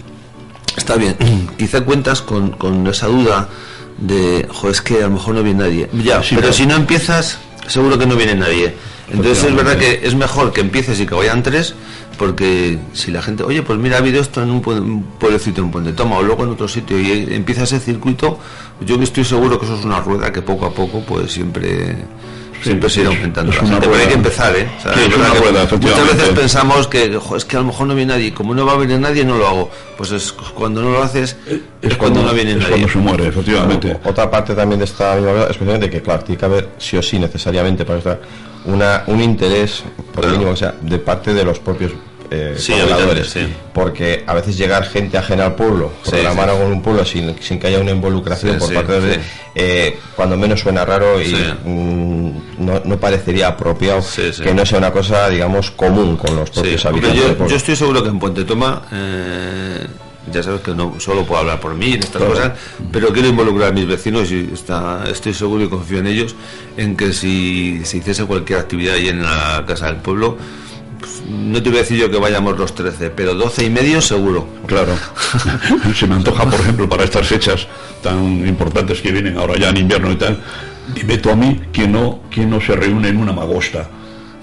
Está 0.77 0.97
bien, 0.97 1.17
quizá 1.59 1.85
cuentas 1.85 2.23
con, 2.23 2.51
con 2.51 2.87
esa 2.87 3.07
duda 3.07 3.49
de, 3.99 4.47
jo, 4.51 4.71
es 4.71 4.81
que 4.81 4.99
a 4.99 5.07
lo 5.07 5.11
mejor 5.11 5.35
no 5.35 5.43
viene 5.43 5.63
nadie. 5.63 5.89
Ya, 6.03 6.23
pero 6.31 6.53
si 6.53 6.67
no 6.67 6.75
empiezas, 6.75 7.39
seguro 7.67 7.99
que 7.99 8.07
no 8.07 8.17
viene 8.17 8.35
nadie. 8.35 8.75
Entonces 9.13 9.45
es 9.45 9.55
verdad 9.55 9.77
que 9.77 10.01
es 10.05 10.15
mejor 10.15 10.53
que 10.53 10.61
empieces 10.61 11.01
y 11.01 11.07
que 11.07 11.15
vayan 11.15 11.43
tres, 11.43 11.75
porque 12.17 12.79
si 12.93 13.11
la 13.11 13.23
gente, 13.23 13.43
oye, 13.43 13.63
pues 13.63 13.79
mira, 13.79 13.97
ha 13.97 13.99
habido 13.99 14.21
esto 14.21 14.43
en 14.43 14.51
un, 14.51 14.63
pueblecito, 15.19 15.63
en 15.63 15.71
puente 15.71 15.93
toma, 15.93 16.17
o 16.17 16.23
luego 16.23 16.45
en 16.45 16.51
otro 16.51 16.69
sitio, 16.69 17.01
y 17.01 17.27
empieza 17.35 17.65
ese 17.65 17.81
circuito, 17.81 18.39
yo 18.81 19.01
estoy 19.03 19.25
seguro 19.25 19.59
que 19.59 19.67
eso 19.67 19.77
es 19.77 19.85
una 19.85 20.01
rueda 20.01 20.33
que 20.33 20.43
poco 20.43 20.67
a 20.67 20.71
poco, 20.73 21.01
pues 21.01 21.33
siempre 21.33 21.97
siempre 22.63 22.91
se 22.91 23.01
irá 23.01 23.11
aumentando. 23.11 23.53
pero 23.81 23.95
hay 23.95 24.07
que 24.07 24.15
empezar, 24.15 24.55
¿eh? 24.57 24.69
muchas 25.81 26.17
veces 26.17 26.29
pensamos 26.31 26.87
que 26.87 27.19
es 27.37 27.45
que 27.45 27.57
a 27.57 27.61
lo 27.61 27.67
mejor 27.67 27.87
no 27.87 27.95
viene 27.95 28.13
nadie, 28.13 28.35
como 28.35 28.55
no 28.55 28.67
va 28.67 28.73
a 28.73 28.77
venir 28.77 28.99
nadie, 28.99 29.25
no 29.25 29.37
lo 29.37 29.47
hago. 29.47 29.71
Pues 29.97 30.13
es 30.13 30.33
cuando 30.33 30.83
no 30.83 30.91
lo 30.91 31.03
haces, 31.03 31.37
es, 31.83 31.97
cuando, 31.97 32.23
no 32.23 32.33
viene 32.33 32.55
nadie. 32.55 32.71
Cuando 32.71 32.89
se 32.89 32.99
muere, 32.99 33.27
efectivamente. 33.29 33.99
otra 34.05 34.31
parte 34.31 34.55
también 34.55 34.79
de 34.79 34.85
esta 34.85 35.17
misma 35.17 35.43
especialmente 35.43 35.91
que, 35.91 36.03
claro, 36.03 36.23
tiene 36.23 36.39
que 36.39 36.45
haber 36.45 36.69
sí 36.79 36.97
o 36.97 37.03
sí 37.03 37.19
necesariamente 37.19 37.85
para 37.85 37.99
estar 37.99 38.21
una, 38.65 39.05
un 39.07 39.21
interés, 39.21 39.83
por 40.15 40.25
el 40.25 40.33
mínimo, 40.33 40.51
o 40.51 40.57
sea, 40.57 40.75
de 40.81 40.99
parte 40.99 41.35
de 41.35 41.45
los 41.45 41.59
propios 41.59 41.93
eh, 42.31 42.57
porque 43.73 44.23
a 44.27 44.35
veces 44.35 44.57
llegar 44.57 44.85
gente 44.85 45.19
ajena 45.19 45.47
al 45.47 45.55
pueblo, 45.57 45.93
programar 46.09 46.49
algo 46.51 46.63
en 46.63 46.73
un 46.73 46.83
pueblo 46.83 47.05
sin, 47.05 47.35
sin, 47.43 47.59
que 47.59 47.67
haya 47.67 47.81
una 47.81 47.91
involucración 47.91 48.59
por 48.59 48.73
parte 48.73 49.01
de 49.01 49.21
eh, 49.55 49.99
cuando 50.15 50.37
menos 50.37 50.61
suena 50.61 50.85
raro 50.85 51.21
y 51.21 51.35
mm, 51.35 52.65
no, 52.65 52.83
no, 52.85 53.01
parecería 53.01 53.49
apropiado 53.49 54.05
que 54.43 54.55
no 54.55 54.65
sea 54.65 54.79
una 54.79 54.93
cosa, 54.93 55.29
digamos, 55.29 55.73
común 55.73 56.17
con 56.17 56.37
los 56.37 56.51
propios 56.51 56.87
habitantes. 56.87 57.37
Yo, 57.37 57.49
yo, 57.49 57.57
estoy 57.57 57.75
seguro 57.75 58.03
que 58.03 58.11
en 58.11 58.19
Puente 58.21 58.45
Toma 58.45 58.83
eh, 58.93 59.87
ya 60.33 60.43
sabes 60.43 60.61
que 60.61 60.73
no 60.73 61.01
solo 61.01 61.25
puedo 61.25 61.41
hablar 61.41 61.61
por 61.61 61.75
mí 61.75 61.95
en 61.95 62.01
estas 62.01 62.23
cosas, 62.23 62.53
pero 62.93 63.09
quiero 63.09 63.29
involucrar 63.29 63.71
a 63.71 63.73
mis 63.73 63.87
vecinos 63.87 64.31
y 64.31 64.51
está, 64.53 65.05
estoy 65.11 65.35
seguro 65.35 65.65
y 65.65 65.69
confío 65.69 65.99
en 65.99 66.07
ellos 66.07 66.37
en 66.77 66.97
que 66.97 67.13
si 67.13 67.81
se 67.85 67.99
hiciese 67.99 68.25
cualquier 68.25 68.61
actividad 68.61 68.95
ahí 68.95 69.09
en 69.09 69.23
la 69.23 69.65
casa 69.67 69.87
del 69.87 69.97
pueblo, 69.97 70.37
no 71.29 71.63
te 71.63 71.69
voy 71.69 71.79
a 71.79 71.83
decir 71.83 71.99
yo 71.99 72.11
que 72.11 72.19
vayamos 72.19 72.59
los 72.59 72.75
13, 72.75 73.11
pero 73.11 73.35
12 73.35 73.65
y 73.65 73.71
medio 73.71 74.01
seguro. 74.01 74.47
Claro. 74.67 74.93
se 75.95 76.07
me 76.07 76.15
antoja, 76.15 76.45
por 76.49 76.61
ejemplo, 76.61 76.89
para 76.89 77.05
estas 77.05 77.27
fechas 77.27 77.67
tan 78.03 78.47
importantes 78.47 79.01
que 79.01 79.11
vienen 79.13 79.37
ahora 79.37 79.59
ya 79.59 79.71
en 79.71 79.79
invierno 79.79 80.11
y 80.13 80.17
tal, 80.17 80.39
dime 80.95 81.19
tú 81.19 81.31
a 81.31 81.37
mí 81.37 81.61
quién 81.73 81.93
no, 81.93 82.23
quién 82.31 82.51
no 82.51 82.61
se 82.61 82.75
reúne 82.75 83.09
en 83.09 83.19
una 83.19 83.33
magosta. 83.33 83.89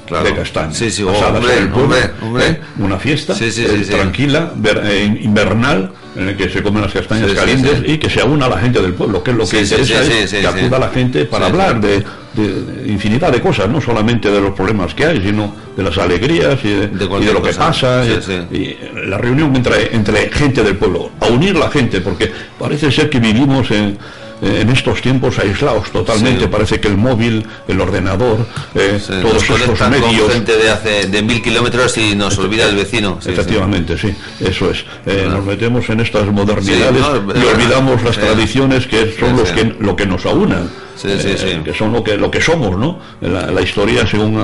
de 0.09 0.35
castaña. 0.35 0.73
Sí, 0.73 0.89
sí, 0.89 1.03
hombre, 1.03 2.11
¿eh? 2.39 2.59
Una 2.79 2.97
fiesta 2.97 3.35
eh, 3.39 3.85
tranquila, 3.89 4.53
eh, 4.83 5.19
invernal, 5.21 5.91
en 6.15 6.29
el 6.29 6.37
que 6.37 6.49
se 6.49 6.63
comen 6.63 6.81
las 6.81 6.93
castañas 6.93 7.31
calientes 7.33 7.83
y 7.85 7.97
que 7.97 8.09
se 8.09 8.21
aúna 8.21 8.47
la 8.47 8.57
gente 8.57 8.81
del 8.81 8.93
pueblo, 8.93 9.21
que 9.21 9.31
es 9.31 9.37
lo 9.37 9.47
que 9.47 9.61
interesa 9.61 10.01
es 10.01 10.31
que 10.31 10.47
acuda 10.47 10.79
la 10.79 10.89
gente 10.89 11.25
para 11.25 11.47
hablar 11.47 11.81
de, 11.81 12.03
infinidad 12.41 13.31
de 13.31 13.41
cosas, 13.41 13.69
no 13.69 13.81
solamente 13.81 14.31
de 14.31 14.41
los 14.41 14.51
problemas 14.51 14.93
que 14.93 15.05
hay, 15.05 15.21
sino 15.21 15.53
de 15.75 15.83
las 15.83 15.97
alegrías 15.97 16.59
y 16.63 16.69
de, 16.69 17.07
lo 17.33 17.41
que 17.41 17.53
pasa. 17.53 18.03
Y, 18.51 18.77
la 19.05 19.17
reunión 19.17 19.55
entre, 19.55 19.95
entre 19.95 20.29
gente 20.29 20.63
del 20.63 20.75
pueblo, 20.77 21.11
a 21.19 21.27
unir 21.27 21.55
la 21.55 21.69
gente, 21.69 22.01
porque 22.01 22.31
parece 22.57 22.91
ser 22.91 23.09
que 23.09 23.19
vivimos 23.19 23.69
en 23.71 23.97
en 24.41 24.69
estos 24.69 25.01
tiempos 25.01 25.39
aislados 25.39 25.91
totalmente. 25.91 26.47
Parece 26.47 26.79
que 26.79 26.87
el 26.87 26.97
móvil, 26.97 27.45
el 27.67 27.81
ordenador, 27.81 28.45
eh, 28.75 28.99
todos 29.21 29.49
estos 29.49 29.89
medios. 29.89 30.31
gente 30.31 30.57
de 30.57 30.69
hace 30.69 31.07
de 31.07 31.21
mil 31.21 31.41
kilómetros 31.41 31.97
y 31.97 32.15
nos 32.15 32.37
olvida 32.37 32.67
el 32.69 32.75
vecino. 32.75 33.19
Efectivamente, 33.25 33.97
sí, 33.97 34.13
eso 34.39 34.69
es. 34.69 34.85
Eh, 35.05 35.27
nos 35.29 35.43
metemos 35.45 35.89
en 35.89 35.99
estas 36.01 36.27
modernidades 36.27 37.03
y 37.35 37.45
olvidamos 37.45 38.03
las 38.03 38.17
tradiciones 38.17 38.87
que 38.87 39.15
son 39.19 39.37
los 39.37 39.51
que 39.51 39.75
lo 39.79 39.95
que 39.95 40.05
nos 40.05 40.25
aunan, 40.25 40.69
que 41.01 41.73
son 41.77 41.93
lo 41.93 42.03
que 42.03 42.17
lo 42.17 42.29
que 42.31 42.41
somos, 42.41 42.77
¿no? 42.77 42.99
La, 43.21 43.51
la 43.51 43.61
historia 43.61 44.05
según 44.05 44.37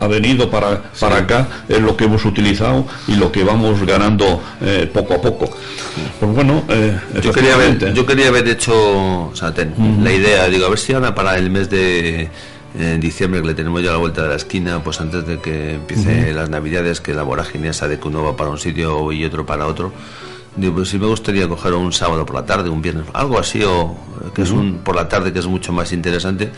ha 0.00 0.06
venido 0.06 0.50
para, 0.50 0.82
para 0.98 1.18
acá 1.18 1.48
es 1.68 1.80
lo 1.80 1.96
que 1.96 2.04
hemos 2.04 2.24
utilizado 2.24 2.86
y 3.06 3.16
lo 3.16 3.30
que 3.32 3.44
vamos 3.44 3.84
ganando 3.86 4.42
eh, 4.60 4.90
poco 4.92 5.14
a 5.14 5.20
poco. 5.20 5.50
Pues 6.20 6.34
bueno, 6.34 6.64
eh, 6.68 6.98
yo, 7.22 7.32
quería 7.32 7.54
haber, 7.54 7.94
yo 7.94 8.06
quería 8.06 8.28
haber 8.28 8.48
hecho 8.48 9.32
la 10.02 10.12
idea, 10.12 10.48
digo, 10.48 10.66
a 10.66 10.68
ver 10.68 10.78
si 10.78 10.92
ahora 10.92 11.14
para 11.14 11.36
el 11.36 11.50
mes 11.50 11.70
de 11.70 12.30
diciembre 12.98 13.40
que 13.40 13.46
le 13.46 13.54
tenemos 13.54 13.80
ya 13.82 13.90
a 13.90 13.92
la 13.92 13.98
vuelta 13.98 14.24
de 14.24 14.30
la 14.30 14.34
esquina, 14.34 14.82
pues 14.82 15.00
antes 15.00 15.24
de 15.24 15.38
que 15.38 15.74
empiece 15.74 16.32
las 16.32 16.50
navidades, 16.50 17.00
que 17.00 17.14
la 17.14 17.22
vorágine 17.22 17.68
esa 17.68 17.86
de 17.86 18.00
que 18.00 18.08
uno 18.08 18.24
va 18.24 18.36
para 18.36 18.50
un 18.50 18.58
sitio 18.58 19.12
y 19.12 19.24
otro 19.24 19.46
para 19.46 19.66
otro, 19.68 19.92
Digo, 20.56 20.74
pues 20.74 20.88
si 20.88 20.98
me 20.98 21.06
gustaría 21.06 21.48
coger 21.48 21.72
un 21.74 21.92
sábado 21.92 22.24
por 22.24 22.36
la 22.36 22.46
tarde, 22.46 22.68
un 22.70 22.80
viernes, 22.80 23.06
algo 23.12 23.38
así, 23.38 23.62
o 23.64 23.96
que 24.34 24.42
es 24.42 24.50
un 24.50 24.80
por 24.84 24.94
la 24.94 25.08
tarde 25.08 25.32
que 25.32 25.40
es 25.40 25.46
mucho 25.46 25.72
más 25.72 25.92
interesante. 25.92 26.50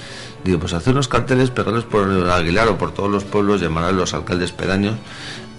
Digo, 0.45 0.59
pues 0.59 0.75
hacer 0.75 0.93
unos 0.93 1.09
carteles, 1.09 1.51
pegarles 1.51 1.85
por 1.85 2.09
el 2.09 2.31
Aguilar 2.31 2.69
o 2.69 2.77
por 2.77 2.93
todos 2.93 3.11
los 3.11 3.25
pueblos, 3.25 3.61
llamar 3.61 3.85
a 3.85 3.93
los 3.93 4.13
alcaldes 4.13 4.53
pedaños 4.53 4.95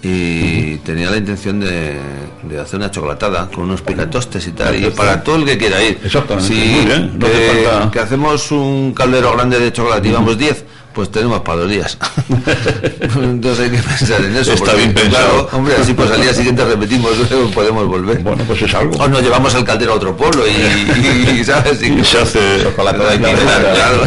y 0.02 0.76
tenía 0.78 1.10
la 1.10 1.16
intención 1.16 1.58
de, 1.58 1.98
de, 2.44 2.60
hacer 2.60 2.78
una 2.78 2.90
chocolatada 2.90 3.48
con 3.48 3.64
unos 3.64 3.82
picatostes 3.82 4.46
y 4.46 4.52
tal, 4.52 4.80
y 4.80 4.90
para 4.90 5.24
todo 5.24 5.36
el 5.36 5.44
que 5.44 5.58
quiera 5.58 5.82
ir. 5.82 5.98
Exactamente, 6.04 6.54
muy 6.54 6.84
bien. 6.84 7.18
que, 7.18 7.90
que, 7.90 7.98
hacemos 7.98 8.52
un 8.52 8.94
caldero 8.94 9.32
grande 9.32 9.58
de 9.58 9.72
chocolate 9.72 10.08
y 10.08 10.12
vamos 10.12 10.38
10 10.38 10.64
pues 10.92 11.10
tenemos 11.10 11.40
para 11.40 11.60
dos 11.60 11.70
días. 11.70 11.96
Entonces 13.16 13.64
hay 13.64 13.70
que 13.70 13.82
pensar 13.82 14.24
en 14.24 14.36
eso. 14.36 14.52
Está 14.52 14.74
bien 14.74 14.92
pensado. 14.92 15.48
Claro, 15.48 15.48
hombre, 15.52 15.74
así 15.80 15.94
pues 15.94 16.10
al 16.10 16.20
día 16.20 16.34
siguiente 16.34 16.64
repetimos, 16.64 17.12
podemos 17.54 17.86
volver. 17.86 18.18
Bueno, 18.18 18.44
pues 18.46 18.62
es 18.62 18.74
algo. 18.74 18.96
O 18.96 19.08
nos 19.08 19.22
llevamos 19.22 19.54
el 19.54 19.64
caldero 19.64 19.92
a 19.92 19.96
otro 19.96 20.16
pueblo 20.16 20.44
y, 20.46 21.44
¿sabes? 21.44 21.82
Y, 21.82 22.04
se 22.04 22.18
hace 22.18 22.62
chocolate 22.62 22.98
de 22.98 23.18
claro. 23.18 24.02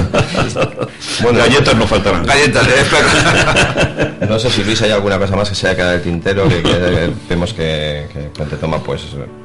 Bueno, 1.22 1.39
galletas 1.39 1.76
no 1.76 1.88
faltarán. 1.88 2.26
Galletas, 2.26 2.67
¿eh? 2.67 4.17
No 4.28 4.39
sé 4.39 4.50
si 4.50 4.63
Luis 4.63 4.82
hay 4.82 4.91
alguna 4.91 5.17
cosa 5.17 5.36
más 5.36 5.50
que 5.50 5.56
se 5.56 5.67
haya 5.67 5.76
quedado 5.76 5.94
el 5.96 6.02
tintero, 6.02 6.48
que, 6.48 7.12
vemos 7.28 7.54
que, 7.54 8.06
que 8.13 8.56
Toma, 8.56 8.82
pues 8.82 9.02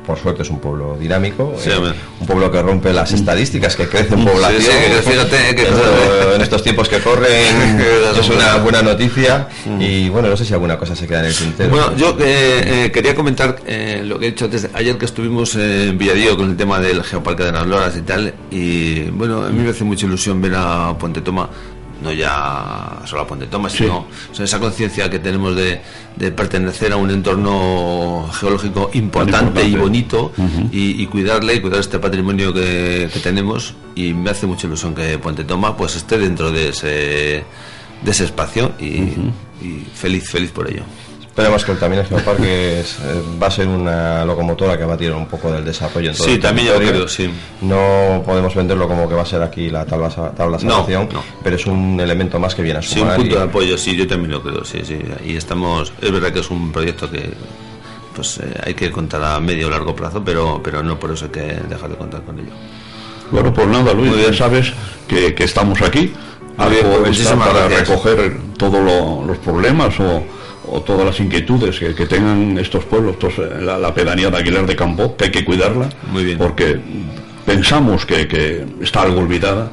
por 0.06 0.18
suerte 0.18 0.42
es 0.42 0.50
un 0.50 0.60
pueblo 0.60 0.96
dinámico, 0.98 1.54
eh, 1.64 1.92
un 2.20 2.26
pueblo 2.26 2.50
que 2.52 2.62
rompe 2.62 2.92
las 2.92 3.12
estadísticas, 3.12 3.74
que 3.74 3.88
crece 3.88 4.14
en 4.14 4.24
población. 4.24 4.62
Sí, 4.62 5.10
fíjate 5.10 5.54
que 5.56 5.66
en 6.34 6.40
estos 6.40 6.62
tiempos 6.62 6.88
que 6.88 7.00
corren 7.26 7.80
es 8.20 8.28
una 8.28 8.56
buena 8.56 8.82
noticia 8.82 9.48
y 9.78 10.08
bueno, 10.08 10.28
no 10.28 10.36
sé 10.36 10.44
si 10.44 10.52
alguna 10.52 10.78
cosa 10.78 10.94
se 10.96 11.06
queda 11.06 11.20
en 11.20 11.26
el 11.26 11.34
tintero. 11.34 11.70
Bueno, 11.70 11.96
yo 11.96 12.16
eh, 12.20 12.84
eh, 12.86 12.90
quería 12.92 13.14
comentar 13.14 13.56
eh, 13.66 14.02
lo 14.04 14.18
que 14.18 14.26
he 14.26 14.30
dicho 14.30 14.46
antes, 14.46 14.68
ayer 14.72 14.96
que 14.96 15.04
estuvimos 15.04 15.54
en 15.56 15.96
Villadío 15.98 16.36
con 16.36 16.50
el 16.50 16.56
tema 16.56 16.80
del 16.80 17.02
Geoparque 17.02 17.44
de 17.44 17.52
las 17.52 17.66
Loras 17.66 17.96
y 17.96 18.02
tal, 18.02 18.34
y 18.50 19.02
bueno, 19.10 19.42
a 19.42 19.50
mí 19.50 19.62
me 19.62 19.70
hace 19.70 19.84
mucha 19.84 20.06
ilusión 20.06 20.40
ver 20.40 20.54
a 20.56 20.96
Puente 20.98 21.20
Toma 21.20 21.48
no 22.06 22.12
ya 22.12 23.02
solo 23.04 23.22
a 23.22 23.26
Puente 23.26 23.46
Toma, 23.46 23.68
sino 23.68 24.06
esa 24.38 24.60
conciencia 24.60 25.10
que 25.10 25.18
tenemos 25.18 25.56
de, 25.56 25.80
pertenecer 26.30 26.92
a 26.92 26.96
un 26.96 27.10
entorno 27.10 28.30
geológico 28.32 28.90
importante, 28.94 29.64
y 29.64 29.74
bonito 29.74 30.32
y, 30.70 31.04
cuidarle 31.06 31.54
y 31.54 31.60
cuidar 31.60 31.80
este 31.80 31.98
patrimonio 31.98 32.52
que, 32.52 33.10
tenemos 33.22 33.74
y 33.94 34.12
me 34.12 34.30
hace 34.30 34.46
mucha 34.46 34.66
ilusión 34.66 34.94
que 34.94 35.18
Puente 35.18 35.44
Toma 35.44 35.76
pues 35.76 35.96
esté 35.96 36.18
dentro 36.18 36.52
de 36.52 36.68
ese, 36.68 37.44
de 38.02 38.10
ese 38.10 38.24
espacio 38.24 38.72
y 38.78 39.12
feliz, 39.94 40.30
feliz 40.30 40.50
por 40.52 40.70
ello. 40.70 40.84
Esperemos 41.36 41.66
que 41.66 41.74
también 41.74 42.00
el 42.00 42.08
Geoparque 42.08 42.80
eh, 42.80 42.84
va 43.40 43.48
a 43.48 43.50
ser 43.50 43.68
una 43.68 44.24
locomotora 44.24 44.78
que 44.78 44.86
va 44.86 44.94
a 44.94 44.96
tirar 44.96 45.16
un 45.16 45.26
poco 45.26 45.52
del 45.52 45.66
desarrollo. 45.66 46.08
En 46.08 46.16
todo 46.16 46.26
sí, 46.26 46.38
también 46.38 46.68
yo 46.68 46.76
creo, 46.76 47.06
sí. 47.06 47.30
No 47.60 48.22
podemos 48.24 48.54
venderlo 48.54 48.88
como 48.88 49.06
que 49.06 49.14
va 49.14 49.20
a 49.20 49.26
ser 49.26 49.42
aquí 49.42 49.68
la 49.68 49.84
tabla, 49.84 50.08
tabla 50.08 50.58
salvación, 50.58 51.10
pero 51.44 51.56
es 51.56 51.66
un 51.66 52.00
elemento 52.00 52.38
más 52.38 52.54
que 52.54 52.62
viene 52.62 52.78
a 52.78 52.82
sumar. 52.82 53.16
Sí, 53.16 53.20
un 53.20 53.22
punto 53.22 53.36
de 53.36 53.44
apoyo, 53.44 53.76
sí, 53.76 53.94
yo 53.94 54.06
también 54.06 54.32
lo 54.32 54.42
creo, 54.42 54.64
sí, 54.64 54.80
sí. 54.82 54.98
Y 55.26 55.36
estamos, 55.36 55.92
es 56.00 56.10
verdad 56.10 56.32
que 56.32 56.40
es 56.40 56.50
un 56.50 56.72
proyecto 56.72 57.10
que 57.10 57.30
pues 58.14 58.38
eh, 58.38 58.54
hay 58.64 58.72
que 58.72 58.90
contar 58.90 59.22
a 59.22 59.38
medio 59.38 59.66
o 59.66 59.70
largo 59.70 59.94
plazo, 59.94 60.22
pero, 60.24 60.62
pero 60.64 60.82
no 60.82 60.98
por 60.98 61.10
eso 61.10 61.26
hay 61.26 61.32
que 61.32 61.60
dejar 61.68 61.90
de 61.90 61.96
contar 61.96 62.22
con 62.22 62.38
ello. 62.38 62.52
Bueno, 63.30 63.52
pues 63.52 63.66
nada, 63.66 63.92
Luis, 63.92 64.10
ya 64.26 64.32
sabes 64.32 64.72
que, 65.06 65.34
estamos 65.36 65.82
aquí. 65.82 66.14
Algo 66.56 67.02
pues 67.04 67.28
para 67.28 67.68
recoger 67.68 68.38
todos 68.56 69.26
los 69.26 69.36
problemas 69.36 70.00
o 70.00 70.24
o 70.68 70.80
todas 70.82 71.04
las 71.04 71.20
inquietudes 71.20 71.78
que, 71.78 72.06
tengan 72.06 72.58
estos 72.58 72.84
pueblos, 72.84 73.16
la, 73.60 73.94
pedanía 73.94 74.30
de 74.30 74.36
Aguilar 74.38 74.66
de 74.66 74.76
Campo, 74.76 75.16
que 75.16 75.26
hay 75.26 75.30
que 75.30 75.44
cuidarla, 75.44 75.88
Muy 76.10 76.24
bien. 76.24 76.38
porque 76.38 76.78
pensamos 77.44 78.04
que, 78.06 78.26
que 78.26 78.64
está 78.80 79.02
algo 79.02 79.20
olvidada 79.20 79.70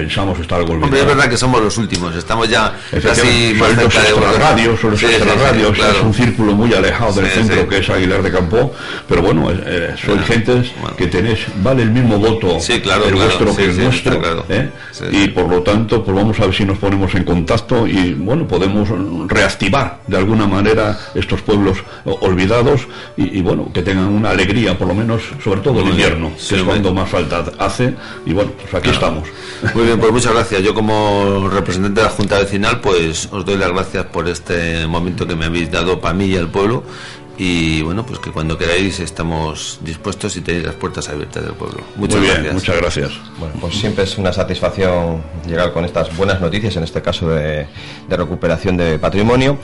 pensamos 0.00 0.38
estar 0.40 0.58
algo 0.58 0.72
Hombre, 0.72 1.00
es 1.00 1.06
verdad 1.06 1.28
que 1.28 1.36
somos 1.36 1.60
los 1.60 1.76
últimos, 1.76 2.14
estamos 2.16 2.48
ya 2.48 2.74
casi 3.02 3.54
más 3.54 3.68
cerca 3.74 4.02
de 4.02 4.20
las 4.20 4.38
radios, 4.38 4.80
son 4.80 4.96
radios, 4.96 5.78
es 5.78 6.02
un 6.02 6.14
círculo 6.14 6.54
muy 6.54 6.72
alejado 6.72 7.12
del 7.20 7.26
centro 7.26 7.68
que 7.68 7.78
es 7.78 7.90
Aguilar 7.90 8.22
de 8.22 8.32
Campo, 8.32 8.72
pero 9.06 9.20
bueno, 9.20 9.50
eh, 9.50 9.94
sois 10.02 10.22
gentes 10.22 10.72
que 10.96 11.06
tenéis, 11.06 11.40
vale 11.62 11.82
el 11.82 11.90
mismo 11.90 12.18
voto 12.18 12.58
claro, 12.82 13.04
el 13.04 13.14
vuestro 13.14 13.54
que 13.54 13.64
el 13.64 13.76
nuestro, 13.76 14.44
¿eh? 14.48 14.70
y 15.10 15.28
por 15.28 15.48
lo 15.48 15.62
tanto, 15.62 16.02
pues 16.02 16.16
vamos 16.16 16.40
a 16.40 16.46
ver 16.46 16.54
si 16.54 16.64
nos 16.64 16.78
ponemos 16.78 17.14
en 17.14 17.24
contacto 17.24 17.86
y 17.86 18.14
bueno, 18.14 18.46
podemos 18.46 18.88
reactivar 19.26 20.00
de 20.06 20.16
alguna 20.16 20.46
manera 20.46 20.98
estos 21.14 21.42
pueblos 21.42 21.78
olvidados 22.04 22.88
y, 23.16 23.42
bueno, 23.42 23.70
que 23.72 23.82
tengan 23.82 24.08
una 24.08 24.30
alegría, 24.30 24.78
por 24.78 24.88
lo 24.88 24.94
menos, 24.94 25.22
sobre 25.44 25.60
todo 25.60 25.80
el 25.80 25.88
invierno, 25.88 26.32
que 26.48 26.56
es 26.56 26.62
cuando 26.62 26.94
más 26.94 27.10
falta 27.10 27.44
hace, 27.58 27.94
y 28.24 28.32
bueno, 28.32 28.52
pues 28.58 28.72
aquí 28.74 28.90
estamos. 28.90 29.28
Muy 29.74 29.84
bien, 29.84 29.89
pues 29.98 30.12
muchas 30.12 30.32
gracias. 30.32 30.62
Yo 30.62 30.74
como 30.74 31.48
representante 31.48 32.00
de 32.00 32.06
la 32.06 32.12
Junta 32.12 32.38
Vecinal, 32.38 32.80
pues 32.80 33.28
os 33.32 33.44
doy 33.44 33.56
las 33.56 33.70
gracias 33.70 34.06
por 34.06 34.28
este 34.28 34.86
momento 34.86 35.26
que 35.26 35.34
me 35.34 35.46
habéis 35.46 35.70
dado 35.70 36.00
para 36.00 36.14
mí 36.14 36.26
y 36.26 36.36
al 36.36 36.48
pueblo. 36.48 36.82
Y 37.38 37.80
bueno, 37.80 38.04
pues 38.04 38.18
que 38.18 38.30
cuando 38.30 38.58
queráis 38.58 39.00
estamos 39.00 39.80
dispuestos 39.82 40.36
y 40.36 40.42
tenéis 40.42 40.66
las 40.66 40.74
puertas 40.74 41.08
abiertas 41.08 41.42
del 41.42 41.54
pueblo. 41.54 41.80
Muchas 41.96 42.22
gracias. 42.22 42.52
Muchas 42.52 42.76
gracias. 42.76 43.12
Bueno, 43.38 43.54
pues 43.60 43.74
siempre 43.76 44.04
es 44.04 44.18
una 44.18 44.32
satisfacción 44.32 45.22
llegar 45.46 45.72
con 45.72 45.86
estas 45.86 46.14
buenas 46.14 46.40
noticias, 46.40 46.76
en 46.76 46.84
este 46.84 47.00
caso 47.00 47.30
de, 47.30 47.66
de 48.08 48.16
recuperación 48.16 48.76
de 48.76 48.98
patrimonio. 48.98 49.58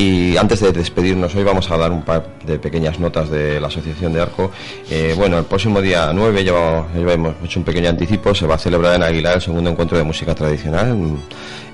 Y 0.00 0.36
antes 0.36 0.60
de 0.60 0.70
despedirnos 0.70 1.34
hoy 1.34 1.42
vamos 1.42 1.68
a 1.72 1.76
dar 1.76 1.90
un 1.90 2.02
par 2.02 2.24
de 2.46 2.60
pequeñas 2.60 3.00
notas 3.00 3.30
de 3.30 3.60
la 3.60 3.66
Asociación 3.66 4.12
de 4.12 4.20
Arco. 4.20 4.52
Eh, 4.88 5.12
bueno, 5.16 5.36
el 5.36 5.44
próximo 5.44 5.82
día 5.82 6.12
9 6.14 6.44
ya, 6.44 6.86
hemos 6.94 7.34
hecho 7.44 7.58
un 7.58 7.64
pequeño 7.64 7.88
anticipo, 7.88 8.32
se 8.32 8.46
va 8.46 8.54
a 8.54 8.58
celebrar 8.58 8.94
en 8.94 9.02
Aguilar 9.02 9.34
el 9.34 9.42
segundo 9.42 9.70
encuentro 9.70 9.98
de 9.98 10.04
música 10.04 10.36
tradicional, 10.36 10.96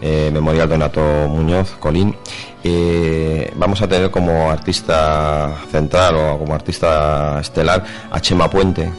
eh, 0.01 0.31
Memorial 0.33 0.69
Donato 0.69 1.01
Muñoz, 1.29 1.73
Colín. 1.81 2.15
Eh, 2.63 3.53
vamos 3.57 3.83
a 3.83 3.89
tener 3.89 4.11
como 4.11 4.51
artista 4.51 5.55
central 5.71 6.17
o 6.17 6.39
como 6.39 6.55
artista 6.55 7.39
estelar 7.41 7.85
a 8.11 8.21
Chema 8.21 8.49
Puente, 8.49 8.91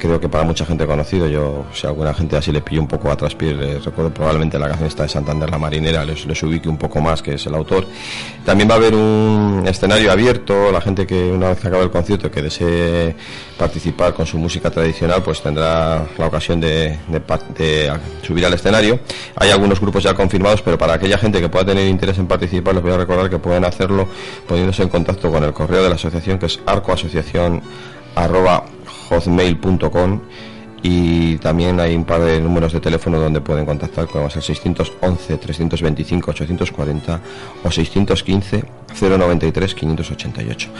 creo 0.00 0.18
que 0.18 0.28
para 0.28 0.42
mucha 0.42 0.64
gente 0.64 0.86
conocido. 0.86 1.28
Yo, 1.28 1.66
si 1.72 1.86
alguna 1.86 2.14
gente 2.14 2.36
así 2.36 2.50
le 2.50 2.62
pillo 2.62 2.80
un 2.80 2.88
poco 2.88 3.10
a 3.10 3.16
traspié, 3.16 3.52
recuerdo 3.84 4.12
probablemente 4.12 4.58
la 4.58 4.68
canción 4.68 4.88
esta 4.88 5.02
de 5.04 5.10
Santander 5.10 5.50
La 5.50 5.58
Marinera, 5.58 6.04
les, 6.04 6.26
les 6.26 6.42
ubique 6.42 6.68
un 6.68 6.78
poco 6.78 7.00
más, 7.00 7.22
que 7.22 7.34
es 7.34 7.46
el 7.46 7.54
autor. 7.54 7.86
También 8.44 8.68
va 8.68 8.74
a 8.74 8.78
haber 8.78 8.94
un 8.94 9.64
escenario 9.66 10.10
abierto, 10.10 10.72
la 10.72 10.80
gente 10.80 11.06
que 11.06 11.30
una 11.30 11.50
vez 11.50 11.60
que 11.60 11.68
acabe 11.68 11.84
el 11.84 11.90
concierto 11.90 12.30
que 12.30 12.42
desee 12.42 13.14
participar 13.58 14.14
con 14.14 14.26
su 14.26 14.38
música 14.38 14.70
tradicional, 14.70 15.22
pues 15.22 15.42
tendrá 15.42 16.06
la 16.16 16.26
ocasión 16.26 16.58
de, 16.60 16.98
de, 17.56 17.92
subir 18.22 18.46
al 18.46 18.54
escenario. 18.54 19.00
Hay 19.36 19.50
algunos 19.50 19.78
grupos 19.78 20.02
ya 20.02 20.14
confirmados, 20.14 20.49
pero 20.62 20.76
para 20.76 20.94
aquella 20.94 21.18
gente 21.18 21.40
que 21.40 21.48
pueda 21.48 21.64
tener 21.64 21.86
interés 21.86 22.18
en 22.18 22.26
participar, 22.26 22.74
les 22.74 22.82
voy 22.82 22.92
a 22.92 22.96
recordar 22.96 23.30
que 23.30 23.38
pueden 23.38 23.64
hacerlo 23.64 24.08
poniéndose 24.46 24.82
en 24.82 24.88
contacto 24.88 25.30
con 25.30 25.44
el 25.44 25.52
correo 25.52 25.82
de 25.82 25.88
la 25.88 25.94
asociación, 25.94 26.38
que 26.38 26.46
es 26.46 26.60
arcoasociación 26.66 27.62
hotmail.com 29.08 30.20
y 30.82 31.36
también 31.38 31.78
hay 31.78 31.94
un 31.94 32.04
par 32.04 32.22
de 32.22 32.40
números 32.40 32.72
de 32.72 32.80
teléfono 32.80 33.20
donde 33.20 33.40
pueden 33.40 33.66
contactar 33.66 34.06
con 34.06 34.22
el 34.22 34.30
611 34.30 35.36
325 35.36 36.30
840 36.30 37.20
o 37.62 37.70
615 37.70 38.64
093 39.00 39.74
588 39.74 40.70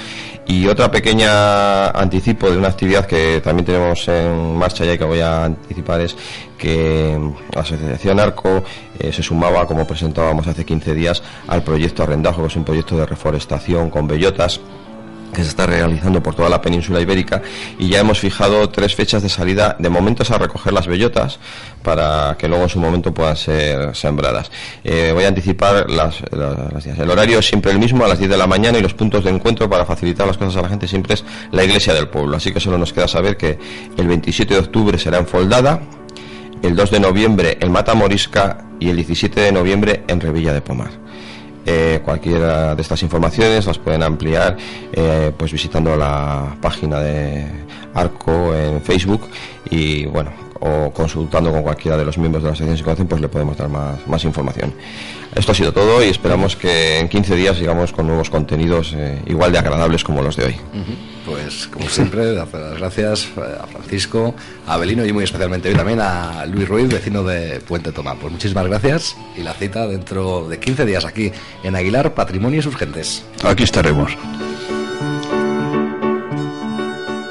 y 0.47 0.67
otra 0.67 0.91
pequeña 0.91 1.91
anticipo 1.91 2.51
de 2.51 2.57
una 2.57 2.69
actividad 2.69 3.07
que 3.07 3.41
también 3.43 3.67
tenemos 3.67 4.09
en 4.09 4.57
marcha 4.57 4.85
ya 4.85 4.95
y 4.95 4.99
que 4.99 5.05
voy 5.05 5.21
a 5.21 5.45
anticipar 5.45 6.01
es 6.01 6.17
que 6.59 7.19
la 7.55 7.61
Asociación 7.61 8.21
Arco 8.21 8.65
eh, 8.99 9.13
se 9.13 9.23
sumaba 9.23 9.67
como 9.67 9.87
presentábamos 9.87 10.47
hace 10.47 10.65
15 10.65 10.95
días 10.95 11.23
al 11.47 11.63
proyecto 11.63 12.03
Arrendajo 12.03 12.43
que 12.43 12.49
es 12.49 12.57
un 12.57 12.65
proyecto 12.65 12.97
de 12.97 13.07
reforestación 13.07 13.91
con 13.91 14.07
bellotas 14.07 14.61
que 15.33 15.43
se 15.43 15.49
está 15.49 15.67
realizando 15.67 16.23
por 16.23 16.35
toda 16.35 16.49
la 16.49 16.61
península 16.61 17.01
ibérica 17.01 17.43
y 17.79 17.89
ya 17.89 18.01
hemos 18.01 18.19
fijado 18.19 18.69
tres 18.69 18.95
fechas 18.95 19.23
de 19.23 19.29
salida 19.29 19.77
de 19.79 19.89
momentos 19.89 20.31
a 20.31 20.39
recoger 20.39 20.73
las 20.73 20.87
bellotas 20.87 21.39
para 21.83 22.37
que 22.39 22.49
luego 22.49 22.65
en 22.65 22.69
su 22.69 22.81
momento 22.81 23.13
puedan 23.15 23.37
ser 23.37 23.95
sembradas. 23.95 24.51
Eh, 24.85 25.11
voy 25.15 25.25
a 25.25 25.29
anticipar 25.29 25.89
las, 25.91 26.23
El 26.99 27.11
horario 27.11 27.39
es 27.39 27.47
siempre 27.47 27.73
el 27.73 27.79
mismo, 27.79 28.05
a 28.05 28.09
las 28.09 28.19
10 28.19 28.31
de 28.31 28.37
la 28.37 28.47
mañana 28.47 28.79
y 28.79 28.83
los 28.83 28.95
puntos 28.95 29.25
de 29.25 29.31
encuentro 29.31 29.69
para 29.69 29.87
facilitar 29.87 30.27
las 30.27 30.37
cosas 30.37 30.57
a 30.57 30.63
la 30.63 30.69
gente 30.69 30.87
siempre 30.87 31.15
es 31.15 31.25
la 31.53 31.65
iglesia 31.65 31.95
del 31.95 32.09
pueblo. 32.09 32.37
Así 32.37 32.53
que 32.53 32.61
solo 32.61 32.79
nos 32.79 32.93
queda 32.93 33.09
saber 33.09 33.37
que 33.37 33.59
el 33.97 34.07
27 34.07 34.55
de 34.55 34.61
octubre 34.61 34.99
será 34.99 35.19
en 35.19 35.27
Foldada, 35.27 35.81
el 36.63 36.77
2 36.77 36.91
de 36.91 37.01
noviembre 37.01 37.59
en 37.61 37.73
Matamorisca 37.73 38.65
y 38.79 38.91
el 38.91 38.97
17 38.97 39.41
de 39.41 39.53
noviembre 39.53 40.05
en 40.09 40.21
Revilla 40.21 40.53
de 40.53 40.61
Pomar. 40.61 41.10
Eh, 41.73 42.01
cualquiera 42.05 42.75
de 42.75 42.83
estas 42.83 43.01
informaciones 43.05 43.65
las 43.65 43.79
pueden 43.79 44.03
ampliar 44.03 44.57
eh, 44.93 45.31
pues 45.37 45.53
visitando 45.53 45.97
la 45.97 46.57
página 46.61 46.99
de 46.99 47.47
Arco 47.95 48.53
en 48.57 48.83
Facebook 48.83 49.29
y 49.71 50.05
bueno 50.07 50.50
o 50.61 50.93
consultando 50.93 51.51
con 51.51 51.63
cualquiera 51.63 51.97
de 51.97 52.05
los 52.05 52.19
miembros 52.19 52.43
de 52.43 52.49
la 52.49 52.53
asociación 52.53 52.77
si 52.77 52.85
conocen 52.85 53.07
pues 53.07 53.21
le 53.21 53.29
podemos 53.29 53.57
dar 53.57 53.69
más, 53.69 54.07
más 54.07 54.25
información 54.25 54.73
esto 55.35 55.53
ha 55.53 55.55
sido 55.55 55.73
todo 55.73 56.05
y 56.05 56.09
esperamos 56.09 56.57
que 56.57 56.99
en 56.99 57.09
15 57.09 57.37
días 57.37 57.57
sigamos 57.57 57.93
con 57.93 58.07
nuevos 58.07 58.31
contenidos 58.31 58.95
eh, 58.97 59.21
igual 59.27 59.53
de 59.53 59.59
agradables 59.59 60.05
como 60.05 60.23
los 60.23 60.37
de 60.37 60.45
hoy 60.45 60.57
pues 61.31 61.69
como 61.69 61.89
siempre, 61.89 62.33
las 62.33 62.51
gracias 62.51 63.29
a 63.37 63.67
Francisco, 63.67 64.35
a 64.67 64.75
Abelino 64.75 65.05
y 65.05 65.13
muy 65.13 65.25
especialmente 65.25 65.69
hoy 65.69 65.75
también 65.75 66.01
a 66.01 66.45
Luis 66.47 66.69
Ruiz, 66.69 66.89
vecino 66.89 67.23
de 67.23 67.61
Puente 67.61 67.93
Tomás. 67.93 68.17
Pues 68.21 68.33
muchísimas 68.33 68.67
gracias 68.67 69.17
y 69.37 69.43
la 69.43 69.55
cita 69.55 69.87
dentro 69.87 70.49
de 70.49 70.59
15 70.59 70.87
días 70.87 71.05
aquí 71.05 71.31
en 71.63 71.77
Aguilar, 71.77 72.15
Patrimonio 72.15 72.59
y 72.59 72.63
sus 72.63 72.77
gentes. 72.77 73.25
Aquí 73.45 73.63
estaremos. 73.63 74.17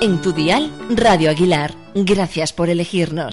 En 0.01 0.21
tu 0.21 0.31
dial, 0.31 0.71
Radio 0.89 1.29
Aguilar. 1.29 1.73
Gracias 1.93 2.53
por 2.53 2.69
elegirnos. 2.69 3.27